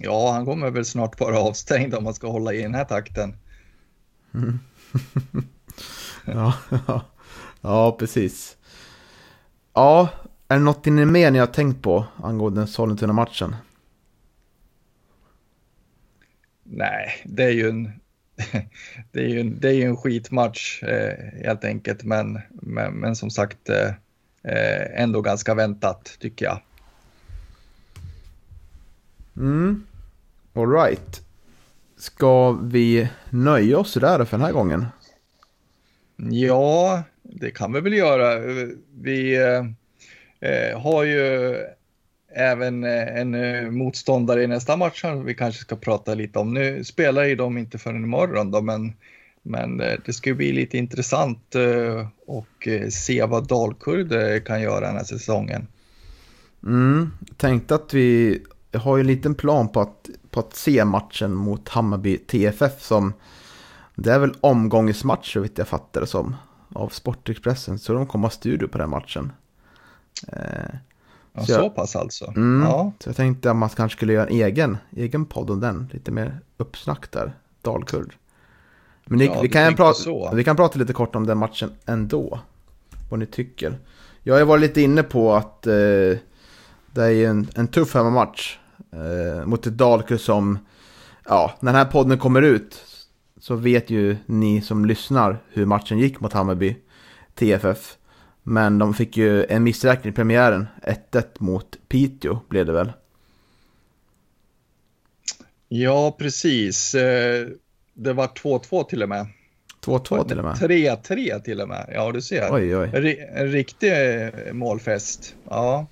ja, 0.00 0.32
han 0.32 0.44
kommer 0.44 0.70
väl 0.70 0.84
snart 0.84 1.20
vara 1.20 1.38
avstängd 1.38 1.94
om 1.94 2.04
man 2.04 2.14
ska 2.14 2.30
hålla 2.30 2.52
i 2.52 2.62
den 2.62 2.74
här 2.74 2.84
takten. 2.84 3.36
Mm. 4.34 4.58
ja, 6.24 6.54
ja, 6.86 7.04
ja, 7.60 7.96
precis. 7.98 8.56
Ja, 9.74 10.08
är 10.48 10.56
det 10.56 10.64
något 10.64 10.84
ni 10.84 11.04
mer 11.04 11.30
ni 11.30 11.38
har 11.38 11.46
tänkt 11.46 11.82
på 11.82 12.06
angående 12.16 12.66
Sollentuna-matchen? 12.66 13.56
Nej, 16.62 17.22
det 17.24 17.44
är 17.44 17.50
ju 17.50 17.68
en, 17.68 17.92
det 19.12 19.20
är 19.20 19.28
ju 19.28 19.40
en, 19.40 19.60
det 19.60 19.74
är 19.74 19.86
en 19.86 19.96
skitmatch 19.96 20.82
eh, 20.82 21.44
helt 21.44 21.64
enkelt, 21.64 22.04
men, 22.04 22.40
men, 22.50 22.92
men 22.92 23.16
som 23.16 23.30
sagt 23.30 23.68
eh, 23.68 23.88
eh 24.42 25.02
ändå 25.02 25.20
ganska 25.20 25.54
väntat 25.54 26.16
tycker 26.20 26.44
jag. 26.44 26.60
Mm, 29.36 29.86
alright. 30.54 31.22
Ska 31.96 32.52
vi 32.52 33.08
nöja 33.30 33.78
oss 33.78 33.94
där 33.94 34.24
för 34.24 34.36
den 34.36 34.46
här 34.46 34.52
gången? 34.52 34.86
Ja, 36.16 37.02
det 37.22 37.50
kan 37.50 37.72
vi 37.72 37.80
väl 37.80 37.92
göra. 37.92 38.38
Vi 39.00 39.36
eh, 39.36 39.64
eh 40.50 40.80
har 40.80 41.04
ju 41.04 41.56
även 42.34 42.84
eh, 42.84 43.18
en 43.18 43.34
eh, 43.34 43.70
motståndare 43.70 44.42
i 44.42 44.46
nästa 44.46 44.76
match 44.76 45.00
som 45.00 45.24
vi 45.24 45.34
kanske 45.34 45.60
ska 45.60 45.76
prata 45.76 46.14
lite 46.14 46.38
om. 46.38 46.54
Nu 46.54 46.84
spelar 46.84 47.24
ju 47.24 47.36
de 47.36 47.58
inte 47.58 47.78
förrän 47.78 48.04
imorgon 48.04 48.50
då, 48.50 48.60
men, 48.60 48.92
men 49.42 49.80
eh, 49.80 49.98
det 50.06 50.12
ska 50.12 50.34
bli 50.34 50.52
lite 50.52 50.78
intressant 50.78 51.54
och 52.26 52.68
se 52.90 53.24
vad 53.24 53.48
Dalkurd 53.48 54.44
kan 54.44 54.62
göra 54.62 54.86
den 54.86 54.96
här 54.96 55.04
säsongen. 55.04 55.66
Mm, 56.62 57.10
tänkte 57.36 57.74
att 57.74 57.94
vi 57.94 58.42
har 58.72 58.96
ju 58.96 59.00
en 59.00 59.06
liten 59.06 59.34
plan 59.34 59.68
på 59.68 59.80
att, 59.80 60.10
på 60.30 60.40
att 60.40 60.54
se 60.54 60.84
matchen 60.84 61.34
mot 61.34 61.68
Hammarby 61.68 62.18
TFF 62.18 62.82
som 62.82 63.12
det 63.94 64.12
är 64.12 64.18
väl 64.18 64.34
omgångsmatch 64.40 65.32
så 65.32 65.40
vitt 65.40 65.58
jag 65.58 65.68
fattar 65.68 66.00
det 66.00 66.06
som 66.06 66.36
av 66.74 66.88
Sportexpressen 66.88 67.78
så 67.78 67.92
de 67.92 68.06
kommer 68.06 68.24
ha 68.24 68.30
studio 68.30 68.68
på 68.68 68.78
den 68.78 68.90
matchen. 68.90 69.32
Ja, 71.32 71.44
så, 71.44 71.52
jag, 71.52 71.60
så 71.60 71.70
pass 71.70 71.96
alltså? 71.96 72.32
Mm, 72.36 72.68
ja. 72.68 72.92
Så 72.98 73.08
jag 73.08 73.16
tänkte 73.16 73.50
att 73.50 73.56
man 73.56 73.68
kanske 73.68 73.96
skulle 73.96 74.12
göra 74.12 74.26
en 74.26 74.32
egen, 74.32 74.76
egen 74.96 75.26
podd 75.26 75.50
om 75.50 75.60
den. 75.60 75.88
Lite 75.92 76.10
mer 76.10 76.40
uppsnack 76.56 77.10
där, 77.10 77.32
Dalkurd. 77.62 78.14
Men 79.04 79.18
ni, 79.18 79.24
ja, 79.24 79.40
vi, 79.40 79.48
kan 79.48 79.74
prata, 79.74 80.34
vi 80.34 80.44
kan 80.44 80.56
prata 80.56 80.78
lite 80.78 80.92
kort 80.92 81.16
om 81.16 81.26
den 81.26 81.38
matchen 81.38 81.70
ändå. 81.86 82.40
Vad 83.10 83.18
ni 83.18 83.26
tycker. 83.26 83.78
Jag 84.22 84.38
har 84.38 84.44
varit 84.44 84.60
lite 84.60 84.80
inne 84.80 85.02
på 85.02 85.34
att 85.34 85.66
eh, 85.66 85.72
det 86.92 87.04
är 87.04 87.28
en, 87.28 87.48
en 87.54 87.68
tuff 87.68 87.94
hemmamatch. 87.94 88.58
Eh, 88.92 89.46
mot 89.46 89.66
ett 89.66 89.78
Dalkurd 89.78 90.20
som, 90.20 90.58
ja, 91.24 91.52
när 91.60 91.72
den 91.72 91.78
här 91.78 91.92
podden 91.92 92.18
kommer 92.18 92.42
ut 92.42 92.84
så 93.40 93.54
vet 93.54 93.90
ju 93.90 94.16
ni 94.26 94.60
som 94.60 94.84
lyssnar 94.84 95.38
hur 95.48 95.66
matchen 95.66 95.98
gick 95.98 96.20
mot 96.20 96.32
Hammarby 96.32 96.76
TFF. 97.34 97.97
Men 98.48 98.78
de 98.78 98.94
fick 98.94 99.16
ju 99.16 99.44
en 99.44 99.64
missräkning 99.64 100.12
i 100.12 100.16
premiären. 100.16 100.66
1-1 101.12 101.24
mot 101.38 101.78
Piteå 101.88 102.40
blev 102.48 102.66
det 102.66 102.72
väl? 102.72 102.92
Ja, 105.68 106.16
precis. 106.18 106.94
Eh, 106.94 107.46
det 107.94 108.12
var 108.12 108.26
2-2 108.26 108.84
till 108.84 109.02
och 109.02 109.08
med. 109.08 109.26
2-2 109.84 110.28
till 110.28 110.38
och 110.38 110.44
med? 110.44 110.54
3-3 110.54 111.40
till 111.40 111.60
och 111.60 111.68
med. 111.68 111.90
Ja, 111.94 112.12
du 112.12 112.22
ser. 112.22 112.48
Oj, 112.52 112.76
oj. 112.76 112.90
En, 113.34 113.52
riktig 113.52 113.92
eh, 113.92 114.52
målfest. 114.52 115.34
Ja. 115.48 115.86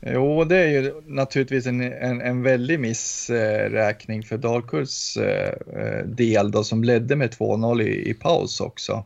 Jo, 0.00 0.44
det 0.44 0.56
är 0.56 0.68
ju 0.68 1.02
naturligtvis 1.06 1.66
en, 1.66 1.80
en, 1.80 2.20
en 2.20 2.42
väldig 2.42 2.80
missräkning 2.80 4.22
för 4.22 4.38
Dalkurds 4.38 5.16
eh, 5.16 6.06
del 6.06 6.50
då, 6.50 6.64
som 6.64 6.84
ledde 6.84 7.16
med 7.16 7.30
2-0 7.30 7.82
i, 7.82 8.10
i 8.10 8.14
paus 8.14 8.60
också. 8.60 9.04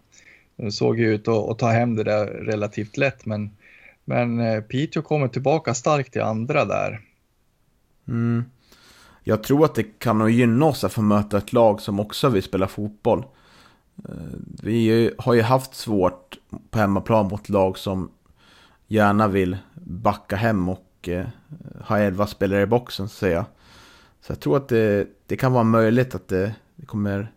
Det 0.57 0.73
såg 0.73 0.99
ju 0.99 1.15
ut 1.15 1.29
att, 1.29 1.51
att 1.51 1.59
ta 1.59 1.69
hem 1.69 1.97
det 1.97 2.05
där 2.05 2.27
relativt 2.27 2.97
lätt, 2.97 3.27
men, 3.27 3.51
men 4.05 4.41
eh, 4.41 4.61
Piteå 4.61 5.03
kommer 5.03 5.29
tillbaka 5.29 5.75
starkt 5.75 6.17
i 6.17 6.21
andra 6.21 6.65
där. 6.65 7.01
Mm. 8.09 8.45
Jag 9.25 9.43
tror 9.43 9.65
att 9.65 9.75
det 9.75 9.99
kan 9.99 10.19
nog 10.19 10.31
gynna 10.31 10.67
oss 10.67 10.85
att 10.85 10.93
få 10.93 11.03
möta 11.03 11.39
ett 11.39 11.53
lag 11.53 11.81
som 11.81 12.01
också 12.01 12.29
vill 12.29 12.43
spela 12.43 12.69
fotboll. 12.69 13.25
Eh, 14.09 14.15
vi 14.63 15.11
har 15.19 15.35
ju 15.35 15.43
haft 15.43 15.75
svårt 15.75 16.39
på 16.71 16.79
hemmaplan 16.79 17.29
mot 17.29 17.49
lag 17.49 17.79
som 17.79 18.11
gärna 18.87 19.29
vill 19.29 19.57
backa 19.75 20.37
hem 20.37 20.69
och 20.69 21.09
eh, 21.09 21.27
ha 21.81 21.99
elva 21.99 22.27
spelare 22.27 22.63
i 22.63 22.67
boxen 22.67 23.09
så 23.09 23.15
att 23.15 23.19
säga. 23.19 23.47
Så 24.21 24.33
jag 24.33 24.41
tror 24.41 24.57
att 24.57 24.69
det, 24.69 25.09
det 25.27 25.37
kan 25.37 25.53
vara 25.53 25.65
möjligt 25.65 26.15
att 26.15 26.29
det, 26.29 26.55
det 26.77 26.87
kommer, 26.87 27.33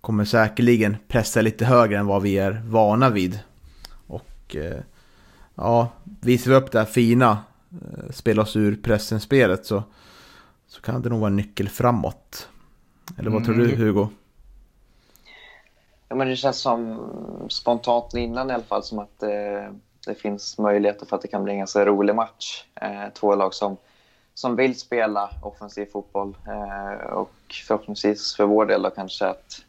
kommer 0.00 0.24
säkerligen 0.24 0.96
pressa 1.08 1.40
lite 1.40 1.64
högre 1.64 1.98
än 1.98 2.06
vad 2.06 2.22
vi 2.22 2.38
är 2.38 2.62
vana 2.64 3.10
vid. 3.10 3.38
Och 4.06 4.56
eh, 4.56 4.80
ja, 5.54 5.88
visar 6.20 6.50
vi 6.50 6.56
upp 6.56 6.72
det 6.72 6.78
här 6.78 6.86
fina, 6.86 7.38
spela 8.10 8.42
oss 8.42 8.56
ur 8.56 8.76
pressen-spelet 8.76 9.66
så, 9.66 9.82
så 10.66 10.80
kan 10.80 11.02
det 11.02 11.08
nog 11.08 11.20
vara 11.20 11.30
en 11.30 11.36
nyckel 11.36 11.68
framåt. 11.68 12.48
Eller 13.18 13.30
vad 13.30 13.44
tror 13.44 13.54
du 13.54 13.64
mm. 13.64 13.80
Hugo? 13.80 14.08
Ja, 16.08 16.16
men 16.16 16.28
det 16.28 16.36
känns 16.36 16.60
som 16.60 16.98
spontant 17.48 18.14
innan 18.14 18.50
i 18.50 18.54
alla 18.54 18.62
fall 18.62 18.82
som 18.82 18.98
att 18.98 19.22
eh, 19.22 19.72
det 20.06 20.14
finns 20.14 20.58
möjligheter 20.58 21.06
för 21.06 21.16
att 21.16 21.22
det 21.22 21.28
kan 21.28 21.44
bli 21.44 21.52
en 21.52 21.58
ganska 21.58 21.84
rolig 21.84 22.14
match. 22.14 22.64
Eh, 22.74 23.12
två 23.14 23.34
lag 23.34 23.54
som, 23.54 23.76
som 24.34 24.56
vill 24.56 24.78
spela 24.78 25.30
offensiv 25.42 25.86
fotboll 25.86 26.36
eh, 26.46 27.12
och 27.12 27.34
förhoppningsvis 27.66 28.36
för 28.36 28.44
vår 28.44 28.66
del 28.66 28.82
då 28.82 28.90
kanske 28.90 29.26
att 29.26 29.64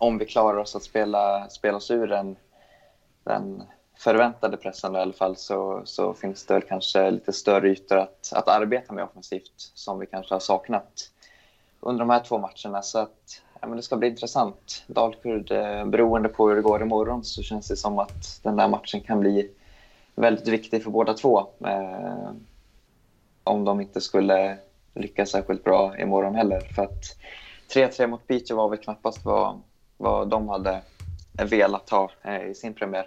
om 0.00 0.18
vi 0.18 0.26
klarar 0.26 0.58
oss 0.58 0.76
att 0.76 0.82
spela, 0.82 1.48
spela 1.48 1.76
oss 1.76 1.90
ur 1.90 2.06
den, 2.06 2.36
den 3.24 3.62
förväntade 3.98 4.56
pressen 4.56 4.96
i 4.96 4.98
alla 4.98 5.12
fall 5.12 5.36
så, 5.36 5.82
så 5.84 6.14
finns 6.14 6.46
det 6.46 6.54
väl 6.54 6.62
kanske 6.62 7.10
lite 7.10 7.32
större 7.32 7.68
ytor 7.68 7.98
att, 7.98 8.32
att 8.32 8.48
arbeta 8.48 8.92
med 8.92 9.04
offensivt 9.04 9.52
som 9.56 9.98
vi 9.98 10.06
kanske 10.06 10.34
har 10.34 10.40
saknat 10.40 11.10
under 11.80 11.98
de 11.98 12.10
här 12.10 12.20
två 12.20 12.38
matcherna. 12.38 12.82
Så 12.82 12.98
att 12.98 13.42
ja, 13.60 13.66
men 13.66 13.76
det 13.76 13.82
ska 13.82 13.96
bli 13.96 14.08
intressant. 14.08 14.84
Dalkurd, 14.86 15.50
eh, 15.50 15.84
beroende 15.84 16.28
på 16.28 16.48
hur 16.48 16.56
det 16.56 16.62
går 16.62 16.82
imorgon 16.82 17.24
så 17.24 17.42
känns 17.42 17.68
det 17.68 17.76
som 17.76 17.98
att 17.98 18.40
den 18.42 18.56
där 18.56 18.68
matchen 18.68 19.00
kan 19.00 19.20
bli 19.20 19.50
väldigt 20.14 20.48
viktig 20.48 20.82
för 20.82 20.90
båda 20.90 21.14
två. 21.14 21.46
Eh, 21.66 22.30
om 23.44 23.64
de 23.64 23.80
inte 23.80 24.00
skulle 24.00 24.58
lyckas 24.94 25.30
särskilt 25.30 25.64
bra 25.64 25.98
imorgon 25.98 26.34
heller. 26.34 26.60
För 26.60 26.82
att 26.82 27.16
3-3 27.74 28.06
mot 28.06 28.26
Piteå 28.26 28.56
var 28.56 28.68
väl 28.68 28.78
knappast 28.78 29.24
vad, 29.24 29.60
vad 30.00 30.28
de 30.28 30.48
hade 30.48 30.82
velat 31.50 31.90
ha 31.90 32.10
eh, 32.22 32.50
i 32.50 32.54
sin 32.54 32.74
premiär. 32.74 33.06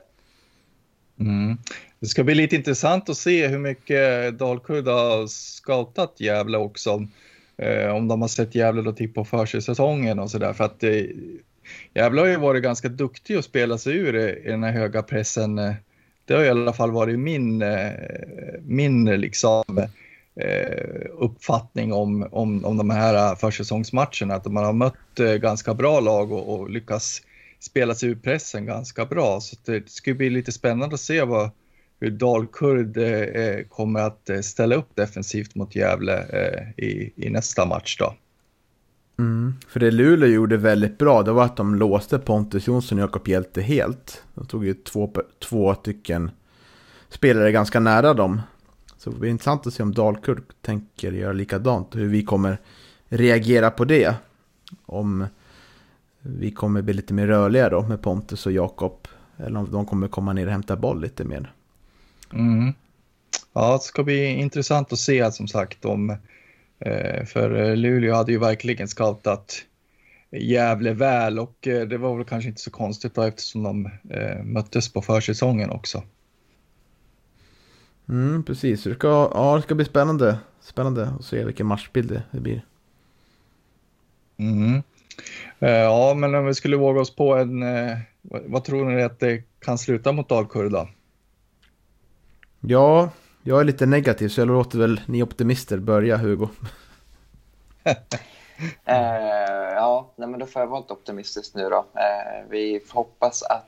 Mm. 1.19 1.57
Det 1.99 2.07
ska 2.07 2.23
bli 2.23 2.35
lite 2.35 2.55
intressant 2.55 3.09
att 3.09 3.17
se 3.17 3.47
hur 3.47 3.59
mycket 3.59 4.39
Dalkurd 4.39 4.87
har 4.87 5.27
scoutat 5.27 6.15
Gävle 6.17 6.57
också. 6.57 7.07
Eh, 7.57 7.95
om 7.95 8.07
de 8.07 8.21
har 8.21 8.27
sett 8.27 8.55
Gävle 8.55 8.81
då 8.81 8.91
typ 8.91 9.13
på 9.13 9.25
försäsongen 9.25 10.19
och 10.19 10.31
sådär. 10.31 10.53
För 10.53 10.63
att 10.63 10.83
eh, 10.83 11.03
Gävle 11.93 12.21
har 12.21 12.27
ju 12.27 12.37
varit 12.37 12.63
ganska 12.63 12.89
duktig 12.89 13.35
att 13.35 13.45
spela 13.45 13.77
sig 13.77 13.95
ur 13.95 14.15
eh, 14.15 14.29
i 14.29 14.49
den 14.49 14.63
här 14.63 14.71
höga 14.71 15.03
pressen. 15.03 15.59
Eh, 15.59 15.73
det 16.25 16.33
har 16.33 16.43
i 16.43 16.49
alla 16.49 16.73
fall 16.73 16.91
varit 16.91 17.19
min, 17.19 17.61
eh, 17.61 17.91
min 18.61 19.05
liksom, 19.05 19.63
eh, 20.35 21.05
uppfattning 21.19 21.93
om, 21.93 22.27
om, 22.31 22.65
om 22.65 22.77
de 22.77 22.89
här 22.89 23.35
försäsongsmatcherna. 23.35 24.35
Att 24.35 24.45
man 24.45 24.63
har 24.65 24.73
mött 24.73 25.19
eh, 25.19 25.33
ganska 25.33 25.73
bra 25.73 25.99
lag 25.99 26.31
och, 26.31 26.53
och 26.53 26.69
lyckats 26.69 27.21
spela 27.59 27.95
sig 27.95 28.09
ur 28.09 28.15
pressen 28.15 28.65
ganska 28.65 29.05
bra. 29.05 29.39
Så 29.41 29.55
det 29.65 29.89
ska 29.89 30.13
bli 30.13 30.29
lite 30.29 30.51
spännande 30.51 30.93
att 30.93 30.99
se 30.99 31.23
vad, 31.23 31.49
hur 31.99 32.11
Dalkurd 32.11 32.97
eh, 32.97 33.05
eh 33.05 33.63
kommer 33.69 33.99
att 33.99 34.29
eh, 34.29 34.39
ställa 34.39 34.75
upp 34.75 34.95
defensivt 34.95 35.55
mot 35.55 35.75
Gävle 35.75 36.17
eh, 36.17 36.85
i, 36.85 37.13
i 37.15 37.29
nästa 37.29 37.65
match. 37.65 37.97
Då. 37.99 38.13
Mm, 39.19 39.53
för 39.67 39.79
det 39.79 39.91
Luleå 39.91 40.29
gjorde 40.29 40.57
väldigt 40.57 40.97
bra, 40.97 41.23
det 41.23 41.31
var 41.31 41.45
att 41.45 41.57
de 41.57 41.75
låste 41.75 42.19
Pontus 42.19 42.67
Jonsson 42.67 42.97
och 42.97 43.03
Jakob 43.03 43.27
Hjelte 43.27 43.61
helt. 43.61 44.23
De 44.33 44.45
tog 44.45 44.65
ju 44.65 44.73
två, 44.73 45.13
två 45.49 45.75
stycken 45.75 46.31
spelare 47.09 47.51
ganska 47.51 47.79
nära 47.79 48.13
dem. 48.13 48.41
Så 49.03 49.09
det 49.09 49.19
blir 49.19 49.29
intressant 49.29 49.67
att 49.67 49.73
se 49.73 49.83
om 49.83 49.93
Dalkurd 49.93 50.43
tänker 50.61 51.11
göra 51.11 51.33
likadant, 51.33 51.95
hur 51.95 52.07
vi 52.07 52.23
kommer 52.23 52.57
reagera 53.09 53.71
på 53.71 53.85
det. 53.85 54.15
Om 54.85 55.27
vi 56.21 56.51
kommer 56.51 56.81
bli 56.81 56.93
lite 56.93 57.13
mer 57.13 57.27
rörliga 57.27 57.69
då 57.69 57.81
med 57.81 58.01
Pontus 58.01 58.45
och 58.45 58.51
Jakob. 58.51 59.07
Eller 59.37 59.59
om 59.59 59.71
de 59.71 59.85
kommer 59.85 60.07
komma 60.07 60.33
ner 60.33 60.45
och 60.45 60.51
hämta 60.51 60.75
boll 60.75 61.01
lite 61.01 61.23
mer. 61.23 61.53
Mm. 62.33 62.73
Ja, 63.53 63.73
det 63.73 63.83
ska 63.83 64.03
bli 64.03 64.25
intressant 64.25 64.93
att 64.93 64.99
se 64.99 65.31
som 65.31 65.47
sagt 65.47 65.85
om, 65.85 66.09
eh, 66.79 67.25
för 67.25 67.61
eh, 67.61 67.75
Luleå 67.75 68.15
hade 68.15 68.31
ju 68.31 68.39
verkligen 68.39 68.87
scoutat 68.87 69.55
Gävle 70.31 70.93
väl 70.93 71.39
och 71.39 71.67
eh, 71.67 71.87
det 71.87 71.97
var 71.97 72.15
väl 72.15 72.25
kanske 72.25 72.49
inte 72.49 72.61
så 72.61 72.71
konstigt 72.71 73.15
då 73.15 73.21
eftersom 73.21 73.63
de 73.63 73.89
möttes 74.43 74.93
på 74.93 75.01
försäsongen 75.01 75.69
också. 75.69 76.03
Mm, 78.09 78.43
precis, 78.43 78.83
det 78.83 78.95
ska, 78.95 79.31
ja, 79.33 79.55
det 79.55 79.61
ska 79.61 79.75
bli 79.75 79.85
spännande, 79.85 80.37
spännande 80.61 81.07
att 81.19 81.25
se 81.25 81.45
vilken 81.45 81.67
matchbild 81.67 82.21
det 82.31 82.39
blir. 82.39 82.65
Mm. 84.37 84.83
Ja, 85.59 86.13
men 86.13 86.35
om 86.35 86.45
vi 86.45 86.53
skulle 86.53 86.77
våga 86.77 87.01
oss 87.01 87.15
på 87.15 87.35
en, 87.35 87.63
vad 88.21 88.63
tror 88.63 88.85
ni 88.85 89.03
att 89.03 89.19
det 89.19 89.43
kan 89.59 89.77
sluta 89.77 90.11
mot 90.11 90.29
Dalkurd 90.29 90.87
Ja, 92.59 93.09
jag 93.43 93.59
är 93.59 93.63
lite 93.63 93.85
negativ 93.85 94.29
så 94.29 94.41
jag 94.41 94.47
låter 94.47 94.79
väl 94.79 95.01
ni 95.05 95.23
optimister 95.23 95.77
börja 95.77 96.17
Hugo. 96.17 96.49
eh, 98.85 98.95
ja, 99.75 100.13
nej, 100.15 100.27
men 100.27 100.39
då 100.39 100.45
får 100.45 100.61
jag 100.61 100.67
vara 100.67 100.79
lite 100.79 100.93
optimistisk 100.93 101.55
nu 101.55 101.69
då. 101.69 101.85
Eh, 101.93 102.49
vi 102.49 102.81
hoppas 102.89 103.43
att, 103.43 103.67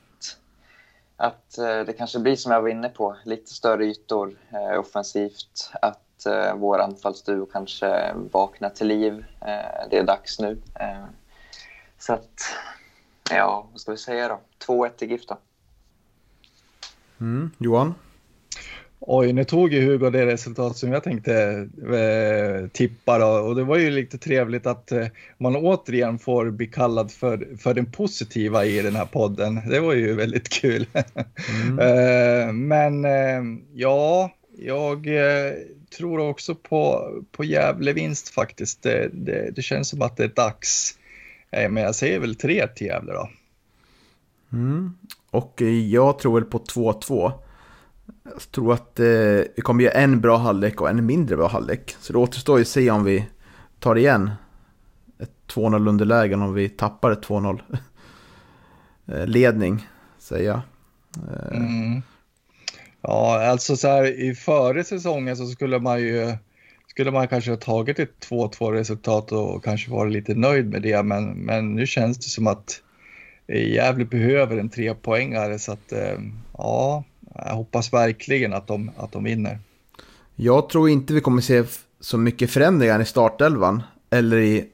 att 1.16 1.58
eh, 1.58 1.80
det 1.80 1.92
kanske 1.98 2.18
blir 2.18 2.36
som 2.36 2.52
jag 2.52 2.62
var 2.62 2.68
inne 2.68 2.88
på, 2.88 3.16
lite 3.24 3.54
större 3.54 3.84
ytor 3.84 4.38
eh, 4.50 4.80
offensivt. 4.80 5.70
Att 5.82 6.26
eh, 6.26 6.54
vår 6.56 6.78
anfallsduo 6.78 7.46
kanske 7.46 8.14
vaknar 8.32 8.70
till 8.70 8.86
liv. 8.86 9.24
Eh, 9.40 9.88
det 9.90 9.98
är 9.98 10.02
dags 10.02 10.38
nu. 10.38 10.58
Eh, 10.74 11.04
så 11.98 12.12
att, 12.12 12.40
ja, 13.30 13.66
vad 13.72 13.80
ska 13.80 13.90
vi 13.90 13.98
säga 13.98 14.28
då? 14.28 14.40
2-1 14.66 14.88
till 14.88 15.10
GIF 15.10 15.26
då. 15.26 15.38
Mm, 17.20 17.50
Johan? 17.58 17.94
Oj, 19.00 19.32
nu 19.32 19.44
tog 19.44 19.72
ju 19.72 19.84
Hugo 19.86 20.10
det 20.10 20.26
resultat 20.26 20.76
som 20.76 20.92
jag 20.92 21.02
tänkte 21.02 21.68
eh, 21.92 22.68
tippa 22.68 23.18
då. 23.18 23.26
och 23.26 23.56
det 23.56 23.64
var 23.64 23.76
ju 23.76 23.90
lite 23.90 24.18
trevligt 24.18 24.66
att 24.66 24.92
eh, 24.92 25.06
man 25.38 25.56
återigen 25.56 26.18
får 26.18 26.50
bli 26.50 26.66
kallad 26.66 27.12
för, 27.12 27.56
för 27.58 27.74
den 27.74 27.92
positiva 27.92 28.64
i 28.64 28.82
den 28.82 28.96
här 28.96 29.04
podden. 29.04 29.60
Det 29.68 29.80
var 29.80 29.94
ju 29.94 30.14
väldigt 30.14 30.48
kul. 30.48 30.86
Mm. 31.62 31.78
eh, 31.78 32.52
men 32.52 33.04
eh, 33.04 33.60
ja, 33.74 34.30
jag 34.58 35.06
eh, 35.06 35.52
tror 35.98 36.18
också 36.18 36.54
på, 36.54 37.10
på 37.32 37.44
Gävle-vinst 37.44 38.28
faktiskt. 38.28 38.82
Det, 38.82 39.10
det, 39.12 39.50
det, 39.50 39.62
känns 39.62 39.88
som 39.88 40.02
att 40.02 40.16
det 40.16 40.24
är 40.24 40.28
dags. 40.28 40.98
Eh, 41.50 41.70
men 41.70 41.82
jag 41.82 41.94
säger 41.94 42.18
väl 42.18 42.34
tre 42.34 42.66
till 42.66 42.86
Gävle 42.86 43.12
då. 43.12 43.30
Mm. 44.52 44.98
Och 45.30 45.62
jag 45.90 46.18
tror 46.18 46.34
väl 46.34 46.50
på 46.50 46.58
2-2. 46.58 47.32
Jag 48.32 48.50
tror 48.50 48.72
att 48.72 49.00
eh, 49.00 49.06
vi 49.56 49.62
kommer 49.62 49.84
göra 49.84 49.94
en 49.94 50.20
bra 50.20 50.36
halvlek 50.36 50.80
och 50.80 50.90
en 50.90 51.06
mindre 51.06 51.36
bra 51.36 51.48
halvlek. 51.48 51.96
Så 52.00 52.12
det 52.12 52.18
återstår 52.18 52.58
ju 52.58 52.62
att 52.62 52.68
se 52.68 52.90
om 52.90 53.04
vi 53.04 53.26
tar 53.80 53.96
igen 53.96 54.30
ett 55.18 55.54
2-0 55.54 55.88
underläge 55.88 56.34
om 56.34 56.54
vi 56.54 56.68
tappar 56.68 57.10
ett 57.10 57.26
2-0 57.26 57.60
eh, 59.06 59.26
ledning, 59.26 59.86
säger 60.18 60.46
jag. 60.46 60.60
Eh. 61.30 61.56
Mm. 61.56 62.02
Ja, 63.00 63.46
alltså 63.46 63.76
så 63.76 63.88
här 63.88 64.20
i 64.20 64.34
före 64.34 64.84
säsongen 64.84 65.36
så 65.36 65.46
skulle 65.46 65.78
man 65.78 66.00
ju 66.00 66.36
skulle 66.86 67.10
man 67.10 67.28
kanske 67.28 67.50
ha 67.50 67.56
tagit 67.56 67.98
ett 67.98 68.28
2-2 68.28 68.72
resultat 68.72 69.32
och 69.32 69.64
kanske 69.64 69.90
varit 69.90 70.12
lite 70.12 70.34
nöjd 70.34 70.70
med 70.70 70.82
det, 70.82 71.02
men, 71.02 71.32
men 71.32 71.74
nu 71.74 71.86
känns 71.86 72.18
det 72.18 72.30
som 72.30 72.46
att 72.46 72.82
Gävle 73.48 74.04
behöver 74.04 74.56
en 74.56 74.68
trepoängare 74.68 75.58
så 75.58 75.72
att 75.72 75.92
eh, 75.92 76.18
ja, 76.58 77.04
jag 77.44 77.54
hoppas 77.54 77.92
verkligen 77.92 78.52
att 78.52 78.66
de, 78.66 78.90
att 78.96 79.12
de 79.12 79.24
vinner. 79.24 79.58
Jag 80.34 80.68
tror 80.68 80.88
inte 80.88 81.14
vi 81.14 81.20
kommer 81.20 81.42
se 81.42 81.64
så 82.00 82.18
mycket 82.18 82.50
förändringar 82.50 83.00
i 83.00 83.04
startelvan 83.04 83.82
eller 84.10 84.36
i 84.36 84.68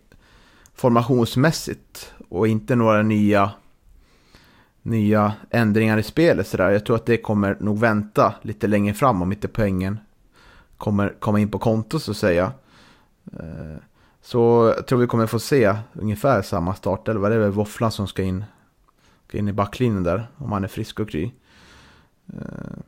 formationsmässigt 0.74 2.12
och 2.28 2.48
inte 2.48 2.76
några 2.76 3.02
nya, 3.02 3.50
nya 4.82 5.32
ändringar 5.50 5.98
i 5.98 6.02
spelet. 6.02 6.46
Så 6.46 6.56
där. 6.56 6.70
Jag 6.70 6.86
tror 6.86 6.96
att 6.96 7.06
det 7.06 7.16
kommer 7.16 7.56
nog 7.60 7.78
vänta 7.78 8.34
lite 8.42 8.66
längre 8.66 8.94
fram 8.94 9.22
om 9.22 9.32
inte 9.32 9.48
poängen 9.48 9.98
kommer 10.76 11.14
komma 11.20 11.40
in 11.40 11.50
på 11.50 11.58
konto 11.58 11.98
så 11.98 12.10
att 12.10 12.16
säga. 12.16 12.52
Eh, 13.32 13.76
så 14.22 14.72
jag 14.76 14.86
tror 14.86 14.98
vi 14.98 15.06
kommer 15.06 15.26
få 15.26 15.38
se 15.38 15.76
ungefär 15.92 16.42
samma 16.42 16.74
startelva. 16.74 17.28
Det 17.28 17.34
är 17.34 17.38
väl 17.38 17.50
Våfflan 17.50 17.92
som 17.92 18.08
ska 18.08 18.22
in, 18.22 18.44
ska 19.28 19.38
in 19.38 19.48
i 19.48 19.52
backlinjen 19.52 20.02
där. 20.02 20.26
Om 20.36 20.52
han 20.52 20.64
är 20.64 20.68
frisk 20.68 21.00
och 21.00 21.10
kry. 21.10 21.30
Eh, 22.26 22.78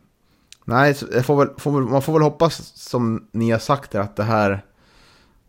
nej, 0.65 0.95
får 0.95 1.37
väl, 1.37 1.49
får 1.59 1.73
väl, 1.73 1.83
man 1.83 2.03
får 2.03 2.13
väl 2.13 2.23
hoppas 2.23 2.57
som 2.77 3.29
ni 3.33 3.51
har 3.51 3.59
sagt 3.59 3.95
att 3.95 4.17
det 4.17 4.23
här, 4.23 4.65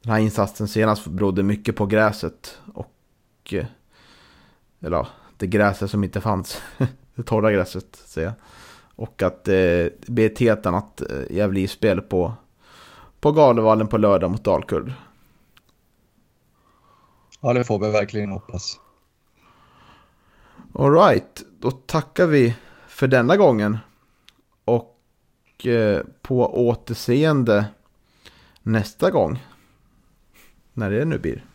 den 0.02 0.12
här 0.12 0.20
insatsen 0.20 0.68
senast 0.68 1.08
berodde 1.08 1.44
mycket 1.44 1.76
på 1.76 1.86
gräset. 1.86 2.58
Och, 2.74 2.94
eh, 3.52 3.66
eller 4.82 4.98
ja, 4.98 5.08
det 5.38 5.48
gräset 5.48 5.92
som 5.92 6.04
inte 6.04 6.22
fanns. 6.22 6.62
det 7.16 7.24
torra 7.24 7.52
gräset, 7.52 7.96
säger 8.06 8.28
jag. 8.28 8.36
Och 8.96 9.22
att 9.22 9.48
eh, 9.48 9.88
helt 10.38 10.66
annat 10.66 11.02
eh, 11.02 11.36
jävla 11.38 11.68
spel 11.68 12.02
på, 12.02 12.34
på 13.20 13.32
Galevallen 13.32 13.88
på 13.88 13.98
lördag 13.98 14.32
mot 14.32 14.44
Dalkurd. 14.44 14.94
Ja, 17.42 17.54
det 17.54 17.64
får 17.64 17.80
vi 17.80 17.92
verkligen 17.92 18.32
hoppas. 18.32 18.80
Alright, 20.74 21.44
då 21.60 21.72
tackar 21.72 22.28
vi 22.28 22.56
för 22.96 23.08
denna 23.08 23.38
gången. 23.38 23.78
Och 24.66 25.66
eh, 25.66 26.04
på 26.22 26.68
återseende 26.68 27.66
nästa 28.62 29.12
gång. 29.12 29.44
När 30.74 30.92
det 30.92 31.06
nu 31.06 31.20
blir. 31.20 31.46